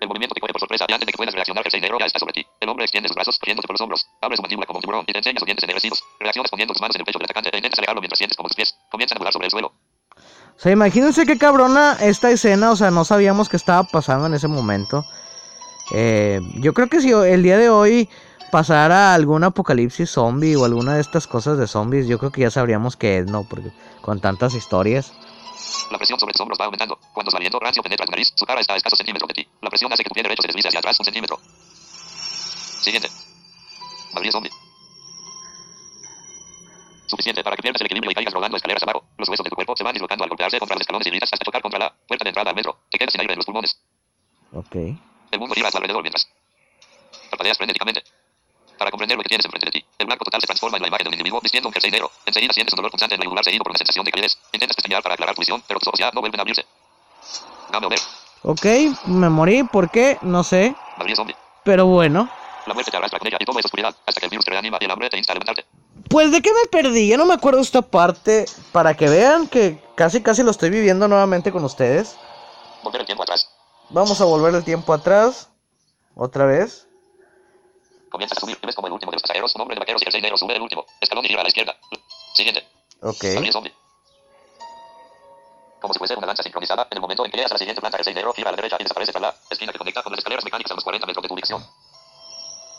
El 0.00 0.08
movimiento 0.08 0.34
te 0.34 0.40
coge 0.40 0.52
por 0.52 0.60
sorpresa 0.60 0.84
y 0.88 0.92
antes 0.92 1.06
de 1.06 1.12
que 1.12 1.16
puedas 1.16 1.32
reaccionar, 1.32 1.62
Jersey 1.62 1.80
negro 1.80 1.96
ya 2.00 2.06
está 2.06 2.18
sobre 2.18 2.32
ti. 2.32 2.46
El 2.60 2.68
hombre 2.68 2.84
extiende 2.84 3.08
sus 3.08 3.14
brazos, 3.14 3.38
cogiéndote 3.38 3.68
por 3.68 3.74
los 3.74 3.80
hombros. 3.82 4.06
Abre 4.20 4.36
su 4.36 4.42
mandíbula 4.42 4.66
como 4.66 4.78
un 4.78 4.82
tiburón 4.82 5.04
y 5.06 5.12
te 5.12 5.18
enseña 5.18 5.38
sus 5.38 5.46
dientes 5.46 5.62
ennegrecidos. 5.62 6.02
Reaccionas 6.18 6.50
poniendo 6.50 6.74
tus 6.74 6.80
manos 6.80 6.96
en 6.96 7.02
el 7.02 7.06
pecho 7.06 7.18
del 7.20 7.26
atacante 7.26 7.50
e 7.52 7.56
intentas 7.56 7.78
alejarlo 7.78 8.00
mientras 8.00 8.18
sientes 8.18 8.36
como 8.36 8.48
sus 8.48 8.56
pies 8.56 8.74
comienzan 8.90 9.18
a 9.18 9.20
volar 9.20 9.32
sobre 9.32 9.46
el 9.46 9.50
suelo. 9.52 9.72
O 10.56 10.58
sea, 10.58 10.72
imagínense 10.72 11.24
qué 11.24 11.38
cabrona 11.38 11.96
esta 12.00 12.30
escena, 12.30 12.72
o 12.72 12.76
sea, 12.76 12.90
no 12.90 13.04
sabíamos 13.04 13.48
qué 13.48 13.56
estaba 13.56 13.84
pasando 13.84 14.26
en 14.26 14.34
ese 14.34 14.48
momento. 14.48 15.04
Eh, 15.94 16.40
yo 16.56 16.74
creo 16.74 16.88
que 16.88 17.00
si 17.00 17.12
el 17.12 17.42
día 17.42 17.56
de 17.56 17.70
hoy 17.70 18.08
pasara 18.50 19.14
algún 19.14 19.44
apocalipsis 19.44 20.10
zombie 20.10 20.56
o 20.56 20.64
alguna 20.64 20.94
de 20.94 21.00
estas 21.00 21.26
cosas 21.26 21.58
de 21.58 21.66
zombies, 21.66 22.06
yo 22.06 22.18
creo 22.18 22.32
que 22.32 22.42
ya 22.42 22.50
sabríamos 22.50 22.96
qué 22.96 23.18
es, 23.18 23.26
¿no? 23.26 23.44
Porque 23.44 23.70
con 24.00 24.20
tantas 24.20 24.54
historias. 24.54 25.12
La 25.90 25.98
presión 25.98 26.18
sobre 26.18 26.32
tus 26.32 26.40
hombros 26.40 26.58
va 26.60 26.64
aumentando. 26.66 26.98
Cuando 27.12 27.30
su 27.30 27.36
aliento 27.36 27.58
rancio 27.58 27.82
penetra 27.82 28.06
tu 28.06 28.12
nariz, 28.12 28.32
su 28.34 28.44
cara 28.46 28.60
está 28.60 28.74
a 28.74 28.76
escasos 28.76 28.96
centímetros 28.96 29.28
de 29.28 29.34
ti. 29.34 29.48
La 29.60 29.70
presión 29.70 29.92
hace 29.92 30.02
que 30.02 30.08
tu 30.08 30.14
pie 30.14 30.22
derecho 30.22 30.42
se 30.42 30.48
deslice 30.48 30.68
hacia 30.68 30.80
atrás 30.80 30.98
un 30.98 31.04
centímetro. 31.04 31.38
Siguiente. 32.80 33.08
Gabriel 34.12 34.32
Zombie. 34.32 34.50
Suficiente 37.06 37.44
para 37.44 37.56
que 37.56 37.62
pierdas 37.62 37.80
el 37.80 37.86
equilibrio 37.86 38.10
y 38.10 38.14
caigas 38.14 38.32
rodando 38.32 38.56
escaleras 38.56 38.82
abajo. 38.82 39.04
Los 39.18 39.28
huesos 39.28 39.44
de 39.44 39.50
tu 39.50 39.56
cuerpo 39.56 39.76
se 39.76 39.84
van 39.84 39.92
dislocando 39.92 40.24
al 40.24 40.30
golpearse 40.30 40.58
contra 40.58 40.76
los 40.76 40.80
escalones 40.80 41.06
y 41.06 41.10
gritas 41.10 41.30
hasta 41.32 41.44
chocar 41.44 41.62
contra 41.62 41.78
la 41.78 41.94
puerta 42.08 42.24
de 42.24 42.30
entrada 42.30 42.50
al 42.50 42.56
metro. 42.56 42.78
Te 42.90 42.98
quedas 42.98 43.12
sin 43.12 43.20
aire 43.20 43.34
en 43.34 43.38
los 43.38 43.46
pulmones. 43.46 43.76
Ok. 44.52 44.74
El 44.74 45.38
mundo 45.38 45.54
gira 45.54 45.68
a 45.68 45.70
tu 45.70 45.76
alrededor 45.78 46.02
mientras 46.02 46.26
parpadeas 47.30 47.56
frenéticamente. 47.56 48.02
Para 48.82 48.90
comprender 48.90 49.16
lo 49.16 49.22
que 49.22 49.28
tienes 49.28 49.44
enfrente 49.44 49.66
de 49.66 49.70
ti, 49.70 49.86
el 49.96 50.06
blanco 50.06 50.24
total 50.24 50.40
se 50.40 50.46
transforma 50.48 50.76
en 50.76 50.82
la 50.82 50.88
imagen 50.88 51.04
de 51.04 51.08
un 51.10 51.14
individuo 51.14 51.38
vistiendo 51.40 51.68
un 51.68 51.72
jersey 51.72 51.88
negro. 51.88 52.10
Enseguida 52.26 52.52
sientes 52.52 52.72
un 52.72 52.78
dolor 52.78 52.90
punzante 52.90 53.14
en 53.14 53.20
la 53.20 53.24
yugular 53.26 53.44
seguido 53.44 53.62
por 53.62 53.70
una 53.70 53.78
sensación 53.78 54.04
de 54.04 54.10
calidez. 54.10 54.36
Intentas 54.52 54.74
pestañear 54.74 55.04
para 55.04 55.14
aclarar 55.14 55.36
tu 55.36 55.40
visión, 55.40 55.62
pero 55.68 55.78
tus 55.78 55.86
ojos 55.86 56.00
ya 56.00 56.10
no 56.10 56.20
vuelven 56.20 56.40
a 56.40 56.42
abrirse. 56.42 56.66
Dame 57.70 57.86
ver. 57.86 58.00
Ok, 58.42 58.66
me 59.06 59.28
morí, 59.28 59.62
¿por 59.62 59.88
qué? 59.88 60.18
No 60.22 60.42
sé. 60.42 60.74
Gabriel 60.98 61.16
Zombie. 61.16 61.36
Pero 61.62 61.86
bueno. 61.86 62.28
La 62.66 62.74
muerte 62.74 62.90
te 62.90 62.96
arrastra 62.96 63.20
con 63.20 63.28
ella 63.28 63.36
y 63.38 63.44
todo 63.44 63.56
es 63.60 63.64
oscuridad 63.66 63.94
hasta 64.04 64.18
que 64.18 64.26
el 64.26 64.30
virus 64.30 64.46
te 64.46 64.50
reanima 64.50 64.78
y 64.80 64.84
el 64.84 64.90
hambre 64.90 65.08
te 65.10 65.16
insta 65.16 65.32
a 65.32 65.36
levantarte. 65.36 65.64
Pues 66.10 66.32
de 66.32 66.42
qué 66.42 66.50
me 66.52 66.68
perdí, 66.68 67.06
ya 67.06 67.16
no 67.16 67.24
me 67.24 67.34
acuerdo 67.34 67.60
esta 67.60 67.82
parte. 67.82 68.46
Para 68.72 68.94
que 68.94 69.08
vean 69.08 69.46
que 69.46 69.80
casi 69.94 70.24
casi 70.24 70.42
lo 70.42 70.50
estoy 70.50 70.70
viviendo 70.70 71.06
nuevamente 71.06 71.52
con 71.52 71.62
ustedes. 71.62 72.16
Volver 72.82 73.02
el 73.02 73.06
tiempo 73.06 73.22
atrás. 73.22 73.48
Vamos 73.90 74.20
a 74.20 74.24
volver 74.24 74.52
el 74.56 74.64
tiempo 74.64 74.92
atrás. 74.92 75.50
Otra 76.16 76.46
vez. 76.46 76.88
Comienzas 78.12 78.36
a 78.36 78.40
subir 78.42 78.58
ves 78.62 78.76
como 78.76 78.88
el 78.88 78.92
último 78.92 79.10
de 79.10 79.16
los 79.16 79.22
pasajeros, 79.22 79.54
un 79.54 79.62
hombre 79.62 79.74
de 79.74 79.80
vaqueros 79.80 80.02
y 80.02 80.04
jersey 80.04 80.20
negro 80.20 80.36
sube 80.36 80.54
el 80.54 80.60
último. 80.60 80.84
Escalón 81.00 81.24
y 81.24 81.28
gira 81.28 81.40
a 81.40 81.44
la 81.44 81.48
izquierda. 81.48 81.74
Siguiente. 82.34 82.68
Ok. 83.00 83.24
Zombie. 83.50 83.72
Como 85.80 85.94
si 85.94 85.98
fuese 85.98 86.14
una 86.14 86.26
danza 86.26 86.42
sincronizada, 86.42 86.86
en 86.90 86.98
el 86.98 87.00
momento 87.00 87.24
en 87.24 87.30
que 87.30 87.38
llegas 87.38 87.52
a 87.52 87.54
la 87.54 87.58
siguiente 87.58 87.80
planta, 87.80 87.96
jersey 87.96 88.12
negro 88.12 88.34
gira 88.34 88.50
a 88.50 88.52
la 88.52 88.56
derecha 88.56 88.76
y 88.78 88.82
desaparece 88.82 89.12
tras 89.12 89.22
la 89.22 89.34
esquina 89.50 89.72
que 89.72 89.78
conecta 89.78 90.02
con 90.02 90.12
las 90.12 90.18
escaleras 90.18 90.44
mecánicas 90.44 90.70
a 90.70 90.74
unos 90.74 90.84
40 90.84 91.06
metros 91.06 91.22
de 91.22 91.28
tu 91.28 91.34
ubicación. 91.34 91.66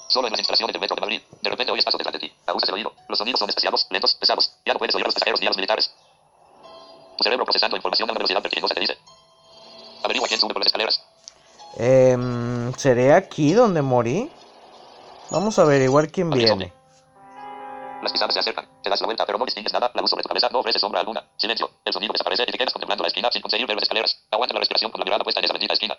Solo 0.07 0.27
en 0.27 0.33
las 0.33 0.39
instalaciones 0.39 0.73
del 0.73 0.81
metro 0.81 0.95
de 0.95 1.01
Madrid. 1.01 1.21
De 1.41 1.49
repente 1.49 1.71
oyes 1.71 1.83
pasos 1.83 1.97
detrás 1.97 2.13
de 2.13 2.19
ti. 2.19 2.31
Abusas 2.45 2.69
el 2.69 2.75
oído. 2.75 2.93
Los 3.09 3.17
sonidos 3.17 3.39
son 3.39 3.49
espaciados, 3.49 3.87
lentos, 3.89 4.13
pesados. 4.13 4.53
Ya 4.67 4.73
no 4.73 4.79
puedes 4.79 4.93
oír 4.93 5.03
a 5.03 5.07
los 5.07 5.15
pasajeros 5.15 5.41
ni 5.41 5.47
a 5.47 5.49
los 5.49 5.57
militares. 5.57 5.91
Tu 7.17 7.23
cerebro 7.23 7.43
procesando 7.43 7.75
información 7.75 8.07
a 8.07 8.11
una 8.11 8.19
velocidad 8.19 8.43
vertiginosa 8.43 8.75
te 8.75 8.81
dice. 8.81 8.97
Averigua 10.03 10.27
quién 10.27 10.39
sube 10.39 10.53
por 10.53 10.61
las 10.61 10.67
escaleras. 10.67 11.03
Em, 11.77 12.71
¿Seré 12.75 13.13
aquí 13.13 13.53
donde 13.53 13.81
morí? 13.81 14.29
Vamos 15.33 15.57
a 15.57 15.63
averiguar 15.63 16.11
quién 16.11 16.29
Gabriel 16.29 16.57
viene. 16.57 16.73
Las 18.03 18.11
pisadas 18.11 18.35
se 18.35 18.39
acercan. 18.41 18.67
Te 18.83 18.89
das 18.91 19.01
la 19.01 19.07
vuelta, 19.07 19.25
pero 19.25 19.39
no 19.39 19.45
distingues 19.45 19.73
nada. 19.73 19.89
La 19.95 20.01
luz 20.01 20.11
sobre 20.11 20.21
tu 20.21 20.29
cabeza 20.29 20.47
no 20.51 20.59
ofrece 20.59 20.77
sombra 20.77 20.99
alguna. 20.99 21.23
Silencio. 21.37 21.71
El 21.83 21.91
sonido 21.91 22.13
desaparece 22.13 22.43
y 22.43 22.51
te 22.51 22.57
quedas 22.59 22.71
contemplando 22.71 23.01
la 23.01 23.07
esquina 23.07 23.31
sin 23.31 23.41
conseguir 23.41 23.65
ver 23.65 23.75
las 23.75 23.81
escaleras. 23.81 24.15
Aguanta 24.29 24.53
la 24.53 24.59
respiración 24.59 24.91
con 24.91 24.99
la 24.99 25.05
mirada 25.05 25.23
puesta 25.23 25.39
en 25.39 25.45
esa 25.45 25.53
bendita 25.53 25.73
esquina. 25.73 25.97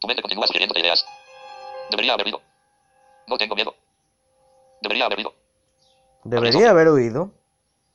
Tu 0.00 0.08
mente 0.08 0.20
continúa 0.20 0.48
sugiriéndote 0.48 0.80
ideas. 0.80 1.06
Debería 1.90 2.14
haber 2.14 2.26
ido. 2.26 2.40
No 3.28 3.38
tengo 3.38 3.54
miedo. 3.54 3.72
Debería 4.82 5.06
haber 5.06 5.20
ido. 5.20 5.32
Debería 6.24 6.70
haber 6.70 6.88
huido. 6.88 7.30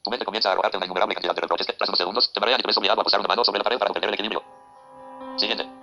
Tu 0.04 0.10
mente 0.10 0.24
comienza 0.24 0.50
a 0.50 0.52
arrojarte 0.54 0.78
una 0.78 0.86
innumerable 0.86 1.16
cantidad 1.16 1.36
de 1.36 1.42
reproches 1.42 1.68
que, 1.68 1.74
tras 1.74 1.90
unos 1.90 1.98
segundos, 1.98 2.32
te 2.32 2.40
marean 2.40 2.62
y 2.62 2.64
te 2.64 2.68
ves 2.68 2.78
obligado 2.78 3.02
a 3.02 3.04
posar 3.04 3.20
una 3.20 3.28
mano 3.28 3.44
sobre 3.44 3.58
la 3.58 3.66
pared 3.66 3.78
para 3.78 3.90
comprender 3.90 4.08
el 4.08 4.14
equilibrio. 4.14 4.42
Siguiente. 5.36 5.79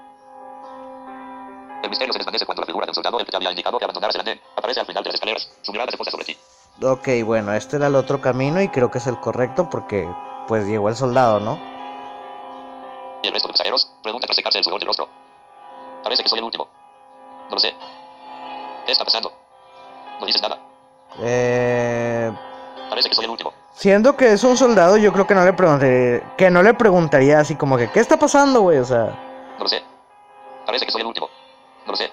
El 1.87 1.91
misterio 1.91 2.13
se 2.13 2.19
desvanece 2.19 2.45
cuando 2.45 2.63
la 2.63 2.67
figura 2.67 2.85
de 2.87 2.91
un 2.91 2.95
soldado, 2.97 3.21
el 3.21 3.25
que 3.27 3.31
te 3.31 3.37
había 3.37 3.51
indicado 3.51 3.79
que 3.79 3.85
abandonaras 3.85 4.17
el 4.17 4.21
andén, 4.23 4.41
aparece 4.57 4.81
al 4.81 4.87
final 4.87 5.05
de 5.05 5.09
las 5.11 5.15
escaleras. 5.15 5.49
Su 5.63 5.71
mirada 5.71 5.89
se 5.93 5.97
posa 5.97 6.11
sobre 6.11 6.25
ti. 6.25 6.37
Ok, 6.83 7.09
bueno, 7.25 7.53
este 7.53 7.77
era 7.77 7.87
el 7.87 7.95
otro 7.95 8.21
camino 8.21 8.61
y 8.61 8.69
creo 8.69 8.91
que 8.91 8.99
es 8.99 9.07
el 9.07 9.21
correcto 9.21 9.71
porque 9.71 10.09
pues 10.49 10.67
llegó 10.67 10.89
el 10.89 10.97
soldado, 10.97 11.39
¿no? 11.39 11.61
Y 13.23 13.29
el 13.29 13.33
resto 13.33 13.47
de 13.47 13.53
pasajeros 13.53 13.89
preguntan 14.03 14.27
tras 14.27 14.35
secarse 14.37 14.59
el 14.59 14.65
sudor 14.65 14.81
del 14.81 14.89
rostro. 14.89 15.09
Parece 16.03 16.25
que 16.25 16.29
soy 16.29 16.39
el 16.41 16.45
último. 16.45 16.67
No 17.51 17.55
lo 17.55 17.61
sé. 17.61 17.73
¿Qué 18.85 18.91
está 18.91 19.05
pasando? 19.05 19.33
No 20.19 20.27
dices 20.27 20.43
nada. 20.43 20.59
Eh, 21.21 22.33
Parece 22.91 23.09
que 23.11 23.15
soy 23.15 23.27
el 23.27 23.31
último. 23.31 23.53
siendo 23.75 24.17
que 24.17 24.33
es 24.33 24.43
un 24.43 24.57
soldado, 24.57 24.97
yo 24.97 25.13
creo 25.13 25.25
que 25.29 25.37
no 25.37 25.45
le 25.45 25.53
preguntaría, 25.53 26.35
que 26.37 26.51
no 26.51 26.65
le 26.65 26.75
preguntaría 26.75 27.39
así 27.39 27.55
como 27.55 27.77
que 27.77 27.89
¿qué 27.93 28.01
está 28.01 28.17
pasando, 28.19 28.63
güey? 28.63 28.79
O 28.79 28.85
sea, 28.85 29.05
No 29.57 29.63
lo 29.63 29.69
sé. 29.69 29.85
Parece 30.67 30.85
que 30.85 30.91
soy 30.91 31.03
el 31.03 31.07
último. 31.07 31.29
No 31.87 31.93
lo 31.93 31.97
sé. 31.97 32.11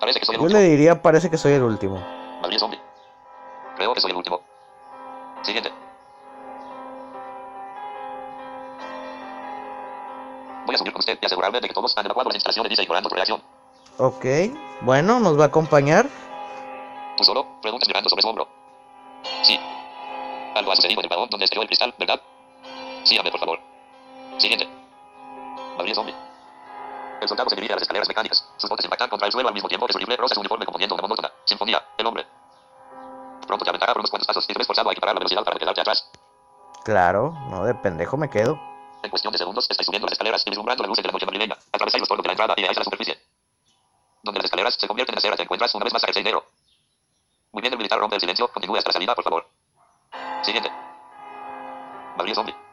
Parece 0.00 0.18
que 0.20 0.26
soy 0.26 0.34
el 0.34 0.40
yo 0.40 0.44
último. 0.44 0.60
le 0.60 0.68
diría 0.68 1.00
parece 1.00 1.30
que 1.30 1.38
soy 1.38 1.52
el 1.52 1.62
último. 1.62 2.02
Gabriel 2.40 2.60
Zombie. 2.60 2.80
Creo 3.76 3.94
que 3.94 4.00
soy 4.00 4.10
el 4.10 4.16
último. 4.16 4.40
Siguiente. 5.42 5.70
Voy 10.66 10.74
a 10.74 10.78
subir 10.78 10.92
con 10.92 11.00
usted 11.00 11.18
y 11.20 11.26
asegurarme 11.26 11.60
de 11.60 11.68
que 11.68 11.74
todos 11.74 11.96
han 11.96 12.04
evacuado 12.06 12.30
la 12.30 12.36
instalación 12.36 12.62
de 12.64 12.68
Visa 12.70 12.82
ignorando 12.82 13.08
tu 13.08 13.14
reacción. 13.14 13.42
Ok, 13.98 14.24
bueno, 14.80 15.20
nos 15.20 15.38
va 15.38 15.44
a 15.44 15.46
acompañar. 15.48 16.06
Tú 17.16 17.24
solo 17.24 17.46
preguntas 17.60 17.88
mirando 17.88 18.08
sobre 18.08 18.22
su 18.22 18.28
hombro. 18.28 18.48
Sí. 19.42 19.58
Algo 20.54 20.72
ha 20.72 20.76
sucedido 20.76 21.00
en 21.00 21.04
el 21.04 21.10
vagón 21.10 21.28
donde 21.30 21.44
estrelló 21.44 21.62
el 21.62 21.68
cristal, 21.68 21.94
¿verdad? 21.98 22.20
Sígame, 23.04 23.30
por 23.30 23.40
favor. 23.40 23.60
Siguiente. 24.38 24.68
Gabriel 25.76 25.94
Zombie. 25.94 26.14
El 27.22 27.28
soldado 27.28 27.48
se 27.50 27.54
dirige 27.54 27.72
a 27.72 27.76
las 27.76 27.82
escaleras 27.82 28.08
mecánicas. 28.08 28.44
Sus 28.56 28.68
botes 28.68 28.84
impactan 28.84 29.08
contra 29.08 29.26
el 29.26 29.32
suelo 29.32 29.46
al 29.46 29.54
mismo 29.54 29.68
tiempo 29.68 29.86
que 29.86 29.92
su 29.92 29.98
rifle 30.00 30.16
roza 30.16 30.34
su 30.34 30.40
uniforme 30.40 30.64
componiendo 30.64 30.96
una 30.96 31.02
monótona 31.02 31.30
sinfonía. 31.44 31.80
El 31.96 32.04
hombre. 32.04 32.26
Pronto 33.46 33.64
te 33.64 33.70
aventará 33.70 33.92
por 33.92 34.00
unos 34.00 34.10
cuantos 34.10 34.26
pasos 34.26 34.44
y 34.48 34.52
te 34.52 34.58
ves 34.58 34.66
forzado 34.66 34.88
a 34.88 34.92
equiparar 34.92 35.14
la 35.14 35.20
velocidad 35.20 35.44
para 35.44 35.56
quedarte 35.56 35.82
atrás. 35.82 36.10
Claro, 36.82 37.30
no, 37.48 37.64
de 37.64 37.76
pendejo 37.76 38.16
me 38.16 38.28
quedo. 38.28 38.58
En 39.04 39.10
cuestión 39.10 39.30
de 39.32 39.38
segundos, 39.38 39.68
estáis 39.70 39.86
subiendo 39.86 40.06
las 40.06 40.14
escaleras 40.14 40.42
y 40.44 40.50
vislumbrando 40.50 40.82
las 40.82 40.88
luces 40.88 41.02
de 41.04 41.08
la 41.08 41.12
noche 41.12 41.26
madrileña. 41.26 41.56
Atravesáis 41.70 42.00
los 42.00 42.08
polvos 42.08 42.24
de 42.24 42.28
la 42.28 42.32
entrada 42.32 42.54
y 42.56 42.60
llegáis 42.60 42.78
a 42.78 42.80
la 42.80 42.84
superficie. 42.84 43.22
Donde 44.24 44.38
las 44.40 44.44
escaleras 44.46 44.74
se 44.74 44.88
convierten 44.88 45.14
en 45.14 45.18
aceras, 45.18 45.36
te 45.36 45.44
encuentras 45.44 45.72
una 45.76 45.84
vez 45.84 45.92
más 45.92 46.02
a 46.02 46.10
Negro. 46.10 46.44
Muy 47.52 47.62
bien, 47.62 47.72
el 47.72 47.78
militar 47.78 48.00
rompe 48.00 48.16
el 48.16 48.20
silencio. 48.20 48.48
Continúe 48.48 48.78
hasta 48.78 48.88
la 48.88 48.94
salida, 48.94 49.14
por 49.14 49.22
favor. 49.22 49.46
Siguiente. 50.42 50.72
Gabriel 52.16 52.34
Zombie. 52.34 52.71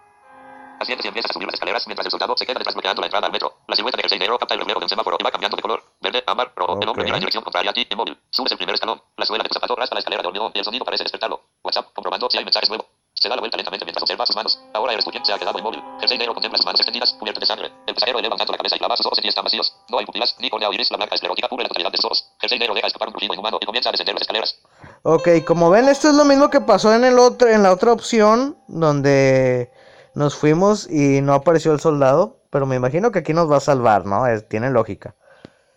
Asciendes 0.80 1.04
y 1.04 1.08
empiezas 1.10 1.32
a 1.32 1.34
subir 1.34 1.46
las 1.46 1.56
escaleras 1.56 1.86
mientras 1.88 2.06
el 2.06 2.12
soldado 2.12 2.36
se 2.38 2.46
queda 2.46 2.58
detrás 2.58 2.74
bloqueando 2.74 3.02
la 3.02 3.08
entrada 3.08 3.26
al 3.28 3.34
metro. 3.34 3.54
La 3.68 3.76
silueta 3.76 3.98
de 3.98 4.04
Jersey 4.04 4.18
Negro 4.18 4.40
capta 4.40 4.54
el 4.54 4.62
reflejo 4.62 4.80
de 4.80 4.86
un 4.86 4.90
semáforo 4.90 5.18
y 5.20 5.24
va 5.24 5.32
cambiando 5.32 5.58
de 5.58 5.62
color. 5.62 5.84
Verde, 6.00 6.24
ámbar, 6.26 6.54
rojo. 6.56 6.80
El 6.82 6.88
hombre 6.88 7.04
mira 7.04 7.18
en 7.18 7.20
dirección 7.20 7.44
contraria 7.44 7.72
a 7.72 7.74
ti, 7.74 7.86
inmóvil. 7.92 8.18
Subes 8.30 8.52
el 8.54 8.58
primer 8.58 8.76
escalón. 8.76 9.02
La 9.18 9.26
suela 9.26 9.44
de 9.44 9.50
tu 9.50 9.56
zapato 9.56 9.76
raspa 9.76 9.96
la 9.96 10.00
escalera 10.00 10.22
de 10.22 10.28
hormigón 10.30 10.52
y 10.56 10.60
el 10.60 10.64
sonido 10.64 10.86
parece 10.86 11.04
despertarlo. 11.04 11.42
WhatsApp, 11.64 11.92
comprobando 11.94 12.30
si 12.30 12.38
hay 12.38 12.46
mensajes 12.46 12.70
nuevos. 12.70 12.88
Se 13.14 13.28
da 13.28 13.36
la 13.36 13.42
vuelta 13.42 13.58
lentamente 13.58 13.84
mientras 13.84 14.04
observa 14.04 14.26
sus 14.26 14.36
manos. 14.38 14.58
Ahora 14.74 14.98
tú 15.04 15.12
quien 15.12 15.26
se 15.26 15.34
ha 15.34 15.38
quedado 15.38 15.60
inmóvil. 15.60 15.84
Jersey 16.00 16.18
negro 16.18 16.34
contempla 16.34 16.58
sus 16.58 16.66
manos 16.66 16.80
extendidas, 16.80 17.14
cubiertas 17.20 17.42
de 17.42 17.48
sangre. 17.48 17.72
El 17.86 17.94
pasajero 17.94 18.20
eleva 18.20 18.36
un 18.36 18.38
tanto 18.38 18.54
la 18.54 18.58
cabeza 18.58 18.78
y 18.78 18.80
clava 18.80 18.96
sus 18.96 19.06
ojos 19.06 19.18
en 19.18 19.24
ti 19.24 19.28
están 19.28 19.44
vacíos. 19.44 19.74
No 19.90 20.00
hay 20.00 20.06
pupilas, 20.06 20.34
ni 20.40 20.50
córnea 20.50 20.70
o 20.70 20.74
iris. 20.74 20.90
La 20.92 20.98
blanca 20.98 21.16
esclerótica 21.16 21.50
cubre 21.50 21.64
la 21.64 21.68
totalidad 21.68 21.92
de 21.92 21.98
sus 21.98 22.06
ojos. 22.06 22.26
Jersey 22.40 22.58
negro 22.58 22.76
deja 22.76 22.88
escapar 22.88 23.10
un 23.10 23.16
rugido 23.16 23.34
inhumano 23.34 23.58
y 23.60 23.66
comienza 23.66 23.90
a 23.90 23.92
descender 23.92 24.16
las 24.16 24.22
escaleras. 24.22 24.56
Ok, 25.04 25.28
como 25.46 25.70
ven, 25.70 25.90
esto 25.90 26.08
es 26.08 26.16
lo 26.16 26.24
mismo 26.24 26.50
que 26.50 26.62
pasó 26.62 26.94
en 26.94 27.04
el 27.04 27.20
otro, 27.20 27.50
en 27.50 27.64
la 27.64 27.74
otra 27.74 27.92
opción, 27.92 28.58
donde 28.68 29.72
nos 30.20 30.36
fuimos 30.36 30.88
y 30.90 31.22
no 31.22 31.34
apareció 31.34 31.72
el 31.74 31.80
soldado. 31.80 32.38
Pero 32.52 32.66
me 32.66 32.76
imagino 32.76 33.12
que 33.12 33.20
aquí 33.20 33.34
nos 33.34 33.50
va 33.50 33.58
a 33.58 33.60
salvar, 33.62 34.06
¿no? 34.06 34.28
Es- 34.28 34.48
tiene 34.50 34.70
lógica. 34.70 35.16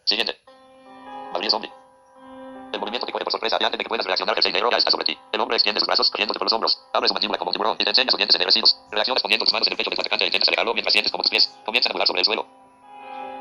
Siguiente. 0.04 0.36
Gabriel 1.32 1.50
Zombie. 1.50 1.70
El 2.72 2.80
movimiento 2.80 3.06
te 3.06 3.12
coge 3.12 3.24
por 3.24 3.32
sorpresa 3.32 3.58
y 3.60 3.64
antes 3.64 3.78
de 3.78 3.84
que 3.84 3.88
puedas 3.88 4.06
reaccionar, 4.06 4.34
el 4.42 4.52
negro 4.52 4.70
ya 4.70 4.78
está 4.78 4.90
sobre 4.90 5.04
ti. 5.04 5.18
El 5.32 5.40
hombre 5.40 5.56
extiende 5.56 5.78
sus 5.80 5.86
brazos, 5.86 6.10
cogiéndote 6.10 6.38
por 6.38 6.46
los 6.46 6.52
hombros. 6.54 6.78
Abre 6.94 7.08
su 7.08 7.14
mandíbula 7.14 7.38
como 7.38 7.50
un 7.50 7.52
tiburón 7.52 7.76
y 7.78 7.84
te 7.84 7.90
enseña 7.90 8.10
sus 8.10 8.16
dientes 8.16 8.34
ennegrecidos. 8.36 8.78
Reaccionas 8.90 9.22
poniendo 9.22 9.44
tus 9.44 9.52
manos 9.52 9.68
en 9.68 9.72
el 9.74 9.76
pecho 9.76 9.90
de 9.90 9.96
tu 9.96 10.00
atacante 10.02 10.24
e 10.24 10.28
intentas 10.28 10.48
alejarlo 10.48 10.72
mientras 10.74 10.92
sientes 10.92 11.12
como 11.12 11.22
tus 11.22 11.30
pies 11.30 11.50
comienzan 11.66 11.92
a 11.92 11.94
volar 11.94 12.06
sobre 12.08 12.20
el 12.20 12.24
suelo. 12.24 12.46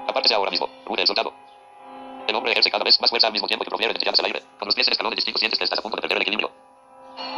Apártese 0.07 0.35
ahora 0.35 0.51
mismo. 0.51 0.67
Rude 0.85 1.01
el 1.01 1.07
soldado. 1.07 1.33
El 2.27 2.35
hombre 2.35 2.51
ejerce 2.51 2.69
cada 2.69 2.83
vez 2.83 2.99
más 2.99 3.09
fuerza 3.09 3.27
al 3.27 3.33
mismo 3.33 3.47
tiempo 3.47 3.63
que 3.63 3.69
profiere 3.71 3.93
dentelladas 3.93 4.19
al 4.19 4.25
aire. 4.25 4.43
Con 4.59 4.65
los 4.67 4.75
pies 4.75 4.87
en 4.87 4.91
escalones 4.91 5.15
distintos 5.15 5.39
sientes 5.39 5.57
que 5.57 5.63
estás 5.63 5.79
a 5.79 5.81
punto 5.81 5.95
de 5.95 6.01
perder 6.01 6.17
el 6.17 6.21
equilibrio. 6.23 6.51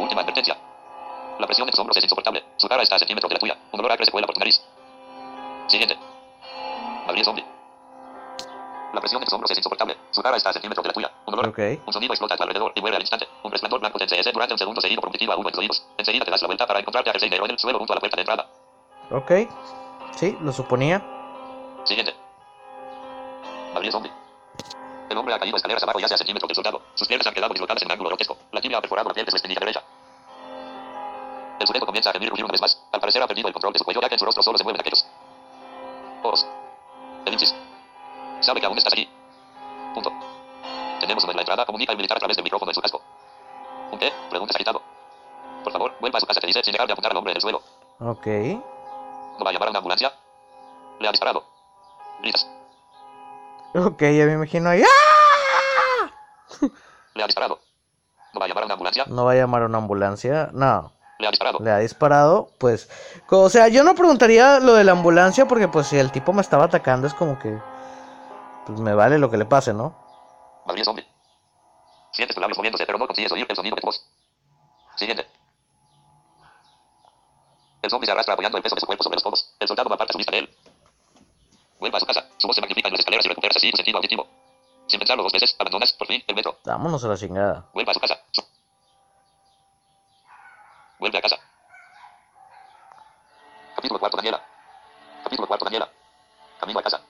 Última 0.00 0.20
advertencia. 0.22 0.58
La 1.38 1.46
presión 1.46 1.66
de 1.66 1.72
tus 1.72 1.80
hombros 1.80 1.96
es 1.96 2.04
insoportable. 2.04 2.44
Su 2.56 2.68
cara 2.68 2.82
está 2.82 2.96
a 2.96 2.98
centímetros 2.98 3.28
de 3.28 3.34
la 3.34 3.40
tuya. 3.40 3.58
Un 3.72 3.80
olor 3.80 3.92
acre 3.92 4.06
se 4.06 4.12
cuela 4.12 4.26
por 4.26 4.34
tu 4.34 4.40
nariz. 4.40 4.60
Siguiente. 5.66 5.98
Madrid 7.06 7.24
zombie. 7.24 7.44
La 8.92 9.00
presión 9.00 9.20
de 9.20 9.24
tus 9.24 9.34
hombros 9.34 9.50
es 9.50 9.58
insoportable. 9.58 9.96
Su 10.10 10.22
cara 10.22 10.36
está 10.36 10.50
a 10.50 10.52
centímetros 10.52 10.82
de 10.84 10.88
la 10.88 10.94
tuya. 10.94 11.10
Un 11.26 11.34
olor. 11.34 11.48
Ok. 11.48 11.58
Un 11.86 11.92
sonido 11.92 12.12
explota 12.12 12.34
a 12.34 12.36
tu 12.36 12.42
alrededor 12.44 12.72
y 12.74 12.80
muere 12.80 12.96
al 12.96 13.02
instante. 13.02 13.26
Un 13.42 13.50
resplandor 13.50 13.80
blanco 13.80 13.98
te 13.98 14.04
enseguece 14.04 14.30
durante 14.30 14.54
un 14.54 14.58
segundo 14.58 14.80
seguido 14.80 15.00
por 15.00 15.08
un 15.08 15.12
pitido 15.12 15.32
agudo 15.32 15.48
en 15.48 15.52
tus 15.52 15.60
oídos. 15.60 15.84
Enseguida 15.98 16.24
te 16.24 16.30
das 16.30 16.42
la 16.42 16.46
vuelta 16.46 16.66
para 16.66 16.78
encontrarte 16.78 17.10
a 17.10 17.12
Jersey 17.12 17.30
negro 17.30 17.46
en 17.46 17.50
el 17.50 17.58
suelo 17.58 17.78
junto 17.78 17.92
a 17.92 17.96
la 17.96 18.00
puerta 18.00 18.16
de 18.16 18.22
entrada. 18.22 18.46
Ok. 19.10 19.32
Sí, 20.16 20.36
lo 20.40 20.52
suponía. 20.52 21.02
Siguiente. 21.84 22.14
Madrid 23.74 23.90
zombie. 23.90 24.12
El 25.10 25.18
hombre 25.18 25.34
ha 25.34 25.38
caído 25.38 25.56
escaleras 25.56 25.82
abajo 25.82 25.98
y 25.98 26.04
hace 26.04 26.14
a 26.14 26.18
centímetros 26.18 26.48
del 26.48 26.54
soldado. 26.54 26.80
Sus 26.94 27.08
piernas 27.08 27.26
han 27.26 27.34
quedado 27.34 27.52
dislocadas 27.52 27.82
en 27.82 27.88
un 27.88 27.92
ángulo 27.92 28.10
grotesco. 28.10 28.38
La 28.52 28.60
tibia 28.60 28.78
ha 28.78 28.80
perforado 28.80 29.08
la 29.08 29.14
piel 29.14 29.26
de 29.26 29.30
su 29.30 29.36
espinilla 29.36 29.60
derecha. 29.60 29.82
El 31.60 31.66
sujeto 31.66 31.86
comienza 31.86 32.10
a 32.10 32.12
gemir 32.12 32.32
y 32.34 32.42
una 32.42 32.52
vez 32.52 32.60
más. 32.60 32.78
Al 32.92 33.00
parecer 33.00 33.22
ha 33.22 33.26
perdido 33.26 33.48
el 33.48 33.54
control 33.54 33.72
de 33.72 33.78
su 33.78 33.84
cuello 33.84 34.00
ya 34.00 34.08
que 34.08 34.14
en 34.14 34.18
su 34.18 34.24
rostro 34.24 34.42
solo 34.42 34.58
se 34.58 34.64
mueven 34.64 34.80
aquellos. 34.80 35.06
Ojos. 36.22 36.46
Elipsis. 37.26 37.54
Sabe 38.40 38.60
que 38.60 38.66
aún 38.66 38.76
estás 38.76 38.92
allí. 38.92 39.08
Punto. 39.94 40.12
Tenemos 41.00 41.24
en 41.24 41.36
la 41.36 41.42
entrada. 41.42 41.64
Comunica 41.64 41.92
el 41.92 41.96
militar 41.96 42.16
a 42.16 42.20
través 42.20 42.36
del 42.36 42.44
micrófono 42.44 42.70
en 42.70 42.74
su 42.74 42.80
casco. 42.80 43.00
¿Un 43.90 43.98
qué? 43.98 44.12
Preguntas 44.30 44.56
agitado. 44.56 44.82
Por 45.62 45.72
favor, 45.72 45.94
vuelva 46.00 46.18
a 46.18 46.20
su 46.20 46.26
casa, 46.26 46.40
te 46.40 46.46
dice, 46.46 46.62
sin 46.62 46.72
dejar 46.72 46.86
de 46.86 46.92
apuntar 46.92 47.12
al 47.12 47.16
hombre 47.16 47.32
en 47.32 47.36
el 47.36 47.40
suelo. 47.40 47.62
Ok. 48.00 48.26
¿No 48.26 49.44
va 49.44 49.50
a 49.50 49.52
llamar 49.52 49.68
a 49.68 49.70
una 49.70 49.78
ambulancia? 49.78 50.12
Le 51.00 51.08
ha 51.08 51.10
disparado. 51.10 51.44
Gritas. 52.20 52.46
Ok, 53.74 54.00
ya 54.02 54.26
me 54.26 54.32
imagino 54.34 54.68
ahí. 54.68 54.82
¡Ah! 54.82 56.10
Le 57.14 57.22
ha 57.22 57.26
disparado. 57.26 57.60
¿No 58.32 58.40
va 58.40 58.46
a 58.46 58.48
llamar 58.48 58.64
a 58.64 58.66
una 58.66 58.74
ambulancia? 58.74 59.04
No 59.06 59.24
va 59.24 59.32
a 59.32 59.34
llamar 59.34 59.62
a 59.62 59.66
una 59.66 59.78
ambulancia. 59.78 60.50
No. 60.52 60.92
Le 61.18 61.26
ha 61.26 61.30
disparado. 61.30 61.58
Le 61.60 61.70
ha 61.70 61.78
disparado, 61.78 62.50
pues. 62.58 62.88
O 63.30 63.48
sea, 63.48 63.68
yo 63.68 63.84
no 63.84 63.94
preguntaría 63.94 64.58
lo 64.60 64.74
de 64.74 64.84
la 64.84 64.92
ambulancia 64.92 65.46
porque, 65.46 65.68
pues, 65.68 65.86
si 65.86 65.98
el 65.98 66.10
tipo 66.10 66.32
me 66.32 66.42
estaba 66.42 66.64
atacando, 66.64 67.06
es 67.06 67.14
como 67.14 67.38
que. 67.38 67.56
Pues 68.66 68.80
me 68.80 68.94
vale 68.94 69.18
lo 69.18 69.30
que 69.30 69.36
le 69.36 69.44
pase, 69.44 69.72
¿no? 69.72 69.94
Madrid 70.66 70.84
zombie. 70.84 71.06
Sientes 72.12 72.36
labios 72.36 72.56
moviéndose, 72.56 72.86
pero 72.86 72.98
no 72.98 73.06
consigues 73.06 73.30
oír 73.32 73.46
el 73.48 73.56
sonido 73.56 73.76
de 73.76 73.80
tu 73.80 73.86
voz. 73.86 74.04
Siguiente. 74.96 75.26
El 77.82 77.90
zombie 77.90 78.06
se 78.06 78.12
arrastra 78.12 78.34
apoyando 78.34 78.56
el 78.56 78.62
peso 78.62 78.74
de 78.74 78.80
su 78.80 78.86
cuerpo 78.86 79.04
sobre 79.04 79.16
los 79.16 79.22
codos. 79.22 79.54
El 79.60 79.68
soldado 79.68 79.92
aparta 79.92 80.12
su 80.12 80.18
vista 80.18 80.32
de 80.32 80.38
él. 80.38 80.56
Vuelva 81.78 81.98
a 81.98 82.00
su 82.00 82.06
casa. 82.06 82.24
Su 82.38 82.46
voz 82.46 82.56
se 82.56 82.62
magnifica 82.62 82.88
en 82.88 82.94
las 82.94 83.00
escaleras 83.00 83.26
y 83.26 83.28
recuperas 83.28 83.56
así 83.56 83.70
sentido 83.72 83.98
auditivo. 83.98 84.26
Sin 84.86 84.98
pensarlo 84.98 85.22
dos 85.22 85.32
veces, 85.32 85.54
abandonas, 85.58 85.92
por 85.92 86.06
fin, 86.06 86.22
el 86.26 86.34
metro. 86.34 86.56
Vámonos 86.64 87.04
a 87.04 87.08
la 87.08 87.16
chingada. 87.16 87.66
Vuelva 87.74 87.90
a 87.90 87.94
su 87.94 88.00
casa. 88.00 88.18
Vuelve 91.04 91.18
a 91.18 91.20
casa. 91.20 91.36
Capítulo 93.76 94.00
cuarto, 94.00 94.16
Daniela. 94.16 94.40
Capítulo 95.22 95.46
cuarto, 95.46 95.66
Daniela. 95.66 95.90
Camino 96.58 96.78
a 96.78 96.82
casa. 96.82 97.02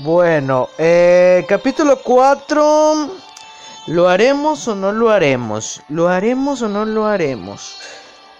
Bueno, 0.00 0.68
eh, 0.76 1.46
capítulo 1.48 1.98
4. 2.02 3.10
¿Lo 3.86 4.10
haremos 4.10 4.68
o 4.68 4.74
no 4.74 4.92
lo 4.92 5.08
haremos? 5.08 5.80
¿Lo 5.88 6.10
haremos 6.10 6.60
o 6.60 6.68
no 6.68 6.84
lo 6.84 7.06
haremos? 7.06 7.78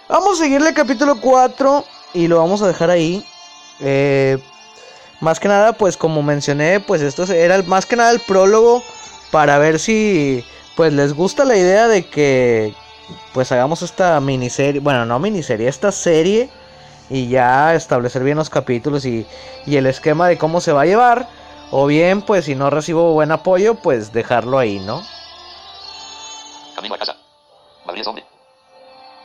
Vamos 0.07 0.39
a 0.39 0.43
seguirle 0.43 0.71
capítulo 0.75 1.19
4 1.19 1.83
y 2.13 2.27
lo 2.27 2.37
vamos 2.37 2.61
a 2.61 2.67
dejar 2.67 2.91
ahí. 2.91 3.25
Eh, 3.79 4.37
más 5.19 5.39
que 5.39 5.47
nada, 5.47 5.73
pues 5.73 5.97
como 5.97 6.21
mencioné, 6.21 6.79
pues 6.79 7.01
esto 7.01 7.23
era 7.23 7.59
más 7.63 7.87
que 7.87 7.95
nada 7.95 8.11
el 8.11 8.19
prólogo 8.19 8.83
para 9.31 9.57
ver 9.57 9.79
si 9.79 10.45
pues 10.75 10.93
les 10.93 11.13
gusta 11.13 11.43
la 11.43 11.57
idea 11.57 11.87
de 11.87 12.07
que 12.07 12.75
pues 13.33 13.51
hagamos 13.51 13.81
esta 13.81 14.19
miniserie, 14.19 14.81
bueno, 14.81 15.05
no 15.05 15.19
miniserie, 15.19 15.67
esta 15.67 15.91
serie 15.91 16.49
y 17.09 17.29
ya 17.29 17.73
establecer 17.73 18.23
bien 18.23 18.37
los 18.37 18.49
capítulos 18.49 19.05
y, 19.05 19.25
y 19.65 19.77
el 19.77 19.85
esquema 19.85 20.27
de 20.27 20.37
cómo 20.37 20.61
se 20.61 20.73
va 20.73 20.81
a 20.81 20.85
llevar. 20.85 21.29
O 21.71 21.85
bien, 21.85 22.21
pues 22.21 22.45
si 22.45 22.55
no 22.55 22.69
recibo 22.69 23.13
buen 23.13 23.31
apoyo, 23.31 23.75
pues 23.75 24.13
dejarlo 24.13 24.57
ahí, 24.57 24.79
¿no? 24.79 25.03
Camino 26.75 26.95
a 26.95 26.97
casa. 26.97 27.15
Madrid 27.85 28.03
zombie. 28.03 28.23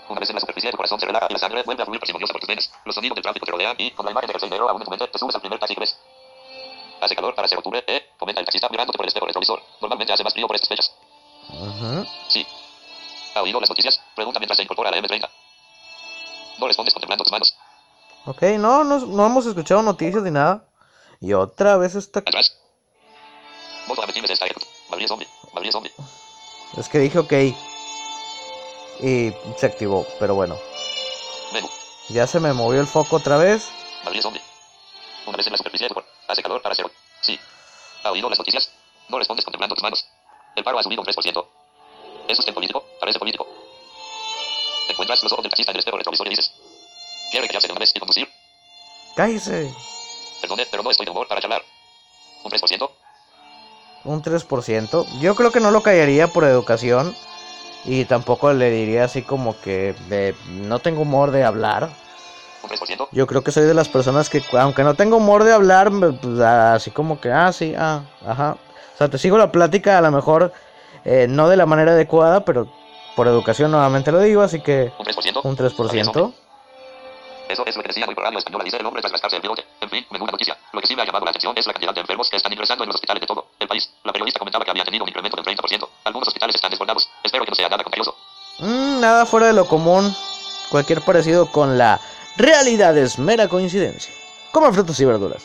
Una 0.09 0.19
vez 0.19 0.29
en 0.29 0.35
la 0.35 0.41
superficie, 0.41 0.71
tu 0.71 0.77
corazón 0.77 0.99
se 0.99 1.07
relaja 1.07 1.27
y 1.31 1.33
la 1.35 1.39
sangre 1.39 1.63
vuelve 1.63 1.83
a 1.83 1.87
fluir 1.87 2.01
parsimoniosa 2.01 2.33
por 2.33 2.41
tus 2.41 2.49
venas. 2.49 2.71
Los 2.85 2.95
sonidos 2.95 3.15
del 3.15 3.23
tráfico 3.23 3.47
te 3.47 3.53
rodean 3.53 3.77
y, 3.79 3.93
con 3.93 4.05
la 4.05 4.11
imagen 4.11 4.27
de 4.27 4.33
Jersey 4.33 4.51
negro 4.51 4.69
aún 4.69 4.81
en 4.81 4.85
tu 4.85 4.91
mente, 4.91 5.07
te 5.07 5.19
subes 5.19 5.35
al 5.35 5.41
primer 5.41 5.59
taxi 5.59 5.75
que 5.75 5.81
ves. 5.81 5.97
Hace 7.01 7.15
calor 7.15 7.35
para 7.35 7.49
ser 7.49 7.59
octubre, 7.59 7.83
¿eh? 7.87 8.03
Comenta 8.19 8.41
el 8.41 8.47
taxista 8.47 8.69
mirándote 8.69 8.97
por 8.97 9.05
el 9.05 9.09
espejo 9.09 9.27
retrovisor. 9.27 9.63
Normalmente 9.81 10.13
hace 10.13 10.25
más 10.25 10.33
frío 10.33 10.47
por 10.47 10.57
estas 10.57 10.69
fechas. 10.69 10.93
Ujú. 11.49 12.07
Sí. 12.29 12.47
¿Ha 13.35 13.43
oído 13.43 13.61
las 13.61 13.69
noticias? 13.69 14.01
Pregunta 14.15 14.39
mientras 14.39 14.57
se 14.57 14.63
incorpora 14.63 14.91
a 14.91 14.93
la 14.93 14.99
M30. 14.99 15.29
No 16.59 16.67
respondes 16.67 16.93
contemplando 16.95 17.25
tus 17.25 17.33
manos. 17.33 17.55
Ok, 18.27 18.43
no, 18.59 18.85
no, 18.85 18.99
no 18.99 19.27
hemos 19.27 19.47
escuchado 19.47 19.83
noticias 19.83 20.23
ni 20.23 20.31
nada. 20.31 20.65
Y 21.21 21.33
otra 21.33 21.77
vez. 21.77 21.97
Atrás. 21.97 22.57
Está 23.85 25.71
zombie. 25.73 25.93
Es 26.77 26.89
que 26.89 26.99
dije 26.99 27.19
ok. 27.19 27.33
Y 29.01 29.33
se 29.59 29.67
activó, 29.67 30.07
pero 30.19 30.35
bueno. 30.35 30.57
Menú. 31.53 31.69
Ya 32.11 32.27
se 32.27 32.41
me 32.41 32.53
movió 32.53 32.81
el 32.81 32.87
foco 32.87 33.17
otra 33.17 33.37
vez. 33.37 33.71
Madrid 34.05 34.21
zombie. 34.23 34.43
Una 35.27 35.37
vez 35.37 35.47
en 35.47 35.53
la 35.53 35.59
superficie. 35.59 35.89
Hace 36.29 36.43
calor 36.43 36.63
para 36.63 36.75
ser 36.75 36.87
hoy. 36.87 36.93
Sí. 37.21 37.39
¿Ha 38.05 38.11
oído 38.11 38.29
las 38.29 38.39
noticias? 38.39 38.71
No 39.09 39.19
respondes 39.19 39.45
contemplando 39.45 39.75
tus 39.75 39.83
manos. 39.83 40.05
El 40.55 40.65
paro 40.65 40.79
ha 40.79 40.83
subido 40.83 41.03
un 41.03 41.07
3%. 41.07 41.47
¿Es 42.29 42.39
usted 42.39 42.55
político? 42.55 42.85
Parece 43.01 43.19
político. 43.19 43.47
Te 44.87 44.93
encuentras 44.93 45.23
los 45.23 45.33
ojos 45.33 45.43
del 45.45 45.51
taxista 45.51 45.73
en 45.73 45.77
el 45.77 45.81
espejo 45.81 45.99
retrovisor 45.99 46.27
y 46.27 46.31
dices: 46.31 46.53
¿Quiere 47.31 47.47
callarse 47.47 47.69
de 47.69 47.73
una 47.73 47.81
vez 47.81 47.93
y 47.95 47.99
conducir? 47.99 48.29
Cállese. 49.17 49.73
Perdone, 50.41 50.67
pero 50.71 50.83
no 50.83 50.91
estoy 50.91 51.07
de 51.07 51.11
humor 51.13 51.29
para 51.29 51.41
charlar. 51.41 51.63
¿Un 52.45 52.51
3%? 52.51 52.91
Un 54.05 54.23
3%. 54.23 55.07
Yo 55.21 55.35
creo 55.35 55.53
que 55.53 55.61
no 55.61 55.71
lo 55.71 55.83
callaría 55.83 56.29
por 56.29 56.45
educación. 56.45 57.15
Y 57.85 58.05
tampoco 58.05 58.53
le 58.53 58.71
diría 58.71 59.05
así 59.05 59.23
como 59.23 59.61
que 59.61 59.95
de- 60.09 60.37
no 60.47 60.79
tengo 60.79 61.03
humor 61.03 61.33
de 61.33 61.43
hablar. 61.45 61.91
¿Un 62.63 62.69
3%? 62.69 63.09
Yo 63.11 63.27
creo 63.27 63.43
que 63.43 63.51
soy 63.51 63.65
de 63.65 63.75
las 63.75 63.89
personas 63.89 64.31
que, 64.31 64.41
aunque 64.53 64.85
no 64.85 64.95
tengo 64.95 65.17
humor 65.17 65.43
de 65.43 65.53
hablar, 65.53 65.91
pues, 65.91 66.39
así 66.41 66.93
como 66.93 67.21
que, 67.21 67.33
ah, 67.33 67.53
sí, 67.53 67.75
ah, 67.77 68.05
ajá. 68.25 68.57
O 68.95 68.99
sea, 68.99 69.09
te 69.09 69.19
sigo 69.19 69.37
la 69.37 69.51
plática, 69.51 69.99
a 69.99 70.01
lo 70.01 70.13
mejor 70.13 70.53
eh, 71.05 71.27
no 71.29 71.49
de 71.49 71.57
la 71.57 71.67
manera 71.67 71.93
adecuada, 71.93 72.45
pero 72.45 72.69
por 73.17 73.27
educación 73.27 73.71
nuevamente 73.71 74.13
lo 74.13 74.21
digo, 74.21 74.43
así 74.43 74.61
que 74.61 74.93
¿Un 74.99 75.07
3%? 75.07 75.41
un 75.45 75.57
3%. 75.57 76.35
Eso 77.49 77.67
es 77.67 77.77
lo 77.77 77.83
que 77.83 77.89
decía 77.89 78.07
muy 78.07 78.15
radio 78.15 78.39
española, 78.39 78.65
dice 78.65 78.79
el 78.79 78.87
hombre 78.87 79.03
tras 79.03 79.13
rascarse 79.13 79.37
el 79.37 79.43
bigote. 79.43 79.65
En 79.81 79.91
fin, 79.91 80.07
menuda 80.11 80.33
noticia. 80.33 80.57
Lo 80.73 80.81
que 80.81 80.87
sí 80.87 80.97
me 80.97 81.03
ha 81.03 81.05
llamado 81.05 81.25
la 81.27 81.31
atención 81.33 81.53
es 81.57 81.67
la 81.67 81.75
cantidad 81.75 81.93
de 81.93 82.01
enfermos 82.01 82.31
que 82.31 82.37
están 82.37 82.53
ingresando 82.53 82.85
en 82.85 82.89
los 82.89 82.95
hospitales 82.95 83.21
de 83.21 83.27
todo 83.27 83.47
el 83.59 83.69
país. 83.69 83.91
La 84.05 84.13
periodista 84.13 84.39
comentaba 84.39 84.65
que 84.65 84.71
habían 84.71 84.87
tenido 84.87 85.05
un 85.05 85.11
incremento 85.11 85.37
del 85.37 85.45
30%. 85.45 85.89
Algunos 86.05 86.29
hospitales 86.29 86.57
están 86.57 86.71
desbordados. 86.71 87.11
Espero 87.23 87.45
que 87.45 87.51
no 87.51 87.55
sea 87.55 87.69
nada 87.69 87.83
contagioso. 87.83 88.17
Mm, 88.59 89.01
nada 89.01 89.27
fuera 89.27 89.49
de 89.49 89.53
lo 89.53 89.67
común. 89.67 90.15
Cualquier 90.71 91.03
parecido 91.03 91.51
con 91.53 91.77
la 91.77 92.01
realidad 92.39 92.97
es 92.97 93.19
mera 93.19 93.49
coincidencia. 93.49 94.15
Coman 94.53 94.73
frutas 94.73 94.99
y 94.99 95.05
verduras. 95.05 95.43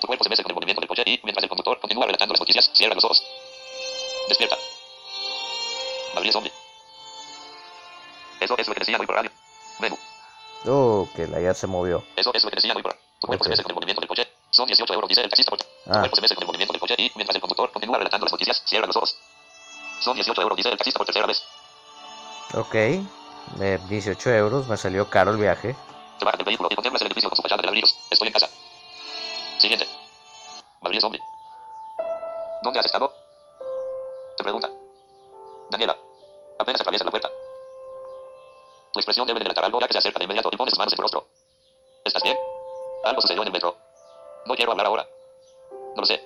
Tu 0.00 0.06
cuerpo 0.06 0.24
se 0.24 0.30
mece 0.30 0.42
con 0.42 0.50
el 0.50 0.54
movimiento 0.54 0.80
del 0.80 0.88
coche 0.88 1.02
y, 1.06 1.20
mientras 1.22 1.42
el 1.44 1.48
conductor 1.48 1.80
continúa 1.80 2.06
relatando 2.06 2.34
las 2.34 2.40
noticias, 2.40 2.70
cierra 2.74 2.94
los 2.94 3.04
ojos. 3.04 3.22
Despierta. 4.28 4.56
Madrid 6.18 6.32
zombie. 6.32 6.52
Eso 8.40 8.56
es 8.58 8.68
lo 8.68 8.74
que 8.74 8.80
decía 8.80 8.96
muy 8.98 9.06
por 9.06 9.16
radio. 9.16 9.30
Menú. 9.80 9.96
Oh, 10.66 11.08
que 11.14 11.26
la 11.28 11.40
ya 11.40 11.54
se 11.54 11.66
movió. 11.66 12.04
Eso 12.16 12.32
es 12.34 12.42
lo 12.44 12.50
que 12.50 12.56
decía 12.56 12.74
muy 12.74 12.82
por 12.82 12.96
Tu 13.20 13.26
cuerpo 13.26 13.44
se 13.44 13.48
Ok. 13.48 13.52
mece 13.52 13.62
con 13.64 13.70
el 13.70 13.74
movimiento 13.74 14.00
del 14.00 14.08
coche. 14.08 14.28
Son 14.50 14.66
18 14.66 14.94
euros, 14.94 15.08
dice 15.08 15.20
el 15.22 15.28
taxista. 15.30 15.50
por- 15.50 15.58
Tu 15.58 15.66
Ah. 15.90 16.00
cuerpo 16.00 16.16
se 16.16 16.22
mece 16.22 16.34
con 16.34 16.42
el 16.42 16.46
movimiento 16.46 16.72
del 16.72 16.80
coche 16.80 16.94
y, 16.98 17.10
mientras 17.16 17.34
el 17.34 17.40
conductor 17.40 17.72
continúa 17.72 17.98
relatando 17.98 18.26
las 18.26 18.32
noticias, 18.32 18.62
cierra 18.66 18.86
los 18.86 18.96
ojos. 18.96 19.16
Son 20.00 20.14
18 20.14 20.42
euros, 20.42 20.56
dice 20.56 20.68
el 20.70 20.76
taxista 20.78 20.98
por 20.98 21.06
tercera 21.06 21.26
vez. 21.26 21.42
Ok. 22.54 22.74
Eh, 22.74 23.78
18 23.88 24.30
euros, 24.30 24.66
me 24.68 24.76
salió 24.76 25.08
caro 25.10 25.30
el 25.32 25.36
viaje. 25.38 25.74
Se 26.18 26.24
baja 26.24 26.36
del 26.36 26.46
vehículo 26.46 26.68
y 26.70 26.74
contemplas 26.74 27.00
el 27.02 27.06
edificio 27.08 27.28
con 27.30 27.36
su 27.36 27.42
fachada 27.42 27.62
de 27.62 27.66
ladrillos. 27.66 27.96
Estoy 28.10 28.28
en 28.28 28.34
casa. 28.34 28.48
Siguiente. 29.58 29.88
Madrid 30.80 31.00
zombie. 31.00 31.20
¿Dónde 32.62 32.78
has 32.80 32.86
estado? 32.86 33.12
Te 34.36 34.42
pregunta. 34.44 34.68
Daniela. 35.70 35.96
Apenas 36.58 36.80
atraviesa 36.80 37.04
la 37.04 37.10
puerta. 37.10 37.28
Tu 38.92 38.98
expresión 39.00 39.26
debe 39.26 39.40
delatar 39.40 39.64
algo 39.64 39.80
ya 39.80 39.86
que 39.86 39.92
se 39.92 39.98
acerca 39.98 40.18
de 40.18 40.24
inmediato 40.24 40.48
y 40.52 40.56
pone 40.56 40.70
sus 40.70 40.78
manos 40.78 40.92
en 40.92 40.96
tu 40.96 41.02
rostro. 41.02 41.26
¿Estás 42.04 42.22
bien? 42.22 42.36
Algo 43.04 43.20
sucedió 43.20 43.42
en 43.42 43.48
el 43.48 43.52
metro. 43.52 43.76
No 44.46 44.54
quiero 44.54 44.72
hablar 44.72 44.86
ahora. 44.86 45.06
No 45.94 46.00
lo 46.02 46.06
sé. 46.06 46.20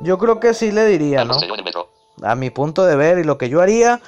Yo 0.00 0.18
creo 0.18 0.40
que 0.40 0.54
sí 0.54 0.72
le 0.72 0.86
diría, 0.86 1.20
Algo 1.20 1.28
¿no? 1.28 1.34
sucedió 1.34 1.54
en 1.54 1.60
el 1.60 1.64
metro. 1.64 1.90
A 2.22 2.34
mi 2.34 2.50
punto 2.50 2.84
de 2.84 2.96
ver 2.96 3.18
y 3.18 3.24
lo 3.24 3.38
que 3.38 3.48
yo 3.48 3.60
haría, 3.60 4.00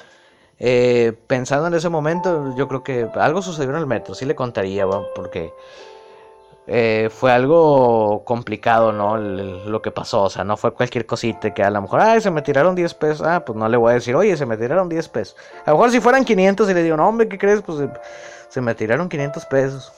eh, 0.59 1.13
pensando 1.27 1.67
en 1.69 1.75
ese 1.75 1.89
momento, 1.89 2.55
yo 2.57 2.67
creo 2.69 2.83
que 2.83 3.09
algo 3.15 3.43
sucedió 3.43 3.71
en 3.71 3.77
el 3.77 3.87
metro, 3.87 4.15
sí 4.15 4.25
le 4.25 4.35
contaría, 4.35 4.85
va, 4.87 5.05
porque 5.15 5.53
eh, 6.67 7.09
fue 7.11 7.33
algo 7.33 8.23
complicado, 8.25 8.93
¿no? 8.93 9.17
Lo 9.17 9.83
que 9.83 9.91
pasó, 9.91 10.23
o 10.23 10.31
sea, 10.31 10.45
no 10.45 10.57
fue 10.57 10.73
cualquier 10.73 11.07
cosita 11.07 11.53
que 11.53 11.63
a 11.63 11.71
lo 11.71 11.83
mejor, 11.83 12.01
ay, 12.01 12.21
se 12.21 12.31
me 12.31 12.43
tiraron 12.43 12.75
10 12.75 12.95
pesos, 12.95 13.27
ah, 13.27 13.45
pues 13.45 13.57
no 13.59 13.69
le 13.69 13.77
voy 13.77 13.91
a 13.91 13.95
decir, 13.95 14.15
oye, 14.15 14.37
se 14.37 14.47
me 14.47 14.57
tiraron 14.57 14.89
10 14.89 15.09
pesos. 15.09 15.37
A 15.65 15.71
lo 15.71 15.77
mejor 15.77 15.91
si 15.91 16.01
fueran 16.01 16.25
500 16.25 16.71
y 16.71 16.75
le 16.75 16.83
digo, 16.83 16.97
no, 16.97 17.09
hombre, 17.09 17.29
¿qué 17.29 17.39
crees? 17.39 17.63
Pues 17.63 17.89
se, 18.49 18.61
me 18.61 18.75
tiraron 18.75 19.09
500 19.09 19.45
pesos. 19.47 19.93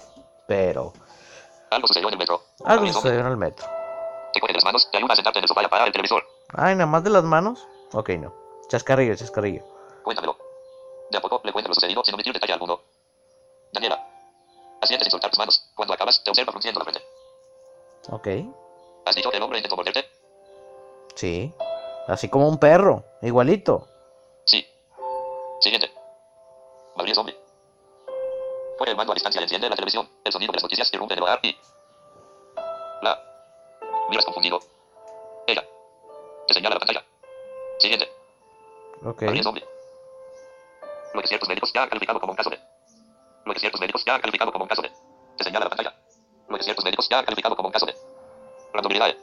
Pero 0.46 0.92
Algo 1.70 1.86
sucedió 1.86 2.08
en 2.08 2.14
el 2.14 2.18
metro. 2.18 2.42
algo 2.64 2.86
sucedió 2.86 3.20
en 3.20 3.26
el 3.26 3.36
metro. 3.36 3.66
Te 4.32 4.40
coge 4.40 4.52
de 4.52 4.56
las 4.58 4.64
manos, 4.64 4.88
te 4.90 4.98
ayuda 4.98 5.12
a 5.12 5.16
sentarte 5.16 5.38
en 5.38 5.44
el 5.44 5.48
sofá 5.48 5.62
y 5.62 5.66
apagar 5.66 5.86
el 5.86 5.92
televisor. 5.92 6.22
Ay, 6.54 6.74
nada 6.74 6.86
más 6.86 7.04
de 7.04 7.10
las 7.10 7.22
manos. 7.24 7.66
Ok, 7.92 8.10
no. 8.10 8.34
Chascarrillo, 8.68 9.14
chascarrillo. 9.14 9.62
Cuéntamelo. 10.02 10.36
De 11.10 11.18
a 11.18 11.20
poco 11.20 11.40
le 11.44 11.52
cuento 11.52 11.68
lo 11.68 11.74
sucedido 11.74 12.02
sin 12.04 12.14
omitir 12.14 12.32
detalle 12.32 12.54
alguno. 12.54 12.80
Daniela. 13.72 14.04
Asiente 14.82 15.04
sin 15.04 15.12
soltar 15.12 15.30
tus 15.30 15.38
manos. 15.38 15.70
Cuando 15.76 15.94
acabas, 15.94 16.22
te 16.24 16.30
observa 16.30 16.50
frunciendo 16.50 16.80
la 16.80 16.84
frente. 16.84 17.06
Ok. 18.10 18.28
¿Has 19.06 19.14
dicho 19.14 19.30
que 19.30 19.36
el 19.36 19.42
hombre 19.42 19.58
intentó 19.60 19.76
morderte? 19.76 20.04
Sí. 21.14 21.54
Así 22.08 22.28
como 22.28 22.48
un 22.48 22.58
perro, 22.58 23.04
igualito. 23.22 23.86
Sí. 24.44 24.66
Siguiente. 25.60 25.88
Gabriel 26.96 27.14
Zombie. 27.14 27.38
Pone 28.76 28.90
el 28.90 28.96
mando 28.96 29.12
a 29.12 29.14
distancia 29.14 29.40
y 29.40 29.44
enciende 29.44 29.68
la 29.70 29.76
televisión. 29.76 30.08
El 30.24 30.32
sonido 30.32 30.50
de 30.50 30.56
las 30.56 30.64
noticias 30.64 30.92
irrumpe 30.92 31.14
en 31.14 31.18
el 31.18 31.22
hogar 31.22 31.38
y... 31.44 31.56
La... 33.02 33.22
Miras 34.08 34.24
confundido. 34.24 34.58
Ella. 35.46 35.64
Te 36.48 36.54
señala 36.54 36.74
la 36.74 36.80
pantalla. 36.80 37.04
Siguiente. 37.78 38.12
Ok. 39.04 39.20
Gabriel 39.22 39.44
Zombie. 39.44 39.64
Lo 41.14 41.22
que 41.22 41.28
ciertos 41.28 41.48
médicos 41.48 41.72
ya 41.72 41.84
han 41.84 41.88
calificado 41.88 42.18
como 42.18 42.32
un 42.32 42.36
caso 42.36 42.50
de... 42.50 42.58
Lo 43.44 43.52
que 43.54 43.60
ciertos 43.60 43.80
médicos 43.80 44.04
ya 44.04 44.14
han 44.14 44.20
calificado 44.20 44.52
como 44.52 44.64
un 44.64 44.68
caso 44.68 44.82
de... 44.82 44.90
Te 45.36 45.44
señala 45.44 45.64
la 45.66 45.70
pantalla. 45.70 45.94
Lo 46.48 46.56
que 46.56 46.64
ciertos 46.64 46.84
médicos 46.84 47.08
ya 47.10 47.18
han 47.18 47.24
calificado 47.24 47.56
como 47.56 47.68
un 47.68 47.72
caso 47.72 47.86
de... 47.86 47.94
Randomilidad. 48.72 49.14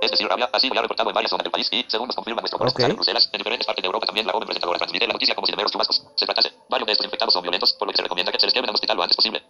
Es 0.00 0.10
decir, 0.12 0.28
rabia, 0.28 0.48
así 0.52 0.68
lo 0.68 0.78
ha 0.78 0.82
reportado 0.82 1.10
en 1.10 1.14
varias 1.14 1.30
zonas 1.30 1.42
del 1.42 1.50
país 1.50 1.68
y, 1.72 1.84
según 1.88 2.06
nos 2.06 2.14
confirma 2.14 2.40
nuestro 2.40 2.58
corresponsal 2.58 2.90
Ok. 2.90 2.90
en 2.90 2.96
Bruselas, 2.96 3.28
en 3.32 3.38
diferentes 3.38 3.66
partes 3.66 3.82
de 3.82 3.86
Europa 3.86 4.06
también 4.06 4.26
la 4.26 4.32
joven 4.32 4.46
presentadora 4.46 4.78
transmite 4.78 5.06
la 5.08 5.12
noticia 5.12 5.34
como 5.34 5.46
si 5.46 5.52
de 5.52 5.56
meros 5.56 5.72
chubascos 5.72 6.06
se 6.14 6.24
tratase. 6.24 6.52
Varios 6.68 6.86
de 6.86 6.92
estos 6.92 7.04
infectados 7.06 7.34
son 7.34 7.42
violentos, 7.42 7.72
por 7.72 7.88
lo 7.88 7.92
que 7.92 7.96
se 7.96 8.02
recomienda 8.02 8.30
que 8.30 8.38
se 8.38 8.46
les 8.46 8.54
lleven 8.54 8.68
al 8.70 8.74
hospital 8.74 8.96
lo 8.96 9.02
antes 9.02 9.16
posible. 9.16 9.42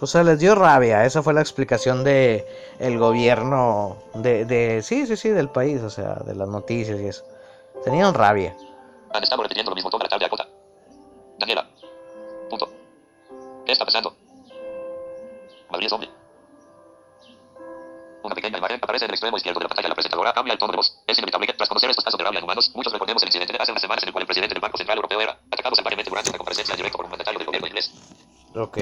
O 0.00 0.06
sea, 0.06 0.22
les 0.22 0.38
dio 0.38 0.54
rabia. 0.54 1.04
Esa 1.04 1.22
fue 1.22 1.34
la 1.34 1.42
explicación 1.42 2.02
de 2.04 2.46
el 2.78 2.98
gobierno 2.98 3.98
de, 4.14 4.46
de 4.46 4.82
sí, 4.82 5.06
sí, 5.06 5.16
sí, 5.16 5.28
del 5.28 5.50
país, 5.50 5.82
o 5.82 5.90
sea, 5.90 6.14
de 6.24 6.34
las 6.34 6.48
noticias 6.48 6.98
y 6.98 7.06
eso. 7.08 7.24
Tenían 7.84 8.14
rabia. 8.14 8.56
Han 9.12 9.22
estado 9.22 9.42
repitiendo 9.42 9.70
lo 9.70 9.74
mismo 9.74 9.90
toda 9.90 10.04
la 10.04 10.08
tarde 10.08 10.24
a 10.24 10.28
Cota. 10.30 10.48
10 15.80 15.92
hombre. 15.92 16.10
Una 18.22 18.34
pequeña 18.34 18.58
imagen 18.58 18.78
aparece 18.82 19.06
en 19.06 19.10
el 19.10 19.14
extremo 19.14 19.36
izquierdo 19.36 19.60
de 19.60 19.64
la 19.64 19.68
pantalla. 19.68 19.88
La 19.88 19.94
presentadora 19.94 20.32
cambia 20.32 20.52
el 20.52 20.58
tono 20.58 20.72
de 20.72 20.76
voz. 20.76 20.94
Es 21.06 21.16
inevitable 21.16 21.46
que, 21.46 21.54
tras 21.54 21.68
conocer 21.68 21.88
estos 21.88 22.04
casos 22.04 22.18
de 22.18 22.24
rabia 22.24 22.38
en 22.38 22.44
humanos, 22.44 22.70
muchos 22.74 22.92
recordemos 22.92 23.22
el 23.22 23.28
incidente 23.28 23.54
de 23.54 23.62
hace 23.62 23.72
unas 23.72 23.80
semanas 23.80 24.02
en 24.04 24.08
el 24.08 24.12
cual 24.12 24.22
el 24.22 24.26
presidente 24.26 24.54
del 24.54 24.60
Banco 24.60 24.76
Central 24.76 24.98
Europeo 24.98 25.20
era 25.20 25.38
atacado 25.50 25.74
salvajemente 25.74 26.10
durante 26.10 26.30
una 26.30 26.38
comparecencia 26.38 26.76
directa 26.76 26.96
por 26.96 27.06
un 27.06 27.10
mandatario 27.12 27.38
del 27.38 27.46
gobierno 27.46 27.68
inglés. 27.68 27.90
Ok. 28.54 28.76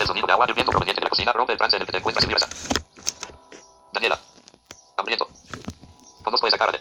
El 0.00 0.06
sonido 0.06 0.26
de 0.26 0.32
agua 0.32 0.46
hirviendo 0.48 0.70
proveniente 0.70 1.00
de 1.00 1.04
la 1.04 1.10
cocina 1.10 1.32
rompe 1.32 1.52
el 1.52 1.58
trance 1.58 1.76
en 1.76 1.82
el 1.82 1.86
que 1.86 1.92
te 1.92 1.98
encuentras 1.98 2.24
inmersa. 2.24 2.48
Daniela. 3.92 4.18
Hambriento. 4.96 5.28
Conozco 6.22 6.46
esa 6.46 6.58
cara 6.58 6.72
de... 6.72 6.80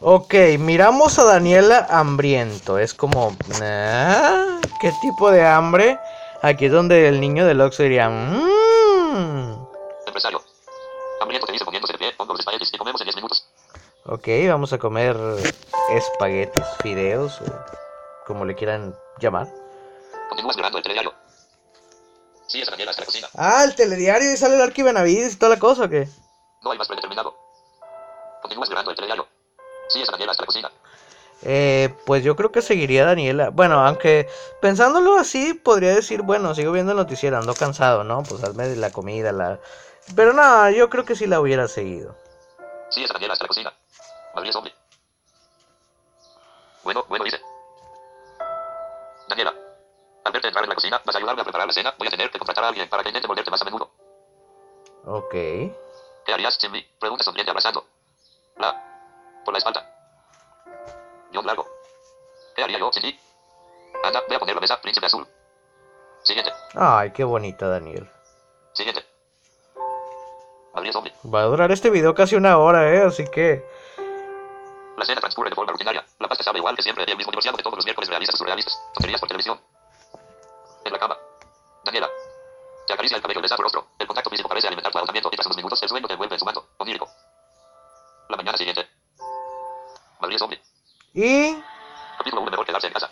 Ok, 0.00 0.34
miramos 0.58 1.18
a 1.18 1.24
Daniela 1.24 1.86
hambriento. 1.90 2.78
Es 2.78 2.92
como... 2.94 3.36
Ah, 3.62 4.58
¿Qué 4.80 4.92
tipo 5.00 5.30
de 5.30 5.46
hambre? 5.46 5.98
Aquí 6.42 6.66
es 6.66 6.72
donde 6.72 7.08
el 7.08 7.20
niño 7.20 7.46
del 7.46 7.60
Oxxo 7.60 7.82
diría. 7.82 8.08
"Mm". 8.08 9.66
Empresario. 10.06 10.42
Hambriento 11.20 11.46
te 11.46 11.52
dice 11.52 11.64
poniéndose 11.64 11.92
de 11.92 11.98
pie, 11.98 12.12
pongo 12.16 12.32
los 12.32 12.40
espaguetis 12.40 12.70
y 12.72 12.78
comemos 12.78 13.00
en 13.02 13.06
10 13.06 13.16
minutos. 13.16 13.46
Ok, 14.06 14.26
vamos 14.48 14.72
a 14.72 14.78
comer 14.78 15.16
espaguetis, 15.90 16.64
fideos 16.82 17.40
o 17.42 17.44
como 18.26 18.44
le 18.44 18.54
quieran 18.54 18.94
llamar. 19.18 19.48
Continúas 20.28 20.56
grabando 20.56 20.78
el 20.78 20.82
telediario. 20.84 21.12
Sí, 22.46 22.62
esa 22.62 22.70
Daniela 22.72 22.90
está 22.92 23.02
en 23.02 23.04
la 23.04 23.06
cocina. 23.06 23.28
Ah, 23.36 23.62
el 23.64 23.74
telediario 23.74 24.32
y 24.32 24.36
sale 24.36 24.54
el 24.54 24.62
Arqui 24.62 24.82
Benavides 24.82 25.34
y 25.34 25.36
toda 25.36 25.54
la 25.54 25.60
cosa, 25.60 25.84
¿o 25.84 25.88
qué? 25.88 26.08
No 26.62 26.72
hay 26.72 26.78
más 26.78 26.88
Eh, 31.42 31.94
pues 32.04 32.22
yo 32.22 32.36
creo 32.36 32.52
que 32.52 32.62
seguiría 32.62 33.06
Daniela. 33.06 33.50
Bueno, 33.50 33.86
aunque 33.86 34.28
pensándolo 34.60 35.16
así, 35.16 35.54
podría 35.54 35.94
decir, 35.94 36.22
bueno, 36.22 36.54
sigo 36.54 36.72
viendo 36.72 36.92
el 36.92 36.98
noticiero, 36.98 37.38
ando 37.38 37.54
cansado, 37.54 38.04
¿no? 38.04 38.22
Pues 38.22 38.42
hazme 38.44 38.76
la 38.76 38.90
comida, 38.90 39.32
la... 39.32 39.58
Pero 40.14 40.32
no, 40.32 40.70
yo 40.70 40.90
creo 40.90 41.04
que 41.04 41.16
sí 41.16 41.26
la 41.26 41.40
hubiera 41.40 41.68
seguido. 41.68 42.14
Sí, 42.90 43.04
esa 43.04 43.14
Daniela 43.14 43.34
está 43.34 43.44
en 43.44 43.46
la 43.46 43.48
cocina. 43.48 43.72
Gabriel 44.34 44.52
Zombie. 44.52 44.74
Bueno, 46.82 47.04
bueno, 47.08 47.24
dice. 47.24 47.40
Daniela. 49.28 49.54
Al 50.24 50.32
verte 50.32 50.48
entrar 50.48 50.64
en 50.64 50.68
la 50.68 50.74
cocina, 50.74 51.00
vas 51.04 51.14
a 51.14 51.18
ayudarme 51.18 51.42
a 51.42 51.44
preparar 51.44 51.66
la 51.66 51.72
cena. 51.72 51.94
Voy 51.98 52.08
a 52.08 52.10
tener 52.10 52.30
que 52.30 52.38
contratar 52.38 52.64
a 52.64 52.68
alguien 52.68 52.88
para 52.88 53.02
que 53.02 53.10
intente 53.10 53.28
morderte 53.28 53.50
más 53.50 53.62
a 53.62 53.64
menudo. 53.64 53.90
Ok. 55.06 55.30
¿Qué 55.30 56.32
harías, 56.32 56.58
Jimmy? 56.58 56.84
Pregunta 56.98 57.24
sonriente 57.24 57.50
abrazando. 57.50 57.86
La. 58.56 59.42
Por 59.44 59.54
la 59.54 59.58
espalda. 59.58 59.99
Guión 61.30 61.46
largo. 61.46 61.66
¿Qué 62.56 62.62
haría 62.62 62.78
yo, 62.78 62.90
Cindy? 62.92 63.18
Anda, 64.02 64.22
voy 64.26 64.36
a 64.36 64.38
poner 64.38 64.54
la 64.54 64.60
mesa, 64.60 64.80
príncipe 64.80 65.06
azul. 65.06 65.26
Siguiente. 66.22 66.52
Ay, 66.74 67.12
qué 67.12 67.24
bonita 67.24 67.68
Daniel. 67.68 68.10
Siguiente. 68.72 69.04
Gabriel 70.74 70.92
Zombie. 70.92 71.12
Va 71.32 71.40
a 71.42 71.44
durar 71.44 71.70
este 71.72 71.90
video 71.90 72.14
casi 72.14 72.36
una 72.36 72.58
hora, 72.58 72.92
¿eh? 72.94 73.02
Así 73.02 73.26
que... 73.26 73.64
La 74.96 75.04
cena 75.04 75.20
transcurre 75.20 75.50
de 75.50 75.54
forma 75.54 75.72
rutinaria. 75.72 76.04
La 76.18 76.28
pasta 76.28 76.44
sabe 76.44 76.58
igual 76.58 76.76
que 76.76 76.82
siempre 76.82 77.04
y 77.06 77.10
el 77.10 77.16
mismo 77.16 77.32
divorciado 77.32 77.56
que 77.56 77.62
todos 77.62 77.76
los 77.76 77.84
miércoles 77.84 78.08
realiza 78.08 78.32
sus 78.32 78.38
surrealistas. 78.38 78.80
Tonterías 78.94 79.20
por 79.20 79.28
televisión. 79.28 79.60
En 80.84 80.92
la 80.92 80.98
cama. 80.98 81.16
Daniela. 81.84 82.08
Te 82.86 82.92
acaricia 82.92 83.16
el 83.16 83.22
cabello 83.22 83.40
y 83.40 83.42
besa 83.42 83.56
tu 83.56 83.62
rostro. 83.62 83.86
El 83.98 84.06
contacto 84.06 84.30
físico 84.30 84.48
parece 84.48 84.66
alimentar 84.66 84.92
tu 84.92 84.98
agotamiento 84.98 85.30
y 85.32 85.36
tras 85.36 85.46
unos 85.46 85.56
minutos 85.56 85.82
el 85.82 85.88
sueño 85.88 86.06
te 86.06 86.12
envuelve 86.12 86.34
en 86.34 86.38
su 86.38 86.44
manto. 86.44 86.66
Onírico. 86.78 87.08
La 88.28 88.36
mañana 88.36 88.58
siguiente. 88.58 88.86
Gabriel 90.20 90.38
Zombie. 90.38 90.60
Y... 91.14 91.56
Capítulo 92.18 92.42
1 92.42 92.50
mejor 92.50 92.66
quedarse 92.66 92.86
en 92.86 92.92
casa. 92.92 93.10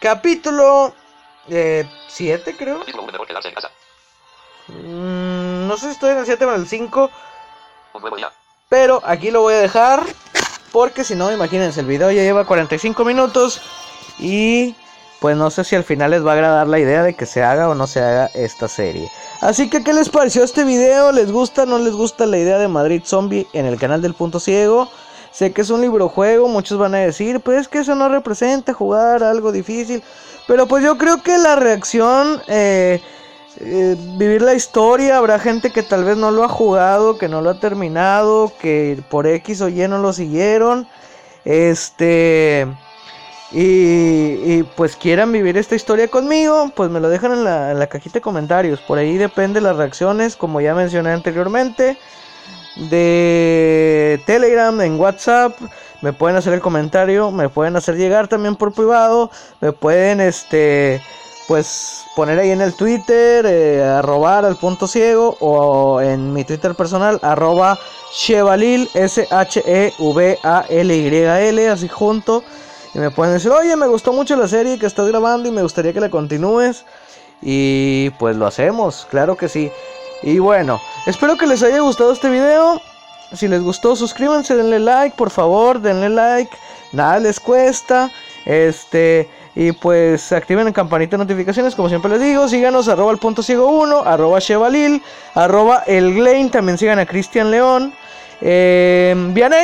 Capítulo... 0.00 0.94
7 1.48 2.56
creo. 2.58 2.80
Capítulo 2.80 3.04
1 3.04 3.12
mejor 3.12 3.26
quedarse 3.26 3.48
en 3.48 3.54
casa. 3.54 3.70
Mm, 4.68 5.66
no 5.66 5.76
sé 5.76 5.86
si 5.86 5.92
estoy 5.92 6.10
en 6.10 6.18
el 6.18 6.26
7 6.26 6.44
o 6.44 6.54
en 6.54 6.60
el 6.60 6.68
5. 6.68 7.10
Un 7.94 8.00
nuevo 8.00 8.16
día. 8.16 8.30
Pero 8.68 9.02
aquí 9.04 9.30
lo 9.30 9.42
voy 9.42 9.54
a 9.54 9.58
dejar. 9.58 10.02
Porque 10.72 11.04
si 11.04 11.14
no, 11.14 11.32
imagínense, 11.32 11.80
el 11.80 11.86
video 11.86 12.10
ya 12.10 12.22
lleva 12.22 12.44
45 12.44 13.04
minutos. 13.04 13.60
Y 14.18 14.74
pues 15.20 15.36
no 15.36 15.50
sé 15.50 15.64
si 15.64 15.74
al 15.74 15.84
final 15.84 16.10
les 16.10 16.24
va 16.24 16.32
a 16.32 16.34
agradar 16.34 16.68
la 16.68 16.78
idea 16.78 17.02
de 17.02 17.14
que 17.14 17.26
se 17.26 17.42
haga 17.42 17.68
o 17.68 17.74
no 17.74 17.86
se 17.86 18.00
haga 18.00 18.26
esta 18.34 18.68
serie. 18.68 19.10
Así 19.40 19.70
que, 19.70 19.82
¿qué 19.82 19.92
les 19.92 20.08
pareció 20.08 20.44
este 20.44 20.64
video? 20.64 21.12
¿Les 21.12 21.32
gusta 21.32 21.62
o 21.62 21.66
no 21.66 21.78
les 21.78 21.94
gusta 21.94 22.26
la 22.26 22.38
idea 22.38 22.58
de 22.58 22.68
Madrid 22.68 23.02
Zombie 23.04 23.46
en 23.52 23.66
el 23.66 23.78
canal 23.78 24.02
del 24.02 24.14
Punto 24.14 24.38
Ciego? 24.40 24.90
Sé 25.38 25.52
que 25.52 25.60
es 25.60 25.70
un 25.70 25.80
libro 25.80 26.08
juego, 26.08 26.48
muchos 26.48 26.80
van 26.80 26.96
a 26.96 26.98
decir, 26.98 27.38
pues 27.38 27.60
es 27.60 27.68
que 27.68 27.78
eso 27.78 27.94
no 27.94 28.08
representa 28.08 28.74
jugar 28.74 29.22
algo 29.22 29.52
difícil. 29.52 30.02
Pero 30.48 30.66
pues 30.66 30.82
yo 30.82 30.98
creo 30.98 31.22
que 31.22 31.38
la 31.38 31.54
reacción, 31.54 32.42
eh, 32.48 33.00
eh, 33.60 33.96
vivir 34.16 34.42
la 34.42 34.54
historia, 34.54 35.16
habrá 35.16 35.38
gente 35.38 35.70
que 35.70 35.84
tal 35.84 36.02
vez 36.02 36.16
no 36.16 36.32
lo 36.32 36.42
ha 36.42 36.48
jugado, 36.48 37.18
que 37.18 37.28
no 37.28 37.40
lo 37.40 37.50
ha 37.50 37.60
terminado, 37.60 38.50
que 38.60 39.00
por 39.10 39.28
X 39.28 39.60
o 39.60 39.68
Y 39.68 39.86
no 39.86 39.98
lo 39.98 40.12
siguieron. 40.12 40.88
Este... 41.44 42.66
Y, 43.52 43.60
y, 43.62 44.68
pues 44.74 44.96
quieran 44.96 45.30
vivir 45.30 45.56
esta 45.56 45.76
historia 45.76 46.08
conmigo, 46.08 46.72
pues 46.74 46.90
me 46.90 46.98
lo 46.98 47.08
dejan 47.08 47.30
en 47.32 47.44
la, 47.44 47.70
en 47.70 47.78
la 47.78 47.86
cajita 47.86 48.14
de 48.14 48.22
comentarios. 48.22 48.80
Por 48.80 48.98
ahí 48.98 49.16
depende 49.16 49.60
las 49.60 49.76
reacciones, 49.76 50.34
como 50.34 50.60
ya 50.60 50.74
mencioné 50.74 51.12
anteriormente. 51.12 51.96
De 52.78 54.20
Telegram, 54.26 54.80
en 54.80 55.00
WhatsApp, 55.00 55.58
me 56.00 56.12
pueden 56.12 56.36
hacer 56.36 56.52
el 56.52 56.60
comentario, 56.60 57.30
me 57.30 57.48
pueden 57.48 57.74
hacer 57.76 57.96
llegar 57.96 58.28
también 58.28 58.54
por 58.54 58.72
privado, 58.72 59.30
me 59.60 59.72
pueden 59.72 60.20
este 60.20 61.02
pues 61.48 62.04
poner 62.14 62.38
ahí 62.38 62.50
en 62.50 62.60
el 62.60 62.74
Twitter, 62.74 63.46
eh, 63.46 63.82
arrobar 63.82 64.44
al 64.44 64.56
punto 64.56 64.86
ciego, 64.86 65.36
o 65.40 66.00
en 66.02 66.34
mi 66.34 66.44
Twitter 66.44 66.74
personal, 66.74 67.18
arroba 67.22 67.78
Chevalil, 68.14 68.90
S-H-E-V-A-L-Y-L, 68.92 69.98
así 71.68 71.88
junto. 71.88 72.44
Y 72.94 72.98
me 72.98 73.10
pueden 73.10 73.32
decir, 73.34 73.50
oye, 73.50 73.74
me 73.76 73.86
gustó 73.86 74.12
mucho 74.12 74.36
la 74.36 74.46
serie 74.46 74.78
que 74.78 74.84
estás 74.84 75.08
grabando 75.08 75.48
y 75.48 75.52
me 75.52 75.62
gustaría 75.62 75.94
que 75.94 76.00
la 76.00 76.10
continúes. 76.10 76.84
Y 77.40 78.10
pues 78.18 78.36
lo 78.36 78.46
hacemos, 78.46 79.06
claro 79.10 79.36
que 79.36 79.48
sí. 79.48 79.70
Y 80.22 80.38
bueno, 80.38 80.80
espero 81.06 81.36
que 81.36 81.46
les 81.46 81.62
haya 81.62 81.80
gustado 81.80 82.12
este 82.12 82.28
video. 82.28 82.80
Si 83.32 83.46
les 83.46 83.62
gustó, 83.62 83.94
suscríbanse, 83.94 84.56
denle 84.56 84.80
like, 84.80 85.16
por 85.16 85.30
favor, 85.30 85.80
denle 85.80 86.08
like. 86.08 86.50
Nada 86.92 87.18
les 87.18 87.38
cuesta. 87.38 88.10
Este, 88.46 89.28
Y 89.54 89.72
pues 89.72 90.32
activen 90.32 90.66
la 90.66 90.72
campanita 90.72 91.16
de 91.16 91.24
notificaciones, 91.24 91.74
como 91.74 91.88
siempre 91.88 92.10
les 92.12 92.20
digo. 92.20 92.48
Síganos, 92.48 92.88
arroba 92.88 93.12
el 93.12 93.18
punto 93.18 93.42
ciego 93.42 93.68
1, 93.68 94.02
arroba 94.04 94.40
Chevalil, 94.40 95.02
arroba 95.34 95.82
el. 95.86 96.50
También 96.50 96.78
sigan 96.78 96.98
a 96.98 97.06
Cristian 97.06 97.50
León. 97.50 97.92
Eh, 98.40 99.14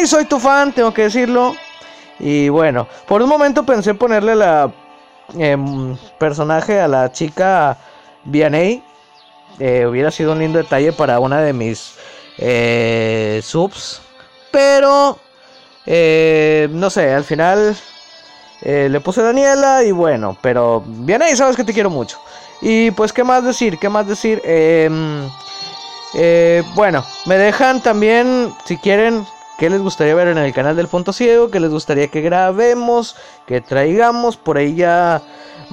soy 0.06 0.24
tu 0.24 0.38
fan, 0.38 0.72
tengo 0.72 0.92
que 0.92 1.02
decirlo. 1.02 1.54
Y 2.18 2.48
bueno, 2.48 2.86
por 3.06 3.22
un 3.22 3.28
momento 3.28 3.64
pensé 3.64 3.94
ponerle 3.94 4.34
la 4.34 4.72
em, 5.38 5.96
personaje 6.18 6.80
a 6.80 6.88
la 6.88 7.10
chica 7.12 7.76
Vianey. 8.24 8.82
Eh, 9.58 9.86
hubiera 9.86 10.10
sido 10.10 10.32
un 10.32 10.40
lindo 10.40 10.58
detalle 10.58 10.92
para 10.92 11.20
una 11.20 11.40
de 11.40 11.52
mis 11.52 11.94
eh, 12.38 13.40
subs. 13.42 14.00
Pero, 14.50 15.18
eh, 15.86 16.68
no 16.70 16.90
sé, 16.90 17.12
al 17.12 17.24
final 17.24 17.76
le 18.62 18.98
puse 19.00 19.20
Daniela 19.20 19.84
y 19.84 19.92
bueno, 19.92 20.38
pero 20.40 20.82
bien 20.86 21.20
ahí, 21.20 21.36
sabes 21.36 21.54
que 21.54 21.64
te 21.64 21.74
quiero 21.74 21.90
mucho. 21.90 22.18
Y 22.62 22.92
pues, 22.92 23.12
¿qué 23.12 23.22
más 23.22 23.44
decir? 23.44 23.78
¿Qué 23.78 23.90
más 23.90 24.06
decir? 24.06 24.40
Em, 24.42 25.28
bueno, 26.74 27.04
me 27.26 27.36
dejan 27.36 27.82
también, 27.82 28.54
si 28.64 28.78
quieren, 28.78 29.26
qué 29.58 29.68
les 29.68 29.82
gustaría 29.82 30.14
ver 30.14 30.28
en 30.28 30.38
el 30.38 30.54
canal 30.54 30.76
del 30.76 30.88
Punto 30.88 31.12
Ciego, 31.12 31.50
qué 31.50 31.60
les 31.60 31.70
gustaría 31.70 32.08
que 32.08 32.22
grabemos, 32.22 33.16
que 33.46 33.60
traigamos. 33.60 34.36
Por 34.36 34.56
ahí 34.56 34.74
ya 34.74 35.20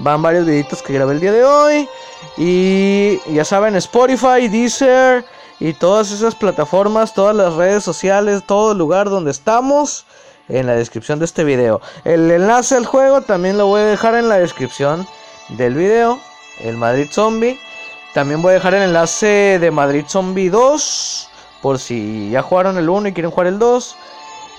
van 0.03 0.21
varios 0.21 0.45
videitos 0.45 0.81
que 0.81 0.93
grabé 0.93 1.13
el 1.13 1.19
día 1.19 1.31
de 1.31 1.43
hoy. 1.43 1.89
Y 2.37 3.19
ya 3.33 3.45
saben, 3.45 3.75
Spotify, 3.75 4.47
Deezer 4.47 5.25
y 5.59 5.73
todas 5.73 6.11
esas 6.11 6.35
plataformas, 6.35 7.13
todas 7.13 7.35
las 7.35 7.53
redes 7.53 7.83
sociales, 7.83 8.43
todo 8.45 8.71
el 8.71 8.77
lugar 8.77 9.09
donde 9.09 9.31
estamos 9.31 10.05
en 10.49 10.67
la 10.67 10.75
descripción 10.75 11.19
de 11.19 11.25
este 11.25 11.43
video. 11.43 11.81
El 12.03 12.29
enlace 12.29 12.75
al 12.75 12.85
juego 12.85 13.21
también 13.21 13.57
lo 13.57 13.67
voy 13.67 13.81
a 13.81 13.85
dejar 13.85 14.15
en 14.15 14.27
la 14.27 14.37
descripción 14.37 15.07
del 15.49 15.75
video. 15.75 16.19
El 16.59 16.77
Madrid 16.77 17.07
Zombie. 17.11 17.59
También 18.13 18.41
voy 18.41 18.51
a 18.51 18.53
dejar 18.55 18.73
el 18.73 18.83
enlace 18.83 19.57
de 19.59 19.71
Madrid 19.71 20.05
Zombie 20.07 20.49
2. 20.49 21.29
Por 21.61 21.79
si 21.79 22.29
ya 22.31 22.41
jugaron 22.41 22.77
el 22.77 22.89
1 22.89 23.09
y 23.09 23.13
quieren 23.13 23.31
jugar 23.31 23.47
el 23.47 23.59
2. 23.59 23.95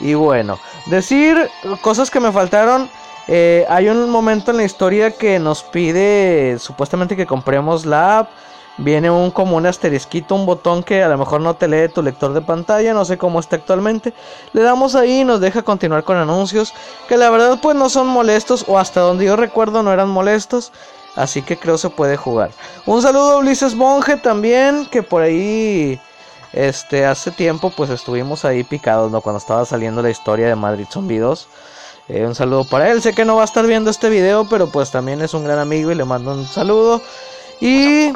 Y 0.01 0.15
bueno, 0.15 0.59
decir 0.87 1.51
cosas 1.81 2.11
que 2.11 2.21
me 2.21 2.33
faltaron. 2.33 2.89
Eh, 3.29 3.65
hay 3.69 3.89
un 3.89 4.11
momento 4.11 4.51
en 4.51 4.57
la 4.57 4.65
historia 4.65 5.13
que 5.13 5.39
nos 5.39 5.63
pide 5.63 6.59
supuestamente 6.59 7.17
que 7.17 7.27
compremos 7.27 7.87
la 7.87 8.21
app. 8.21 8.31
Viene 8.79 9.11
un 9.11 9.31
como 9.31 9.57
un 9.57 9.67
asterisquito, 9.67 10.35
un 10.35 10.47
botón 10.47 10.83
que 10.83 11.03
a 11.03 11.09
lo 11.09 11.19
mejor 11.19 11.43
no 11.43 11.55
te 11.55 11.69
lee 11.69 11.89
tu 11.93 12.03
lector 12.03 12.33
de 12.33 12.41
pantalla, 12.41 12.95
no 12.95 13.05
sé 13.05 13.19
cómo 13.19 13.39
está 13.39 13.57
actualmente. 13.57 14.15
Le 14.55 14.63
damos 14.63 14.95
ahí 14.95 15.21
y 15.21 15.25
nos 15.25 15.41
deja 15.41 15.63
continuar 15.63 16.05
con 16.05 16.17
anuncios 16.17 16.73
que 17.07 17.19
la 17.19 17.29
verdad 17.29 17.59
pues 17.61 17.77
no 17.77 17.91
son 17.91 18.07
molestos 18.07 18.65
o 18.67 18.79
hasta 18.79 19.01
donde 19.01 19.27
yo 19.27 19.37
recuerdo 19.37 19.83
no 19.83 19.93
eran 19.93 20.09
molestos. 20.09 20.73
Así 21.15 21.43
que 21.43 21.59
creo 21.59 21.77
se 21.77 21.91
puede 21.91 22.17
jugar. 22.17 22.51
Un 22.87 23.03
saludo 23.03 23.33
a 23.33 23.37
Ulises 23.37 23.75
Monge 23.75 24.17
también, 24.17 24.87
que 24.87 25.03
por 25.03 25.21
ahí 25.21 26.01
este 26.55 27.05
hace 27.05 27.31
tiempo 27.31 27.71
pues 27.71 27.91
estuvimos 27.91 28.47
ahí 28.47 28.65
picados, 28.65 29.11
¿no? 29.13 29.21
Cuando 29.21 29.39
estaba 29.39 29.67
saliendo 29.67 30.03
la 30.03 30.11
historia 30.11 30.49
de 30.49 30.57
Madrid 30.57 30.87
Zombie 30.91 31.19
2. 31.19 31.49
Eh, 32.13 32.27
un 32.27 32.35
saludo 32.35 32.65
para 32.65 32.91
él. 32.91 33.01
Sé 33.01 33.15
que 33.15 33.25
no 33.25 33.37
va 33.37 33.43
a 33.43 33.47
estar 33.47 33.67
viendo 33.67 33.91
este 33.91 34.11
video, 34.11 34.47
pero 34.49 34.71
pues 34.71 34.91
también 34.91 35.23
es 35.23 35.33
un 35.33 35.45
gran 35.45 35.59
amigo 35.59 35.91
y 35.91 35.95
le 35.95 36.05
mando 36.05 36.33
un 36.33 36.47
saludo. 36.47 37.01
Y. 37.59 38.13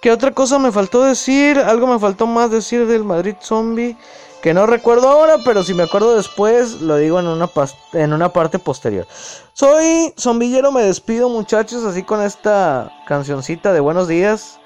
¿qué 0.00 0.10
otra 0.10 0.32
cosa 0.32 0.58
me 0.58 0.72
faltó 0.72 1.04
decir? 1.04 1.58
Algo 1.58 1.86
me 1.86 1.98
faltó 1.98 2.26
más 2.26 2.50
decir 2.50 2.86
del 2.86 3.04
Madrid 3.04 3.36
Zombie 3.40 3.96
que 4.42 4.54
no 4.54 4.66
recuerdo 4.66 5.08
ahora, 5.08 5.36
pero 5.44 5.62
si 5.62 5.74
me 5.74 5.82
acuerdo 5.82 6.16
después 6.16 6.80
lo 6.80 6.96
digo 6.96 7.18
en 7.18 7.26
una 7.26 7.50
en 7.92 8.12
una 8.12 8.32
parte 8.32 8.58
posterior. 8.58 9.06
Soy 9.52 10.14
Zombillero, 10.18 10.70
me 10.72 10.82
despido 10.82 11.28
muchachos, 11.28 11.84
así 11.84 12.02
con 12.02 12.22
esta 12.22 12.92
cancioncita 13.06 13.72
de 13.72 13.80
buenos 13.80 14.06
días, 14.06 14.60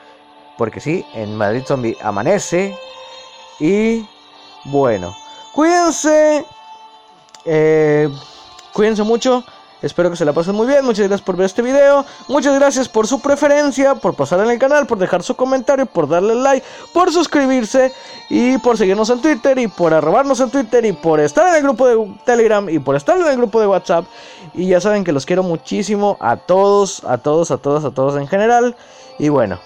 porque 0.59 0.81
sí, 0.81 1.05
en 1.15 1.37
Madrid 1.37 1.63
Zombie 1.67 1.97
amanece 2.03 2.77
y 3.61 4.07
bueno, 4.65 5.15
cuídense, 5.53 6.45
eh, 7.45 8.09
cuídense 8.73 9.03
mucho. 9.03 9.45
Espero 9.83 10.11
que 10.11 10.17
se 10.17 10.25
la 10.25 10.33
pasen 10.33 10.55
muy 10.55 10.69
bien. 10.69 10.85
Muchas 10.85 11.09
gracias 11.09 11.23
por 11.23 11.37
ver 11.37 11.47
este 11.47 11.61
video. 11.61 12.07
Muchas 12.29 12.55
gracias 12.55 12.89
por 12.89 13.09
su 13.09 13.21
preferencia, 13.21 13.97
por 13.97 14.15
pasar 14.15 14.39
en 14.41 14.51
el 14.51 14.59
canal, 14.59 14.87
por 14.87 14.97
dejar 14.99 15.25
su 15.25 15.35
comentario, 15.35 15.87
por 15.87 16.09
darle 16.09 16.37
like, 16.37 16.65
por 16.93 17.13
suscribirse 17.13 17.93
y 18.31 18.59
por 18.59 18.79
seguirnos 18.79 19.11
en 19.11 19.21
Twitter 19.21 19.59
y 19.59 19.67
por 19.67 19.93
arrobarnos 19.93 20.39
en 20.39 20.51
Twitter 20.51 20.85
y 20.85 20.93
por 20.93 21.19
estar 21.19 21.49
en 21.49 21.57
el 21.57 21.63
grupo 21.63 21.89
de 21.89 22.15
Telegram 22.25 22.69
y 22.69 22.79
por 22.79 22.95
estar 22.95 23.19
en 23.19 23.27
el 23.27 23.37
grupo 23.37 23.61
de 23.61 23.67
WhatsApp. 23.67 24.05
Y 24.55 24.69
ya 24.69 24.81
saben 24.81 25.03
que 25.03 25.11
los 25.11 25.27
quiero 25.27 25.43
muchísimo 25.43 26.17
a 26.21 26.37
todos, 26.37 27.03
a 27.05 27.19
todos, 27.19 27.51
a 27.51 27.59
todos, 27.59 27.85
a 27.85 27.91
todos 27.91 28.17
en 28.21 28.29
general. 28.29 28.77
Y 29.19 29.31
bueno. 29.31 29.59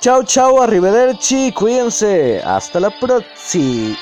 Chao, 0.00 0.22
chao, 0.22 0.62
arrivederci, 0.62 1.52
cuídense. 1.52 2.40
Hasta 2.44 2.80
la 2.80 2.90
próxima. 2.98 3.96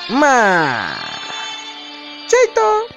cek. 2.28 2.95